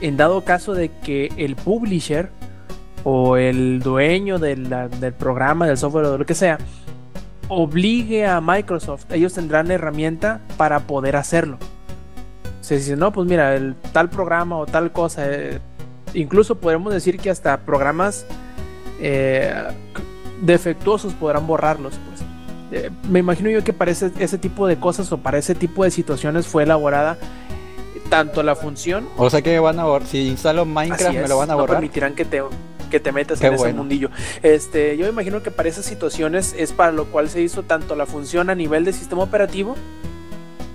[0.00, 2.30] en dado caso de que el publisher
[3.04, 6.56] o el dueño de la- del programa, del software o de lo que sea,
[7.50, 9.12] obligue a Microsoft.
[9.12, 11.58] Ellos tendrán la herramienta para poder hacerlo.
[12.62, 15.58] Se dice, no, pues mira, el tal programa o tal cosa, eh,
[16.14, 18.24] incluso podemos decir que hasta programas
[19.00, 19.52] eh,
[20.40, 21.94] defectuosos podrán borrarlos.
[22.08, 22.84] Pues.
[22.84, 25.82] Eh, me imagino yo que para ese, ese tipo de cosas o para ese tipo
[25.82, 27.18] de situaciones fue elaborada
[28.08, 31.50] tanto la función O sea que van a borrar, si instalo Minecraft me lo van
[31.50, 31.76] a no borrar.
[31.76, 32.42] permitirán que te,
[32.90, 34.10] que te metas Qué en ese mundillo.
[34.42, 37.96] Este, yo me imagino que para esas situaciones es para lo cual se hizo tanto
[37.96, 39.76] la función a nivel de sistema operativo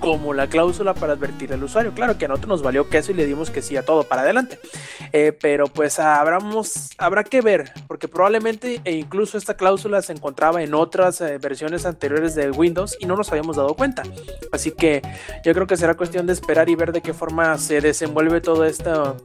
[0.06, 1.92] como la cláusula para advertir al usuario.
[1.92, 4.22] Claro que a nosotros nos valió queso y le dimos que sí a todo para
[4.22, 4.60] adelante.
[5.12, 10.62] Eh, pero pues habramos, habrá que ver, porque probablemente e incluso esta cláusula se encontraba
[10.62, 14.04] en otras eh, versiones anteriores de Windows y no nos habíamos dado cuenta.
[14.52, 15.02] Así que
[15.44, 18.64] yo creo que será cuestión de esperar y ver de qué forma se desenvuelve todo
[18.64, 19.18] esto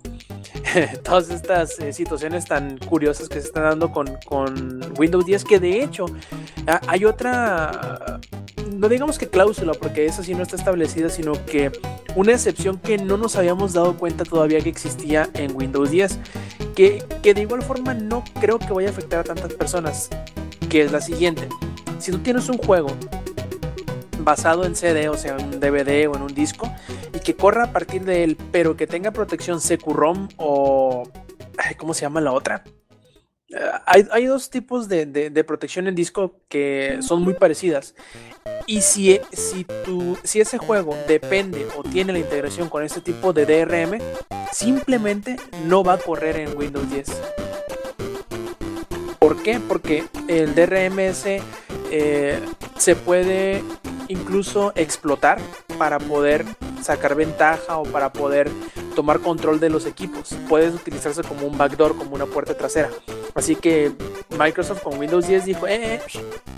[1.05, 5.61] todas estas eh, situaciones tan curiosas que se están dando con, con Windows 10, que
[5.61, 6.07] de hecho
[6.67, 8.19] ah, hay otra,
[8.81, 11.71] no digamos que cláusula, porque esa sí no está establecida, sino que
[12.17, 16.19] una excepción que no nos habíamos dado cuenta todavía que existía en Windows 10,
[16.75, 20.09] que, que de igual forma no creo que vaya a afectar a tantas personas,
[20.71, 21.47] que es la siguiente.
[21.99, 22.89] Si tú tienes un juego
[24.21, 26.73] basado en CD, o sea, en un DVD o en un disco,
[27.15, 31.07] y que corra a partir de él, pero que tenga protección Securom o...
[31.77, 32.65] ¿Cómo se llama la otra?
[33.87, 37.95] Hay, dos tipos de, de- protección en disco que son muy parecidas.
[38.67, 43.33] Y si, si, tu, si ese juego depende o tiene la integración con este tipo
[43.33, 43.99] de DRM,
[44.53, 45.37] simplemente
[45.67, 47.09] no va a correr en Windows 10.
[49.19, 49.61] ¿Por qué?
[49.61, 51.25] Porque el DRMS
[51.91, 52.41] eh,
[52.77, 53.63] se puede
[54.09, 55.39] incluso explotar
[55.79, 56.45] para poder
[56.83, 58.51] sacar ventaja o para poder
[58.95, 60.35] tomar control de los equipos.
[60.49, 62.91] Puede utilizarse como un backdoor, como una puerta trasera.
[63.35, 63.93] Así que
[64.39, 66.01] Microsoft con Windows 10 dijo, eh, eh,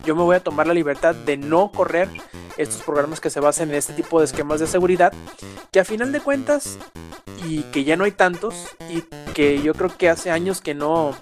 [0.05, 2.09] yo me voy a tomar la libertad de no correr
[2.57, 5.13] estos programas que se basen en este tipo de esquemas de seguridad,
[5.71, 6.79] que a final de cuentas,
[7.45, 9.03] y que ya no hay tantos, y
[9.33, 11.15] que yo creo que hace años que no,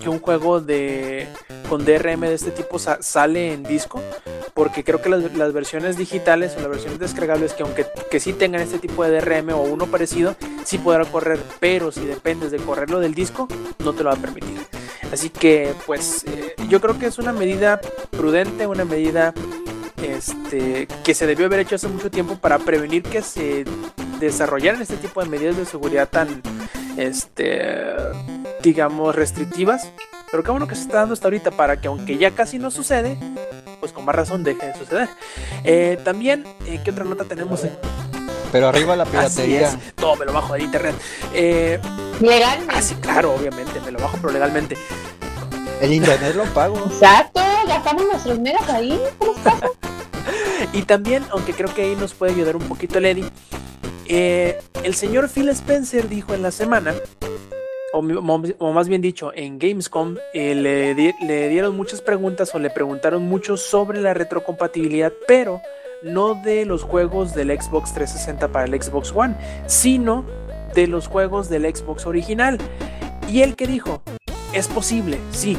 [0.00, 1.28] que un juego de
[1.68, 4.00] con DRM de este tipo sa- sale en disco,
[4.54, 8.32] porque creo que las, las versiones digitales o las versiones descargables que aunque que sí
[8.32, 10.34] tengan este tipo de DRM o uno parecido,
[10.64, 13.46] sí podrá correr, pero si dependes de correrlo del disco,
[13.80, 14.58] no te lo va a permitir.
[15.12, 17.80] Así que pues eh, yo creo que es una medida
[18.10, 19.32] prudente, una medida
[20.02, 23.64] este, que se debió haber hecho hace mucho tiempo para prevenir que se
[24.20, 26.42] desarrollaran este tipo de medidas de seguridad tan,
[26.96, 27.94] este,
[28.62, 29.88] digamos, restrictivas.
[30.30, 32.70] Pero qué bueno que se está dando hasta ahorita para que aunque ya casi no
[32.70, 33.18] sucede,
[33.80, 35.08] pues con más razón deje de suceder.
[35.64, 37.62] Eh, también, eh, ¿qué otra nota tenemos?
[38.52, 39.68] Pero arriba la Así piratería.
[39.68, 40.94] es, todo me lo bajo de internet.
[41.34, 41.78] Eh,
[42.20, 42.58] Legal.
[42.68, 44.76] ah, sí, claro, obviamente, me lo bajo, pero legalmente.
[45.80, 46.76] El internet lo pago.
[46.90, 49.00] Exacto, gastamos nuestros megas ahí.
[50.72, 53.30] Y también, aunque creo que ahí nos puede ayudar un poquito el Eddie,
[54.06, 56.94] eh, El señor Phil Spencer dijo en la semana,
[57.92, 63.22] o, más bien dicho, en Gamescom, eh, le, le dieron muchas preguntas o le preguntaron
[63.24, 65.60] mucho sobre la retrocompatibilidad, pero
[66.02, 69.34] no de los juegos del Xbox 360 para el Xbox One,
[69.66, 70.24] sino
[70.74, 72.58] de los juegos del Xbox original.
[73.28, 74.02] Y él que dijo,
[74.52, 75.56] es posible, sí,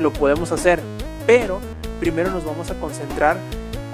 [0.00, 0.80] lo podemos hacer,
[1.26, 1.60] pero
[2.00, 3.36] primero nos vamos a concentrar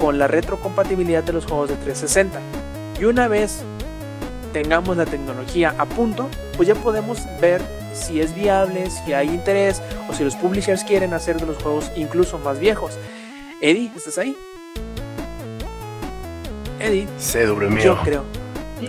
[0.00, 2.40] con la retrocompatibilidad de los juegos de 360.
[3.00, 3.62] Y una vez
[4.52, 7.60] tengamos la tecnología a punto, pues ya podemos ver
[7.92, 11.90] si es viable, si hay interés o si los publishers quieren hacer de los juegos
[11.96, 12.92] incluso más viejos.
[13.60, 14.36] Eddie, ¿estás ahí?
[16.80, 17.82] Eddie, Se durmió.
[17.82, 18.24] yo creo.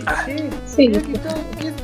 [0.06, 0.24] Ah,
[0.66, 0.92] Sí.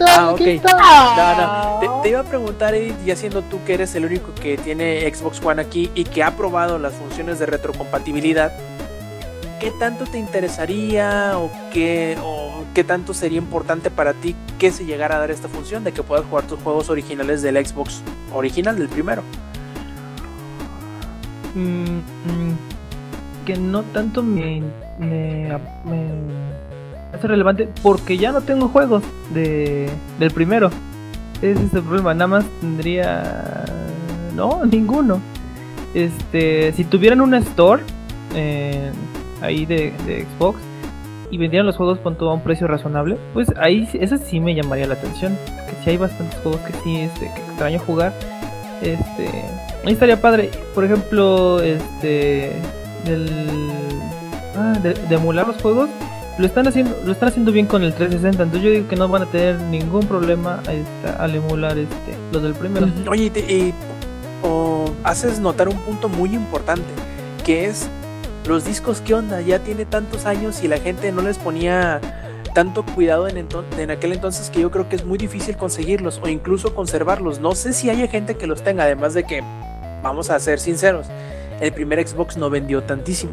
[0.06, 0.40] ah, ok.
[0.72, 1.80] Ah.
[1.80, 1.96] No, no.
[2.02, 5.12] Te, te iba a preguntar, Eddie, ya siendo tú que eres el único que tiene
[5.12, 8.52] Xbox One aquí y que ha probado las funciones de retrocompatibilidad,
[9.60, 14.84] ¿qué tanto te interesaría o qué, o qué tanto sería importante para ti que se
[14.84, 18.02] llegara a dar esta función de que puedas jugar tus juegos originales del Xbox
[18.34, 19.22] original, del primero?
[21.54, 22.56] Mm, mm,
[23.46, 24.62] que no tanto me,
[24.98, 25.50] me,
[27.14, 29.02] hace relevante porque ya no tengo juegos
[29.32, 29.88] de,
[30.18, 30.70] del primero.
[31.40, 33.64] Ese es el problema, nada más tendría...
[34.34, 35.20] No, ninguno.
[35.94, 37.82] Este, si tuvieran una store
[38.34, 38.90] eh,
[39.46, 40.58] ahí de, de Xbox
[41.30, 44.54] y vendieran los juegos con todo a un precio razonable, pues ahí eso sí me
[44.54, 45.36] llamaría la atención.
[45.68, 48.12] Que si hay bastantes juegos que sí este, que extraño jugar.
[48.82, 49.28] Este,
[49.84, 50.50] ahí estaría padre.
[50.74, 52.52] Por ejemplo, este
[53.04, 53.70] del
[54.56, 55.88] ah, de, emular los juegos
[56.38, 59.08] lo están haciendo lo están haciendo bien con el 360 entonces yo digo que no
[59.08, 63.72] van a tener ningún problema este, al emular este los del primero Oye, te-
[64.42, 66.84] o haces notar un punto muy importante,
[67.44, 67.88] que es
[68.46, 69.40] los discos, ¿qué onda?
[69.40, 72.00] Ya tiene tantos años y la gente no les ponía
[72.54, 73.46] tanto cuidado en,
[73.78, 77.40] en aquel entonces que yo creo que es muy difícil conseguirlos o incluso conservarlos.
[77.40, 79.42] No sé si haya gente que los tenga, además de que,
[80.02, 81.06] vamos a ser sinceros,
[81.60, 83.32] el primer Xbox no vendió tantísimo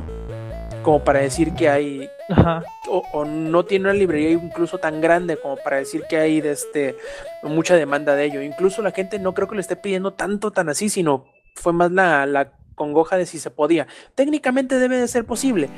[0.81, 2.63] como para decir que hay Ajá.
[2.89, 6.51] o, o no tiene una librería incluso tan grande como para decir que hay de
[6.51, 6.97] este
[7.41, 8.41] mucha demanda de ello.
[8.41, 11.25] Incluso la gente no creo que le esté pidiendo tanto tan así, sino
[11.55, 13.87] fue más la, la congoja de si se podía.
[14.15, 15.69] Técnicamente debe de ser posible,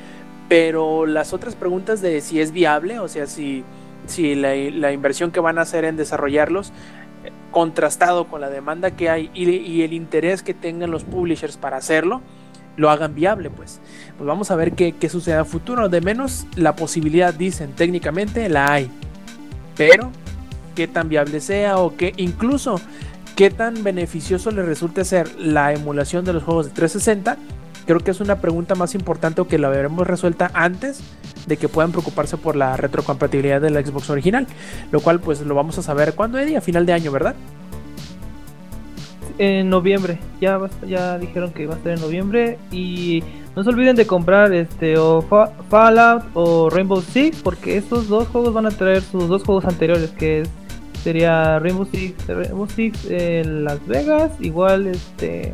[0.50, 3.64] pero las otras preguntas de si es viable, o sea, si,
[4.08, 6.72] si la, la inversión que van a hacer en desarrollarlos
[7.24, 11.78] eh, contrastado con la demanda que hay y, el interés que tengan los publishers para
[11.78, 12.22] hacerlo,
[12.78, 13.80] lo hagan viable, pues.
[14.18, 15.88] Pues vamos a ver qué, qué sucede a futuro.
[15.90, 18.92] De menos, la posibilidad, dicen, técnicamente la hay.
[19.78, 20.12] Pero,
[20.76, 22.80] qué tan viable sea o qué, incluso,
[23.36, 27.38] qué tan beneficioso le resulte ser la emulación de los juegos de 360,
[27.86, 31.02] creo que es una pregunta más importante o que la veremos resuelta antes
[31.46, 34.48] de que puedan preocuparse por la retrocompatibilidad del Xbox original.
[34.92, 37.36] Lo cual, pues, lo vamos a saber cuándo, Eddie, a final de año, ¿verdad?
[39.38, 40.58] en noviembre ya
[40.88, 43.22] ya dijeron que va a estar en noviembre y
[43.54, 48.30] no se olviden de comprar este o Fa- Fallout o Rainbow Six porque estos dos
[48.30, 50.50] juegos van a traer sus dos juegos anteriores que es
[51.06, 55.54] sería Rainbow Six Rainbow Six eh, Las Vegas igual este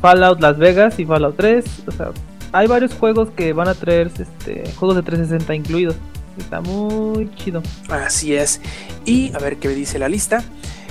[0.00, 2.10] Fallout Las Vegas y Fallout 3 o sea
[2.52, 5.96] hay varios juegos que van a traer este juegos de 360 incluidos
[6.38, 8.60] está muy chido Así es.
[9.04, 10.44] Y a ver qué dice la lista.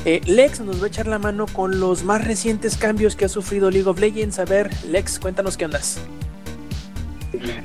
[0.05, 3.30] Eh, Lex nos va a echar la mano con los más recientes cambios que ha
[3.30, 4.39] sufrido League of Legends.
[4.39, 5.99] A ver, Lex, cuéntanos qué ondas.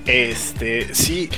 [0.07, 1.29] Este, sí.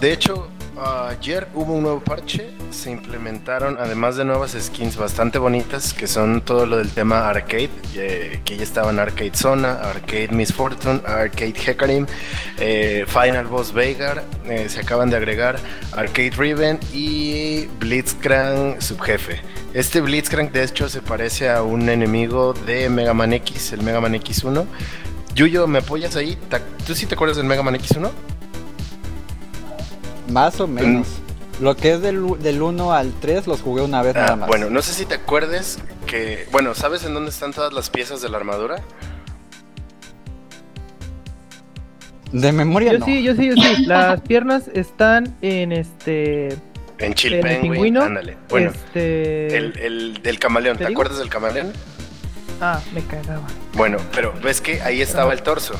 [0.00, 0.48] de hecho,
[0.84, 2.50] ayer hubo un nuevo parche.
[2.70, 7.70] Se implementaron, además de nuevas skins bastante bonitas, que son todo lo del tema arcade,
[7.94, 12.06] eh, que ya estaban Arcade Zona, Arcade Miss Fortune, Arcade Hecarim,
[12.58, 14.24] eh, Final Boss Veigar.
[14.46, 15.56] eh, se acaban de agregar
[15.92, 19.40] Arcade Riven y Blitzcrank Subjefe.
[19.74, 24.00] Este Blitzcrank, de hecho, se parece a un enemigo de Mega Man X, el Mega
[24.00, 24.64] Man X1.
[25.34, 26.36] Yuyo, ¿me apoyas ahí?
[26.48, 28.10] ¿Ta- ¿Tú sí te acuerdas del Mega Man X1?
[30.32, 31.06] Más o menos.
[31.60, 34.48] Lo que es del, del 1 al 3 los jugué una vez Ah, nada más.
[34.48, 36.48] bueno, no sé si te acuerdes que...
[36.50, 38.82] Bueno, ¿sabes en dónde están todas las piezas de la armadura?
[42.32, 43.04] De memoria yo no.
[43.06, 46.56] sí yo sí yo sí las piernas están en este
[46.98, 48.38] En Chill En Penguin, pingüino, ándale.
[48.48, 51.72] Bueno, este el, el del camaleón, ¿te acuerdas del camaleón?
[52.62, 55.74] ah me cagaba Bueno, pero ves que ahí estaba el torso.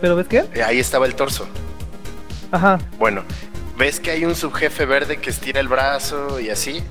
[0.00, 1.46] pero ves qué eh, Ahí estaba el torso.
[2.50, 3.22] Ajá Bueno,
[3.78, 6.82] ¿ves que hay un subjefe verde que estira el brazo y así?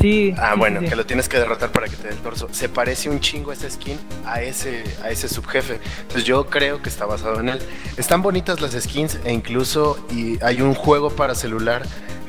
[0.00, 0.32] Sí.
[0.38, 2.48] Ah, sí, bueno, sí, que lo tienes que derrotar para que te dé el torso.
[2.52, 5.80] Se parece un chingo esa skin a ese, a ese subjefe.
[6.02, 7.58] Entonces yo creo que está basado en él.
[7.96, 11.82] Están bonitas las skins e incluso y hay un juego para celular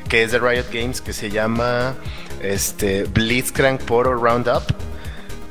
[0.08, 1.94] que es de Riot Games que se llama
[2.42, 4.64] este, Blitzcrank Poro Roundup.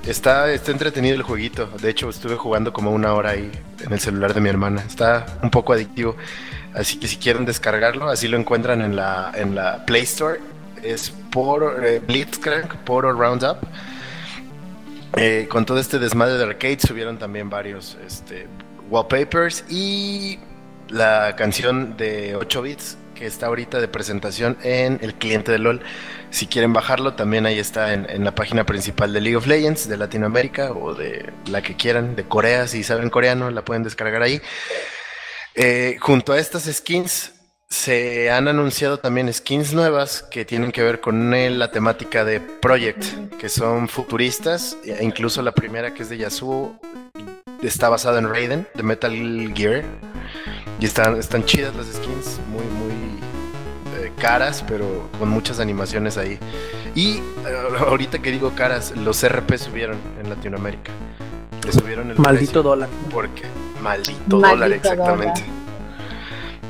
[0.06, 1.68] Está, está entretenido el jueguito.
[1.82, 3.52] De hecho, estuve jugando como una hora ahí
[3.82, 4.82] en el celular de mi hermana.
[4.82, 6.16] Está un poco adictivo.
[6.74, 10.40] Así que si quieren descargarlo, así lo encuentran en la, en la Play Store.
[10.82, 13.58] Es por eh, Blitzcrank Poro Roundup.
[15.18, 18.48] Eh, con todo este desmadre de arcade subieron también varios este,
[18.90, 20.40] wallpapers y
[20.88, 25.82] la canción de 8 bits que está ahorita de presentación en el cliente de LOL.
[26.32, 29.98] Si quieren bajarlo, también ahí está en, la página principal de League of Legends de
[29.98, 34.42] Latinoamérica o de la que quieran, de Corea, si saben coreano, la pueden descargar ahí.
[35.54, 37.34] Eh, junto a estas skins
[37.70, 41.30] se han anunciado también skins nuevas que tienen que ver con
[41.60, 43.04] la temática de Project,
[43.38, 46.80] que son futuristas, e incluso la primera que es de Yasuo
[47.62, 49.14] está basada en Raiden, de Metal
[49.54, 49.84] Gear,
[50.80, 52.89] y están, están chidas las skins, muy, muy
[54.20, 56.38] caras, pero con muchas animaciones ahí.
[56.96, 57.22] Y eh,
[57.80, 60.92] ahorita que digo caras, los RP subieron en Latinoamérica.
[61.66, 62.90] Le subieron el Maldito precio dólar.
[63.12, 63.44] porque
[63.82, 65.44] maldito, Maldito dólar, exactamente.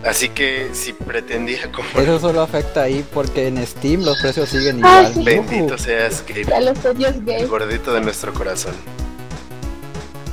[0.06, 4.80] Así que si pretendía comprar, Eso solo afecta ahí porque en Steam los precios siguen
[4.84, 5.14] Ah, igual.
[5.14, 5.24] sí.
[5.26, 7.50] bendito seas, Gabe, A los odios el gays.
[7.50, 8.74] gordito de nuestro corazón.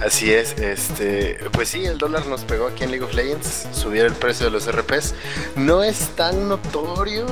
[0.05, 4.13] Así es, este, pues sí, el dólar nos pegó aquí en League of Legends, subieron
[4.13, 5.15] el precio de los RPs.
[5.57, 7.27] No es tan notorio,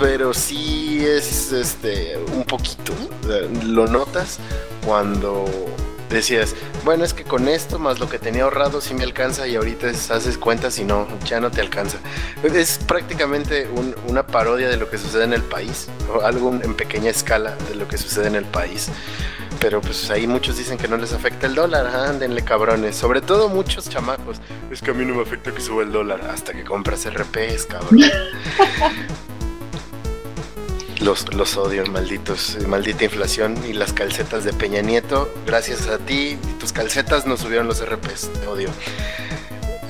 [0.00, 2.92] pero sí es este un poquito.
[3.28, 4.38] eh, Lo notas
[4.86, 5.44] cuando
[6.08, 6.54] decías,
[6.84, 9.90] bueno, es que con esto más lo que tenía ahorrado sí me alcanza y ahorita
[9.90, 11.98] es- haces cuentas y no, ya no te alcanza.
[12.42, 16.74] Es prácticamente un- una parodia de lo que sucede en el país, o algo en
[16.74, 18.88] pequeña escala de lo que sucede en el país.
[19.60, 22.94] Pero pues ahí muchos dicen que no les afecta el dólar, ajá, ándenle cabrones.
[22.96, 24.36] Sobre todo muchos chamacos.
[24.70, 27.66] Es que a mí no me afecta que suba el dólar hasta que compras RPs,
[27.66, 28.00] cabrón.
[31.00, 35.32] Los, los odio, malditos, maldita inflación y las calcetas de Peña Nieto.
[35.46, 38.70] Gracias a ti y tus calcetas nos subieron los RPs, te odio.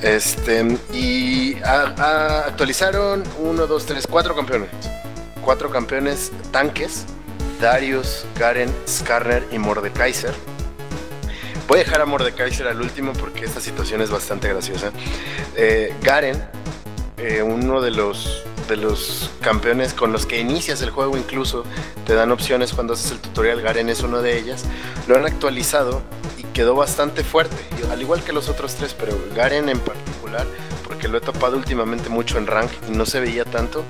[0.01, 4.69] Este, y a- a- actualizaron uno, dos, tres, cuatro campeones.
[5.43, 7.05] Cuatro campeones tanques.
[7.59, 10.33] Darius, Garen, Skarner y Mordekaiser.
[11.67, 14.91] Voy a dejar a Mordekaiser al último porque esta situación es bastante graciosa.
[15.55, 16.41] Eh, Garen,
[17.17, 21.65] eh, uno de los, de los campeones con los que inicias el juego incluso,
[22.05, 24.65] te dan opciones cuando haces el tutorial, Garen es uno de ellas.
[25.07, 26.01] Lo han actualizado
[26.37, 27.57] y quedó bastante fuerte,
[27.91, 30.45] al igual que los otros tres, pero Garen en particular,
[30.97, 33.85] porque lo he topado últimamente mucho en rank y no se veía tanto,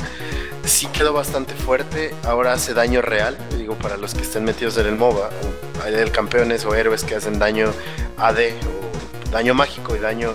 [0.66, 4.88] sí quedó bastante fuerte, ahora hace daño real, digo, para los que estén metidos en
[4.88, 5.30] el MOBA,
[5.86, 7.72] hay campeones o héroes que hacen daño
[8.18, 8.40] AD
[9.32, 10.34] daño mágico y daño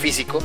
[0.00, 0.38] físico,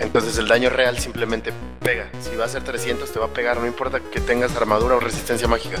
[0.00, 3.58] entonces el daño real simplemente pega, si va a ser 300 te va a pegar,
[3.58, 5.76] no importa que tengas armadura o resistencia mágica,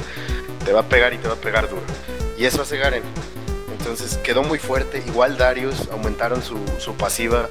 [0.62, 1.80] te va a pegar y te va a pegar duro,
[2.36, 3.02] y eso hace Garen.
[3.82, 5.02] Entonces quedó muy fuerte.
[5.06, 7.48] Igual Darius aumentaron su, su pasiva.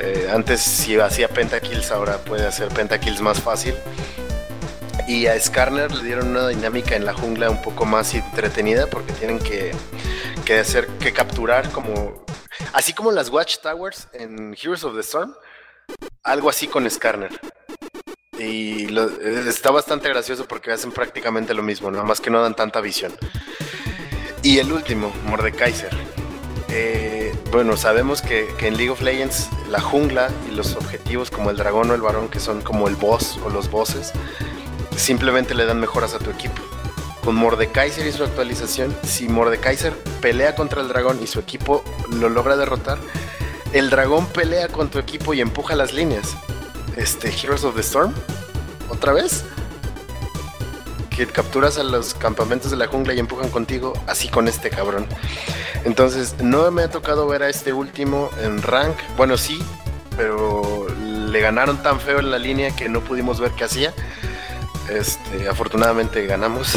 [0.00, 3.74] Eh, antes si hacía pentakills, ahora puede hacer pentakills más fácil.
[5.06, 9.12] Y a Skarner le dieron una dinámica en la jungla un poco más entretenida porque
[9.12, 9.72] tienen que,
[10.44, 12.24] que hacer que capturar como
[12.72, 15.34] así como las Watchtowers en Heroes of the Storm,
[16.22, 17.30] algo así con Skarner.
[18.38, 22.42] Y lo- eh, está bastante gracioso porque hacen prácticamente lo mismo, nada más que no
[22.42, 23.12] dan tanta visión.
[24.42, 25.90] Y el último, Mordekaiser.
[26.70, 31.56] Eh, bueno, sabemos que, en League of Legends la jungla y los objetivos como el
[31.56, 34.12] dragón o el varón, que son como el boss o los bosses,
[34.96, 36.62] simplemente le dan mejoras a tu equipo.
[37.22, 39.92] Con Mordekaiser y su actualización, si Mordekaiser
[40.22, 42.98] pelea contra el dragón y su equipo lo logra derrotar,
[43.72, 46.34] el dragón pelea con tu equipo y empuja las líneas.
[46.96, 48.14] Este, Heroes of the Storm,
[48.88, 49.44] otra vez
[51.26, 55.06] que capturas a los campamentos de la jungla y empujan contigo, así con este cabrón.
[55.84, 58.96] Entonces, no me ha tocado ver a este último en rank.
[59.16, 59.62] Bueno, sí,
[60.16, 63.92] pero le ganaron tan feo en la línea que no pudimos ver qué hacía.
[64.88, 66.74] Este, afortunadamente ganamos.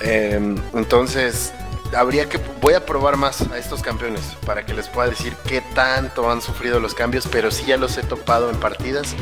[0.00, 1.52] Em, entonces,
[1.96, 5.60] habría que voy a probar más a estos campeones para que les pueda decir qué
[5.74, 9.14] tanto han sufrido los cambios, pero sí ya los he topado en partidas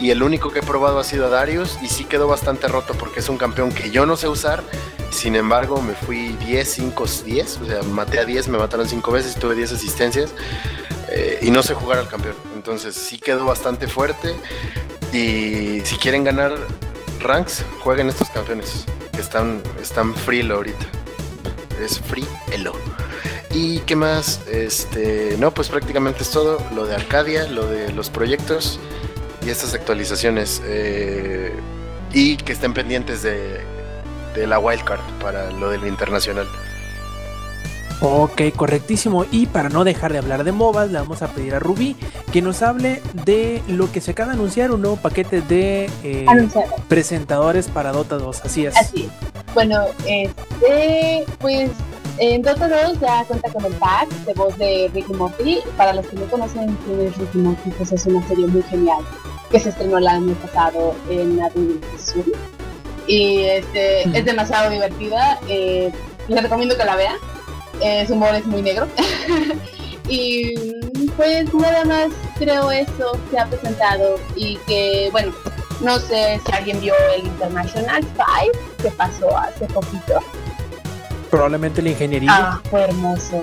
[0.00, 2.94] y el único que he probado ha sido a Darius y sí quedó bastante roto
[2.94, 4.62] porque es un campeón que yo no sé usar.
[5.10, 9.10] Sin embargo, me fui 10, 5, 10, o sea, maté a 10, me mataron 5
[9.12, 10.32] veces, tuve 10 asistencias
[11.08, 12.36] eh, y no sé jugar al campeón.
[12.54, 14.34] Entonces sí quedó bastante fuerte
[15.12, 16.54] y si quieren ganar
[17.18, 18.86] ranks, jueguen estos campeones.
[19.12, 20.99] Que están, están free ahorita.
[21.80, 22.74] Es free elo.
[23.52, 24.40] ¿Y qué más?
[24.48, 26.64] Este, no, pues prácticamente es todo.
[26.74, 28.78] Lo de Arcadia, lo de los proyectos
[29.44, 30.62] y estas actualizaciones.
[30.64, 31.52] eh,
[32.12, 33.60] y que estén pendientes de,
[34.34, 36.48] de la wildcard para lo del internacional.
[38.00, 39.26] Ok, correctísimo.
[39.30, 41.96] Y para no dejar de hablar de MOBAs, le vamos a pedir a Rubí
[42.32, 46.26] que nos hable de lo que se acaba de anunciar, un nuevo paquete de eh,
[46.88, 48.40] presentadores para Dota 2.
[48.44, 48.76] Así es.
[48.76, 49.54] Así es.
[49.54, 51.70] Bueno, este, pues
[52.18, 55.58] en Dota 2 ya cuenta con el pack de voz de Ricky Morty.
[55.76, 59.02] Para los que no conocen quién es Ricky Morty, pues es una serie muy genial
[59.50, 62.32] que se estrenó el año pasado en Adult Swim.
[63.06, 65.38] Y este, es demasiado divertida.
[65.48, 65.92] Eh,
[66.28, 67.16] les recomiendo que la vean.
[67.82, 68.86] Eh, su humor es muy negro.
[70.08, 70.54] y
[71.16, 72.08] pues nada más
[72.38, 75.32] creo eso se ha presentado y que bueno
[75.80, 80.20] no sé si alguien vio el International Five que pasó hace poquito.
[81.30, 82.30] Probablemente la ingeniería.
[82.32, 83.40] Ah, fue hermoso.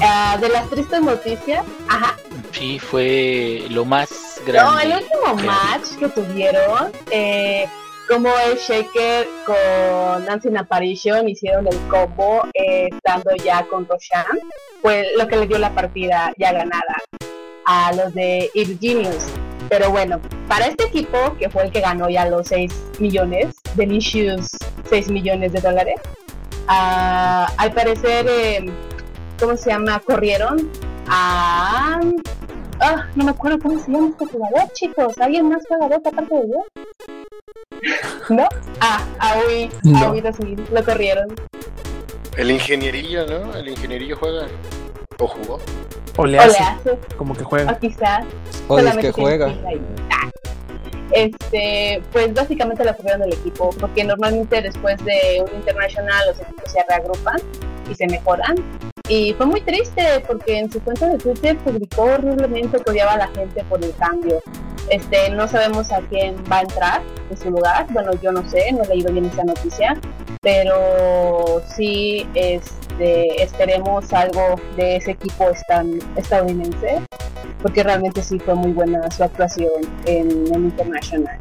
[0.00, 2.16] Ah, de las tristes noticias, ajá.
[2.52, 4.10] Sí, fue lo más
[4.40, 4.82] No, grande.
[4.84, 7.66] el último que- match que tuvieron, eh,
[8.08, 14.24] como el Shaker con Nancy Apparition hicieron el combo eh, estando ya con Roshan,
[14.80, 16.96] fue lo que le dio la partida ya ganada
[17.66, 18.50] a los de
[18.80, 19.24] Genius.
[19.68, 24.56] Pero bueno, para este equipo, que fue el que ganó ya los 6 millones, Delicious
[24.88, 25.96] 6 millones de dólares,
[26.68, 28.66] ah, al parecer, eh,
[29.40, 30.00] ¿cómo se llama?
[30.00, 30.70] Corrieron
[31.08, 32.00] a...
[32.80, 35.18] Ah, no me acuerdo cómo se llama este jugador, chicos.
[35.18, 36.64] ¿Alguien más juega Dota aparte de yo?
[38.34, 38.46] ¿No?
[38.80, 39.98] Ah, a Ui, No.
[39.98, 41.34] a Ui 2000, lo corrieron.
[42.36, 43.54] El ingenierillo, ¿no?
[43.54, 44.46] El ingenierillo juega.
[45.18, 45.58] O jugó.
[46.18, 47.72] O le O le hace, hace, como que juega.
[47.72, 48.24] o quizás
[48.68, 49.54] O es solamente que juega.
[50.10, 50.30] Ah.
[51.12, 56.70] Este, pues básicamente lo corrieron del equipo, porque normalmente después de un internacional los equipos
[56.72, 57.36] se reagrupan
[57.90, 58.56] y se mejoran.
[59.08, 63.18] Y fue muy triste porque en su cuenta de Twitter publicó horriblemente que odiaba a
[63.18, 64.40] la gente por el cambio.
[64.90, 67.86] Este, no sabemos a quién va a entrar en su lugar.
[67.90, 69.96] Bueno, yo no sé, no he leído bien esa noticia,
[70.42, 75.50] pero sí este, esperemos algo de ese equipo
[76.16, 77.02] estadounidense
[77.62, 79.70] porque realmente sí fue muy buena su actuación
[80.04, 81.38] en el International.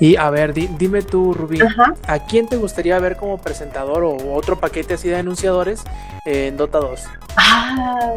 [0.00, 1.94] Y a ver, di- dime tú, Rubí, Ajá.
[2.06, 5.82] ¿a quién te gustaría ver como presentador o otro paquete así de anunciadores
[6.24, 7.04] en Dota 2?
[7.36, 8.12] Ah,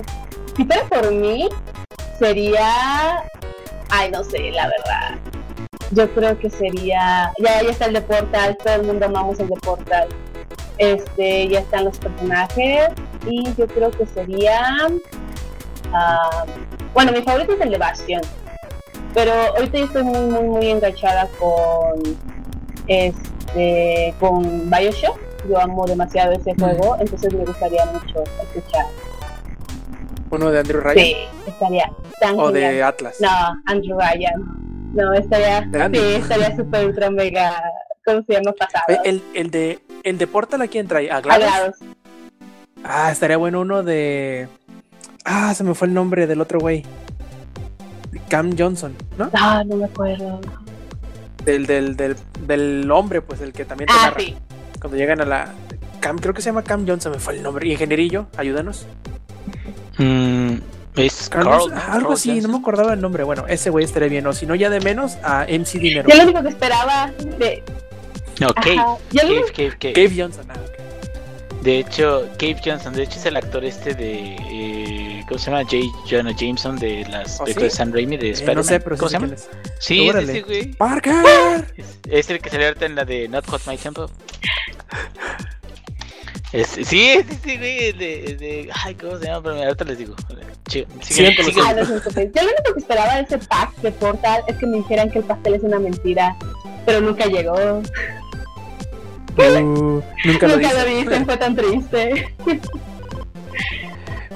[0.55, 1.49] si fuera por mí,
[2.19, 3.23] sería.
[3.89, 5.19] Ay, no sé, la verdad.
[5.91, 7.31] Yo creo que sería.
[7.39, 10.07] Ya, ya está el de Portal, todo el mundo amamos el de Portal.
[10.77, 12.89] Este, ya están los personajes.
[13.25, 14.87] Y yo creo que sería.
[15.93, 16.45] ah,
[16.93, 18.21] bueno, mi favorito es el de Bastion.
[19.13, 22.01] Pero ahorita yo estoy muy, muy, muy enganchada con.
[22.87, 24.13] Este.
[24.19, 25.19] con Bioshock.
[25.49, 28.85] Yo amo demasiado ese juego, entonces me gustaría mucho escuchar.
[30.29, 31.15] ¿Uno de Andrew Ryan Sí,
[31.47, 32.73] estaría tan o genial.
[32.73, 33.17] de Atlas?
[33.19, 33.29] No,
[33.65, 34.91] Andrew Ryan.
[34.93, 37.63] No, estaría, sí, estaría súper ultra mega,
[38.05, 38.51] ¿cómo se llama?
[38.53, 38.99] Pasado.
[39.03, 41.09] El, el de el de Portal a quién trae?
[41.09, 41.43] ¿A Glados?
[41.43, 41.75] Agradados.
[42.83, 44.47] Ah, estaría bueno uno de.
[45.25, 46.85] Ah, se me fue el nombre del otro güey.
[48.31, 49.29] Cam Johnson, ¿no?
[49.33, 50.39] Ah, no me acuerdo.
[51.43, 52.15] Del, del, del,
[52.47, 54.37] del hombre, pues el que también te Ah, sí.
[54.79, 55.49] Cuando llegan a la.
[55.99, 57.67] Cam, creo que se llama Cam Johnson, me fue el nombre.
[57.67, 58.85] Ingenierillo, ayúdanos.
[59.97, 60.53] Mm,
[60.95, 63.25] es Carlos, Carl, algo Carl así, no me acordaba el nombre.
[63.25, 64.25] Bueno, ese güey estaría bien.
[64.25, 66.07] O si no, ya de menos a MC Dinero.
[66.07, 67.61] Yo lo único que esperaba de.
[68.39, 68.77] No, Cave,
[69.13, 69.93] Cave, Cave, Cave.
[69.93, 71.63] Cave Johnson, ah, ok.
[71.63, 75.63] De hecho, Cave Johnson, de hecho es el actor este de, eh, ¿cómo se llama?
[75.63, 75.77] J.
[76.09, 77.77] Jonah Jameson de las ¿Oh, películas sí?
[77.77, 78.55] de Sam Raimi de Eh, Spider-Man.
[78.57, 79.27] no sé, pero ¿Cómo se llama?
[79.27, 79.49] quién es.
[79.79, 80.73] Sí, es ese güey.
[80.73, 81.13] ¡Parker!
[81.77, 84.09] Es, es el que salió ahorita en la de Not Hot My Tempo.
[86.51, 88.69] Es, sí, es ese güey de, de.
[88.83, 89.41] Ay, ¿cómo se llama?
[89.43, 90.15] Pero ahorita les digo.
[90.65, 92.31] Ch- sigue- sigue- Ah, no se preocupen.
[92.35, 95.19] Yo lo único que esperaba de ese pack de Portal es que me dijeran que
[95.19, 96.35] el pastel es una mentira,
[96.85, 97.53] pero nunca llegó.
[99.37, 100.89] Uh, nunca lo nunca lo dice.
[101.03, 102.35] dicen, fue tan triste.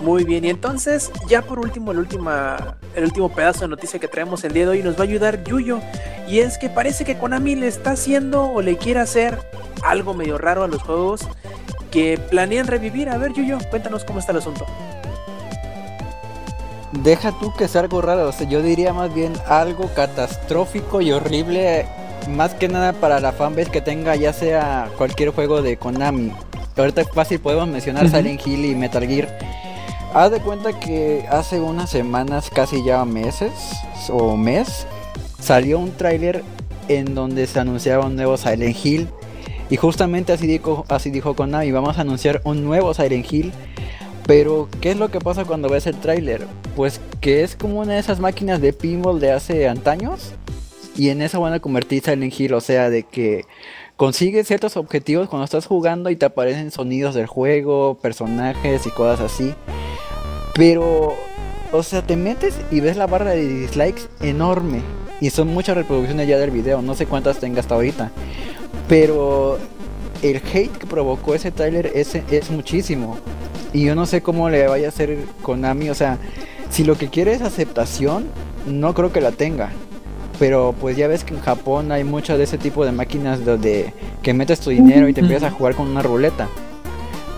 [0.02, 4.08] Muy bien, y entonces, ya por último, el, última, el último pedazo de noticia que
[4.08, 5.80] traemos el día de hoy nos va a ayudar Yuyo.
[6.28, 9.40] Y es que parece que Konami le está haciendo o le quiere hacer
[9.84, 11.22] algo medio raro a los juegos
[11.92, 13.10] que planean revivir.
[13.10, 14.66] A ver, Yuyo, cuéntanos cómo está el asunto.
[17.04, 21.12] Deja tú que sea algo raro, o sea, yo diría más bien algo catastrófico y
[21.12, 21.86] horrible,
[22.30, 26.32] más que nada para la fanbase que tenga ya sea cualquier juego de Konami.
[26.78, 28.10] Ahorita fácil podemos mencionar.
[28.10, 29.65] Silent Hill y Metal Gear.
[30.16, 33.52] Haz de cuenta que hace unas semanas, casi ya meses
[34.08, 34.88] o mes,
[35.42, 36.42] salió un tráiler
[36.88, 39.10] en donde se anunciaba un nuevo Silent Hill.
[39.70, 43.52] Y justamente así dijo, así dijo Konami, vamos a anunciar un nuevo Silent Hill.
[44.26, 46.48] Pero, ¿qué es lo que pasa cuando ves el tráiler?
[46.78, 50.32] Pues que es como una de esas máquinas de pinball de hace antaños.
[50.96, 53.44] Y en eso van a convertir Silent Hill, o sea, de que
[53.98, 59.20] consigues ciertos objetivos cuando estás jugando y te aparecen sonidos del juego, personajes y cosas
[59.20, 59.54] así.
[60.56, 61.16] Pero,
[61.72, 64.82] o sea, te metes y ves la barra de dislikes enorme.
[65.20, 68.12] Y son muchas reproducciones ya del video, no sé cuántas tenga hasta ahorita.
[68.88, 69.60] Pero
[70.22, 73.18] el hate que provocó ese trailer es, es muchísimo.
[73.74, 75.90] Y yo no sé cómo le vaya a hacer Konami.
[75.90, 76.18] O sea,
[76.70, 78.26] si lo que quiere es aceptación,
[78.66, 79.72] no creo que la tenga.
[80.40, 83.94] Pero pues ya ves que en Japón hay mucho de ese tipo de máquinas donde
[84.22, 86.48] que metes tu dinero y te empiezas a jugar con una ruleta.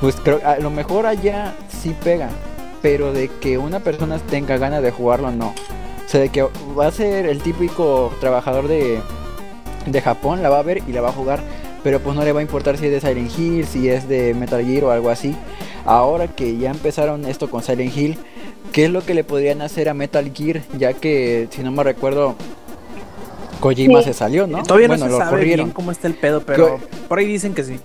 [0.01, 2.29] Pues creo a lo mejor allá sí pega,
[2.87, 5.47] pero de que una persona tenga ganas de jugarlo no.
[5.47, 6.41] O sea, de que
[6.79, 8.99] va a ser el típico trabajador de,
[9.85, 11.41] de Japón, la va a ver y la va a jugar.
[11.83, 14.33] Pero pues no le va a importar si es de Silent Hill, si es de
[14.33, 15.35] Metal Gear o algo así.
[15.85, 18.17] Ahora que ya empezaron esto con Silent Hill,
[18.71, 20.61] ¿qué es lo que le podrían hacer a Metal Gear?
[20.77, 22.35] Ya que, si no me recuerdo,
[23.59, 24.05] Kojima Sí.
[24.05, 24.63] se salió, ¿no?
[24.63, 25.65] Todavía bueno, no se lo sabe corrieron.
[25.65, 27.81] bien cómo está el pedo, pero Co- por ahí dicen que sí.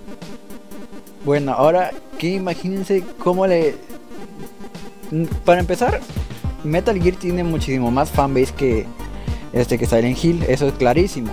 [1.25, 3.75] Bueno, ahora que imagínense cómo le...
[5.13, 5.99] Mm, Para empezar,
[6.63, 8.85] Metal Gear tiene muchísimo más fanbase que
[9.53, 11.31] este que Silent Hill, eso es clarísimo.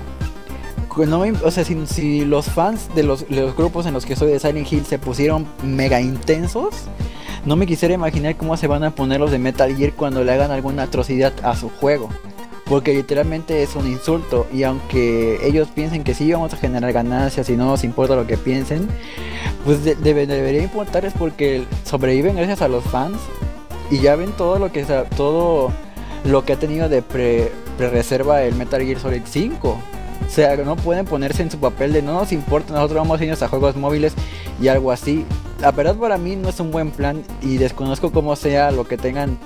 [1.44, 4.70] O sea, si, los fans de los, de grupos en los que soy de Silent
[4.70, 6.74] Hill se pusieron mega intensos,
[7.46, 10.32] no me quisiera imaginar cómo se van a poner los de Metal Gear cuando le
[10.32, 12.10] hagan alguna atrocidad a su juego.
[12.66, 17.48] Porque literalmente es un insulto y aunque ellos piensen que sí vamos a generar ganancias
[17.48, 18.86] y no nos importa lo que piensen,
[19.64, 23.16] pues de- debe- debería importarles porque sobreviven gracias a los fans
[23.90, 24.84] y ya ven todo lo que
[25.16, 25.72] todo
[26.24, 29.68] lo que ha tenido de pre, reserva el Metal Gear Solid 5.
[29.68, 33.24] O sea, no pueden ponerse en su papel de no nos importa, nosotros vamos a
[33.24, 34.14] irnos a juegos móviles
[34.60, 35.24] y algo así.
[35.60, 38.96] La verdad para mí no es un buen plan y desconozco cómo sea lo que
[38.96, 39.38] tengan,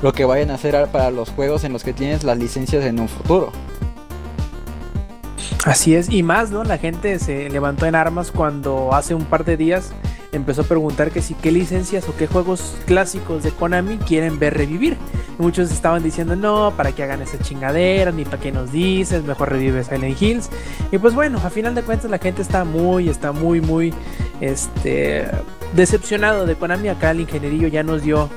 [0.00, 2.98] lo que vayan a hacer para los juegos en los que tienes las licencias en
[2.98, 3.52] un futuro.
[5.64, 6.64] Así es, y más, ¿no?
[6.64, 9.92] La gente se levantó en armas cuando hace un par de días
[10.32, 14.54] empezó a preguntar que si qué licencias o qué juegos clásicos de Konami quieren ver
[14.54, 14.96] revivir.
[15.38, 19.50] Muchos estaban diciendo, no, para que hagan esa chingadera, ni para qué nos dices, mejor
[19.50, 20.50] revive Silent Hills.
[20.90, 23.92] Y pues bueno, a final de cuentas la gente está muy, está muy, muy,
[24.40, 25.28] este,
[25.74, 26.88] decepcionado de Konami.
[26.88, 28.30] Acá el ingenierillo ya nos dio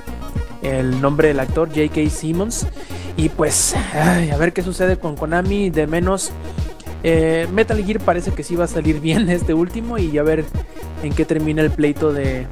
[0.62, 2.10] el nombre del actor, J.K.
[2.10, 2.68] Simmons.
[3.18, 6.32] Y pues, a ver qué sucede con Konami, de menos...
[7.07, 10.44] Eh, Metal Gear parece que sí va a salir bien este último y a ver
[11.03, 12.48] en qué termina el pleito de,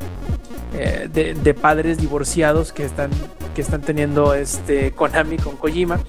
[0.76, 3.10] eh, de, de padres divorciados que están,
[3.56, 6.00] que están teniendo este Konami con Kojima.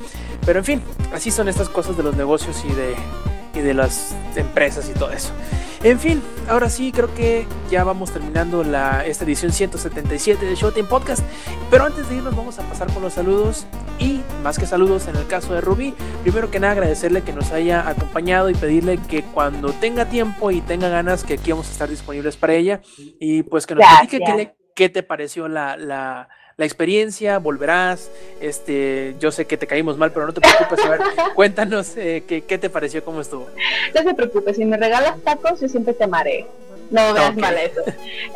[0.44, 0.82] Pero en fin,
[1.14, 2.94] así son estas cosas de los negocios y de,
[3.54, 5.30] y de las empresas y todo eso.
[5.84, 10.88] En fin, ahora sí creo que ya vamos terminando la, esta edición 177 de Showtime
[10.88, 11.22] Podcast.
[11.70, 13.66] Pero antes de irnos vamos a pasar con los saludos
[13.98, 17.52] y más que saludos en el caso de Rubí, primero que nada agradecerle que nos
[17.52, 21.72] haya acompañado y pedirle que cuando tenga tiempo y tenga ganas que aquí vamos a
[21.72, 22.80] estar disponibles para ella
[23.20, 24.08] y pues que nos Gracias.
[24.08, 28.10] platique qué, le- qué te pareció la, la, la experiencia, volverás,
[28.40, 31.00] este, yo sé que te caímos mal, pero no te preocupes, a ver,
[31.34, 33.48] cuéntanos eh, qué, qué te pareció, cómo estuvo.
[33.94, 36.46] No te preocupes, si me regalas tacos, yo siempre te amaré.
[36.90, 37.36] No veas Ok.
[37.38, 37.80] mal eso.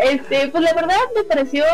[0.01, 1.65] Este, pues la verdad me pareció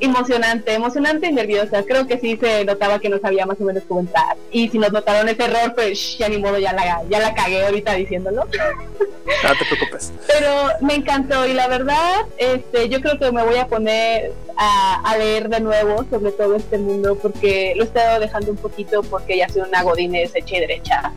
[0.00, 1.82] emocionante, emocionante y nerviosa.
[1.82, 4.36] Creo que sí se notaba que no sabía más o menos cómo entrar.
[4.50, 7.64] Y si nos notaron ese error, pues ya ni modo, ya la, ya la cagué
[7.66, 8.46] ahorita diciéndolo.
[9.44, 10.12] No te preocupes.
[10.26, 15.00] Pero me encantó y la verdad, este, yo creo que me voy a poner a,
[15.08, 19.02] a leer de nuevo sobre todo este mundo porque lo he estado dejando un poquito
[19.04, 21.12] porque ya soy una godines hecha y derecha.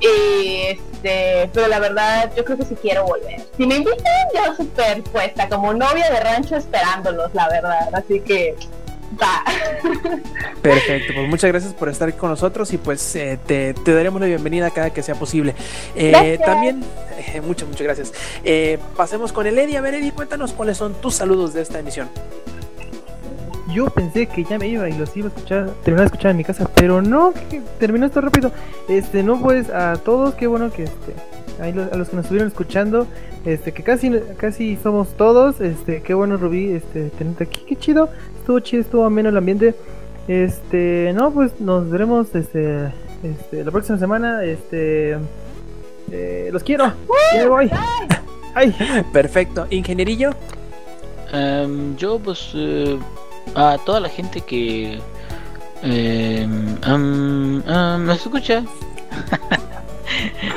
[0.00, 3.42] Y este, pero la verdad, yo creo que sí quiero volver.
[3.56, 4.04] Si me invitan,
[4.34, 7.88] yo súper puesta, como novia de rancho esperándolos, la verdad.
[7.92, 8.56] Así que,
[9.20, 9.44] va.
[10.62, 14.20] Perfecto, pues muchas gracias por estar aquí con nosotros y pues eh, te, te daremos
[14.20, 15.54] la bienvenida cada que sea posible.
[15.94, 16.82] Eh, también,
[17.18, 18.12] eh, muchas, muchas gracias.
[18.42, 19.76] Eh, pasemos con el Eddie.
[19.76, 22.08] A ver, Eddie, cuéntanos cuáles son tus saludos de esta emisión.
[23.74, 26.36] Yo pensé que ya me iba y los iba a escuchar, terminar de escuchar en
[26.36, 28.52] mi casa, pero no, que terminó esto rápido.
[28.88, 31.14] Este, no pues a todos, qué bueno que este,
[31.60, 33.06] ahí lo- a los que nos estuvieron escuchando,
[33.44, 38.08] este, que casi, casi somos todos, este, qué bueno Rubí, este, tenerte aquí, qué chido,
[38.38, 39.74] estuvo chido, estuvo ameno el ambiente.
[40.28, 42.86] Este, no, pues nos veremos, este,
[43.22, 45.18] este, la próxima semana, este,
[46.12, 46.86] eh, los quiero,
[47.34, 47.70] ya me voy.
[48.54, 48.74] Ay.
[49.12, 49.66] Perfecto.
[49.70, 50.30] Ingenierillo,
[51.32, 52.96] Em, yo pues eh,
[53.54, 55.00] a toda la gente que
[56.82, 57.62] am,
[58.04, 58.64] me escucha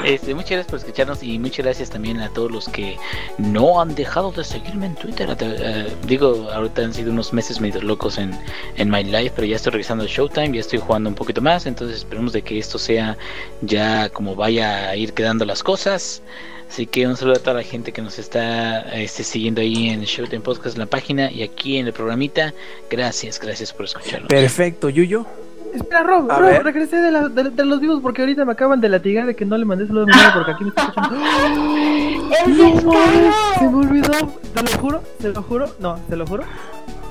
[0.03, 2.97] Este, muchas gracias por escucharnos y muchas gracias también a todos los que
[3.37, 5.35] no han dejado de seguirme en Twitter.
[5.39, 8.37] Eh, digo, ahorita han sido unos meses medio locos en,
[8.75, 11.65] en My Life, pero ya estoy regresando a Showtime, ya estoy jugando un poquito más,
[11.65, 13.17] entonces esperemos de que esto sea
[13.61, 16.21] ya como vaya a ir quedando las cosas.
[16.69, 20.01] Así que un saludo a toda la gente que nos está este, siguiendo ahí en
[20.01, 22.53] Showtime Podcast en la página y aquí en el programita.
[22.89, 24.27] Gracias, gracias por escucharnos.
[24.27, 25.25] Perfecto, Yuyo.
[25.73, 26.63] Espera, Rob, A Rob, ver.
[26.63, 29.45] regresé de, la- de- de los vivos porque ahorita me acaban de latigar de que
[29.45, 31.15] no le mandé saludos a porque aquí me está escuchando.
[32.45, 34.11] ¡El No, mames, se me olvidó,
[34.53, 36.43] te lo juro, te lo juro, no, te lo juro.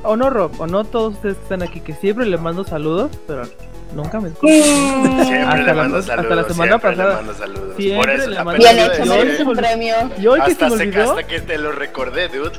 [0.03, 3.11] O no, Rob, o no todos ustedes que están aquí, que siempre le mando saludos,
[3.27, 3.43] pero
[3.97, 4.63] nunca me escuchan.
[4.63, 6.37] Siempre Hasta le la- mando hasta saludos.
[6.37, 7.09] la semana siempre pasada.
[7.09, 7.77] Le mando saludos.
[7.77, 9.95] Siempre Por eso, le mando Bien hecho, mereces un premio.
[10.21, 12.53] Y hoy que se hasta, me se- olvidó, hasta que te lo recordé, dude.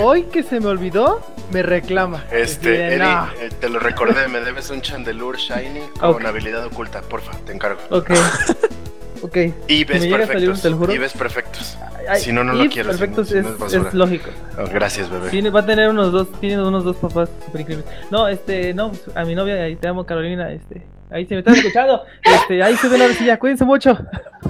[0.00, 1.20] hoy que se me olvidó,
[1.50, 2.24] me reclama.
[2.30, 3.26] Este, Eri, "No".
[3.40, 7.80] eh, te lo recordé, me debes un chandelure shiny con habilidad oculta, porfa, te encargo.
[7.90, 8.10] Ok.
[9.24, 9.36] Ok.
[9.68, 10.62] Y ves me llega a salir un, perfectos.
[10.62, 10.92] te lo juro.
[10.92, 11.78] Y ves perfectos.
[12.06, 13.26] Ay, Si no, no lo quiero, si Perfecto, no-
[13.70, 14.28] si no es, lógico.
[14.58, 15.30] Oh, gracias, bebé.
[15.30, 17.88] Tiene, va a tener unos dos, tiene unos dos papás super increíbles.
[18.10, 21.38] No, este, no, pues, a mi novia, ahí te amo Carolina, este, ahí se me
[21.40, 23.94] está escuchando, este, ahí se ahora sí ya, cuídense mucho.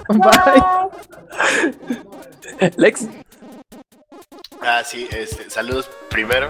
[0.09, 0.91] Bye.
[2.77, 3.07] Lex.
[4.67, 6.49] Ah, sí, este, saludos primero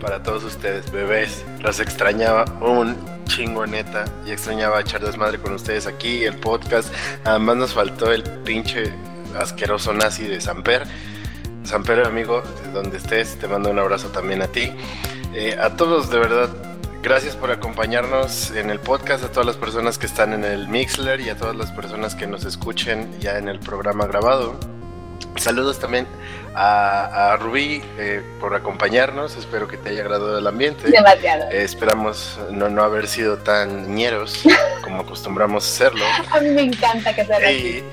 [0.00, 1.44] para todos ustedes, bebés.
[1.60, 2.96] Los extrañaba un
[3.26, 6.90] chingo neta y extrañaba echar desmadre con ustedes aquí, el podcast.
[7.22, 8.90] Además nos faltó el pinche
[9.38, 10.86] asqueroso nazi de Samper.
[11.62, 12.42] Samper, amigo,
[12.72, 14.72] donde estés, te mando un abrazo también a ti.
[15.34, 16.48] Eh, a todos, de verdad,
[17.02, 21.20] gracias por acompañarnos en el podcast, a todas las personas que están en el Mixler
[21.20, 24.58] y a todas las personas que nos escuchen ya en el programa grabado.
[25.36, 26.06] Saludos también
[26.54, 29.36] a, a Rubí eh, por acompañarnos.
[29.36, 30.90] Espero que te haya agradado el ambiente.
[30.90, 31.50] Demasiado.
[31.50, 34.42] Eh, esperamos no, no haber sido tan ñeros
[34.82, 36.04] como acostumbramos hacerlo.
[36.30, 37.52] A mí me encanta que sea así.
[37.54, 37.84] Y,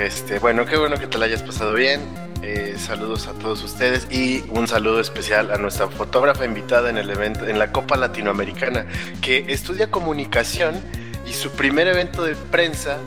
[0.00, 2.00] este, bueno, qué bueno que te la hayas pasado bien.
[2.42, 7.10] Eh, saludos a todos ustedes y un saludo especial a nuestra fotógrafa invitada en el
[7.10, 8.86] evento, en la Copa Latinoamericana,
[9.20, 10.80] que estudia comunicación
[11.26, 12.98] y su primer evento de prensa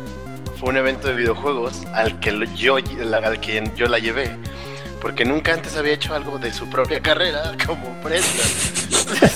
[0.62, 4.30] fue un evento de videojuegos al que yo, la- al que yo la llevé.
[5.02, 8.44] Porque nunca antes había hecho algo de su propia carrera como prensa.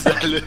[0.03, 0.43] Salu-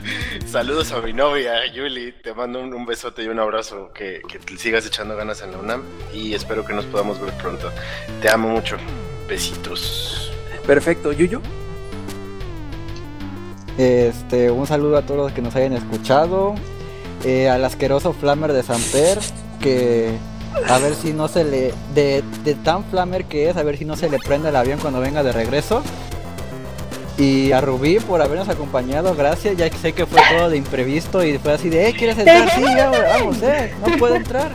[0.47, 2.13] Saludos a mi novia, Yuli.
[2.23, 3.91] Te mando un, un besote y un abrazo.
[3.93, 5.83] Que, que te sigas echando ganas en la UNAM.
[6.15, 7.71] Y espero que nos podamos ver pronto.
[8.23, 8.77] Te amo mucho.
[9.29, 10.31] Besitos.
[10.67, 11.43] Perfecto, Yuyo.
[13.77, 16.55] Este, un saludo a todos los que nos hayan escuchado.
[17.25, 19.19] eh, al asqueroso Flammer de Samper,
[19.61, 20.13] que
[20.67, 21.75] a ver si no se le.
[21.95, 24.79] De, de tan Flammer que es, a ver si no se le prende el avión
[24.81, 25.83] cuando venga de regreso.
[27.17, 29.57] Y a Rubí por habernos acompañado, gracias.
[29.57, 32.49] Ya que sé que fue todo de imprevisto y fue así de, eh, ¿quieres entrar?
[32.55, 34.53] Sí, ya, vamos, eh, no puedo entrar.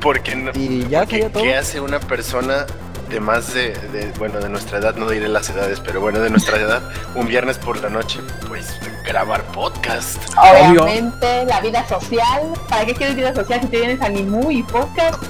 [0.00, 1.42] Porque no, Y ya porque sería todo.
[1.42, 2.66] ¿Qué hace una persona
[3.10, 4.94] de más de, de- bueno, de nuestra edad?
[4.96, 6.82] No diré las edades, pero bueno, de nuestra edad,
[7.14, 10.18] un viernes por la noche, pues grabar podcast.
[10.36, 12.52] Obviamente, la vida social.
[12.68, 15.22] ¿Para qué quieres vida social si tienes animu y podcast?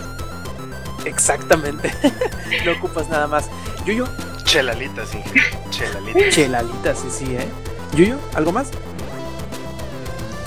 [1.05, 1.93] Exactamente.
[2.65, 3.51] no ocupas nada más.
[3.85, 4.07] Yuyo,
[4.45, 5.41] Chelalitas, Inge.
[5.71, 6.35] Chelalitas.
[6.35, 7.49] chelalita, sí, sí, ¿eh?
[7.95, 8.71] Yuyo, ¿algo más?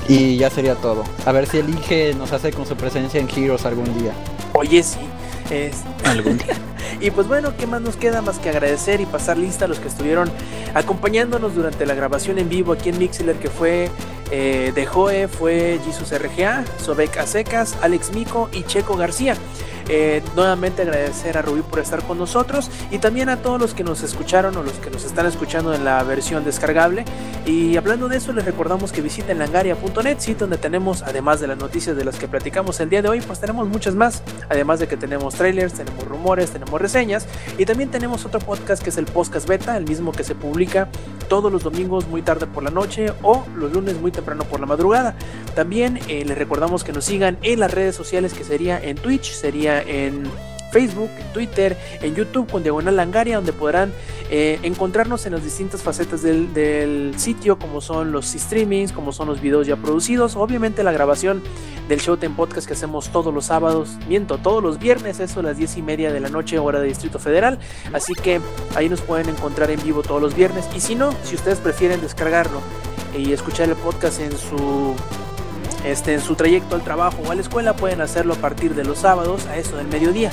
[0.08, 1.04] Y ya sería todo.
[1.26, 4.14] A ver si el Inge nos hace con su presencia en Heroes algún día.
[4.54, 5.00] Oye, sí.
[5.52, 5.84] Es...
[6.06, 6.56] Algún día.
[7.00, 9.80] Y pues bueno, ¿qué más nos queda más que agradecer y pasar lista a los
[9.80, 10.32] que estuvieron
[10.74, 13.92] acompañándonos durante la grabación en vivo aquí en Mixler, que fue
[14.32, 19.36] eh, de Joe, fue Jesus RGA, Sobek Acecas, Alex Mico y Checo García.
[19.90, 23.84] Eh, nuevamente agradecer a Rubí por estar con nosotros y también a todos los que
[23.84, 27.06] nos escucharon o los que nos están escuchando en la versión descargable.
[27.46, 31.58] Y hablando de eso, les recordamos que visiten langaria.net, sitio donde tenemos, además de las
[31.58, 34.22] noticias de las que platicamos el día de hoy, pues tenemos muchas más.
[34.50, 37.26] Además de que tenemos trailers, tenemos rumores, tenemos reseñas
[37.58, 40.90] y también tenemos otro podcast que es el Podcast Beta, el mismo que se publica
[41.30, 44.66] todos los domingos muy tarde por la noche o los lunes muy temprano por la
[44.66, 45.16] madrugada.
[45.56, 49.32] También eh, les recordamos que nos sigan en las redes sociales que sería en Twitch,
[49.34, 50.30] sería en
[50.72, 53.94] Facebook, en Twitter, en YouTube con Diagonal Langaria, donde podrán
[54.30, 59.42] eh, encontrarnos en las distintas facetas del, sitio, como son los streamings, como son los
[59.42, 61.42] videos ya producidos, obviamente la grabación
[61.88, 65.58] del Showtime Podcast que hacemos todos los sábados, miento, todos los viernes, eso a las
[65.58, 67.60] 10 y media de la noche, hora de Distrito Federal.
[67.94, 68.42] Así que
[68.76, 70.68] ahí nos pueden encontrar en vivo todos los viernes.
[70.76, 72.62] Y si no, si ustedes prefieren descargarlo
[73.18, 74.96] y escuchar el podcast en su
[75.84, 78.84] este, en su trayecto al trabajo o a la escuela, pueden hacerlo a partir de
[78.84, 80.32] los sábados a eso del mediodía.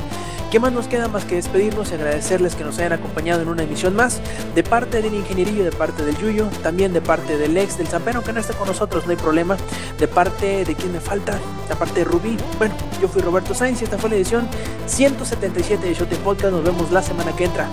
[0.55, 3.65] ¿Qué más nos queda más que despedirnos y agradecerles que nos hayan acompañado en una
[3.65, 4.21] emisión más?
[4.55, 8.23] De parte del ingenierillo, de parte del Yuyo, también de parte del ex del Zampero,
[8.23, 9.57] que no está con nosotros, no hay problema.
[9.99, 12.37] De parte de quien me falta, de parte de Rubí.
[12.59, 12.73] Bueno,
[13.03, 14.47] yo fui Roberto Sainz y esta fue la edición
[14.87, 16.53] 177 de Showtime Podcast.
[16.53, 17.66] Nos vemos la semana que entra.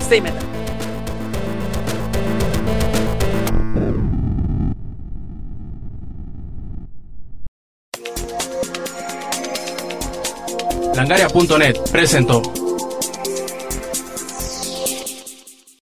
[0.00, 0.42] Stay metal.
[11.02, 12.61] Langaria.net presentó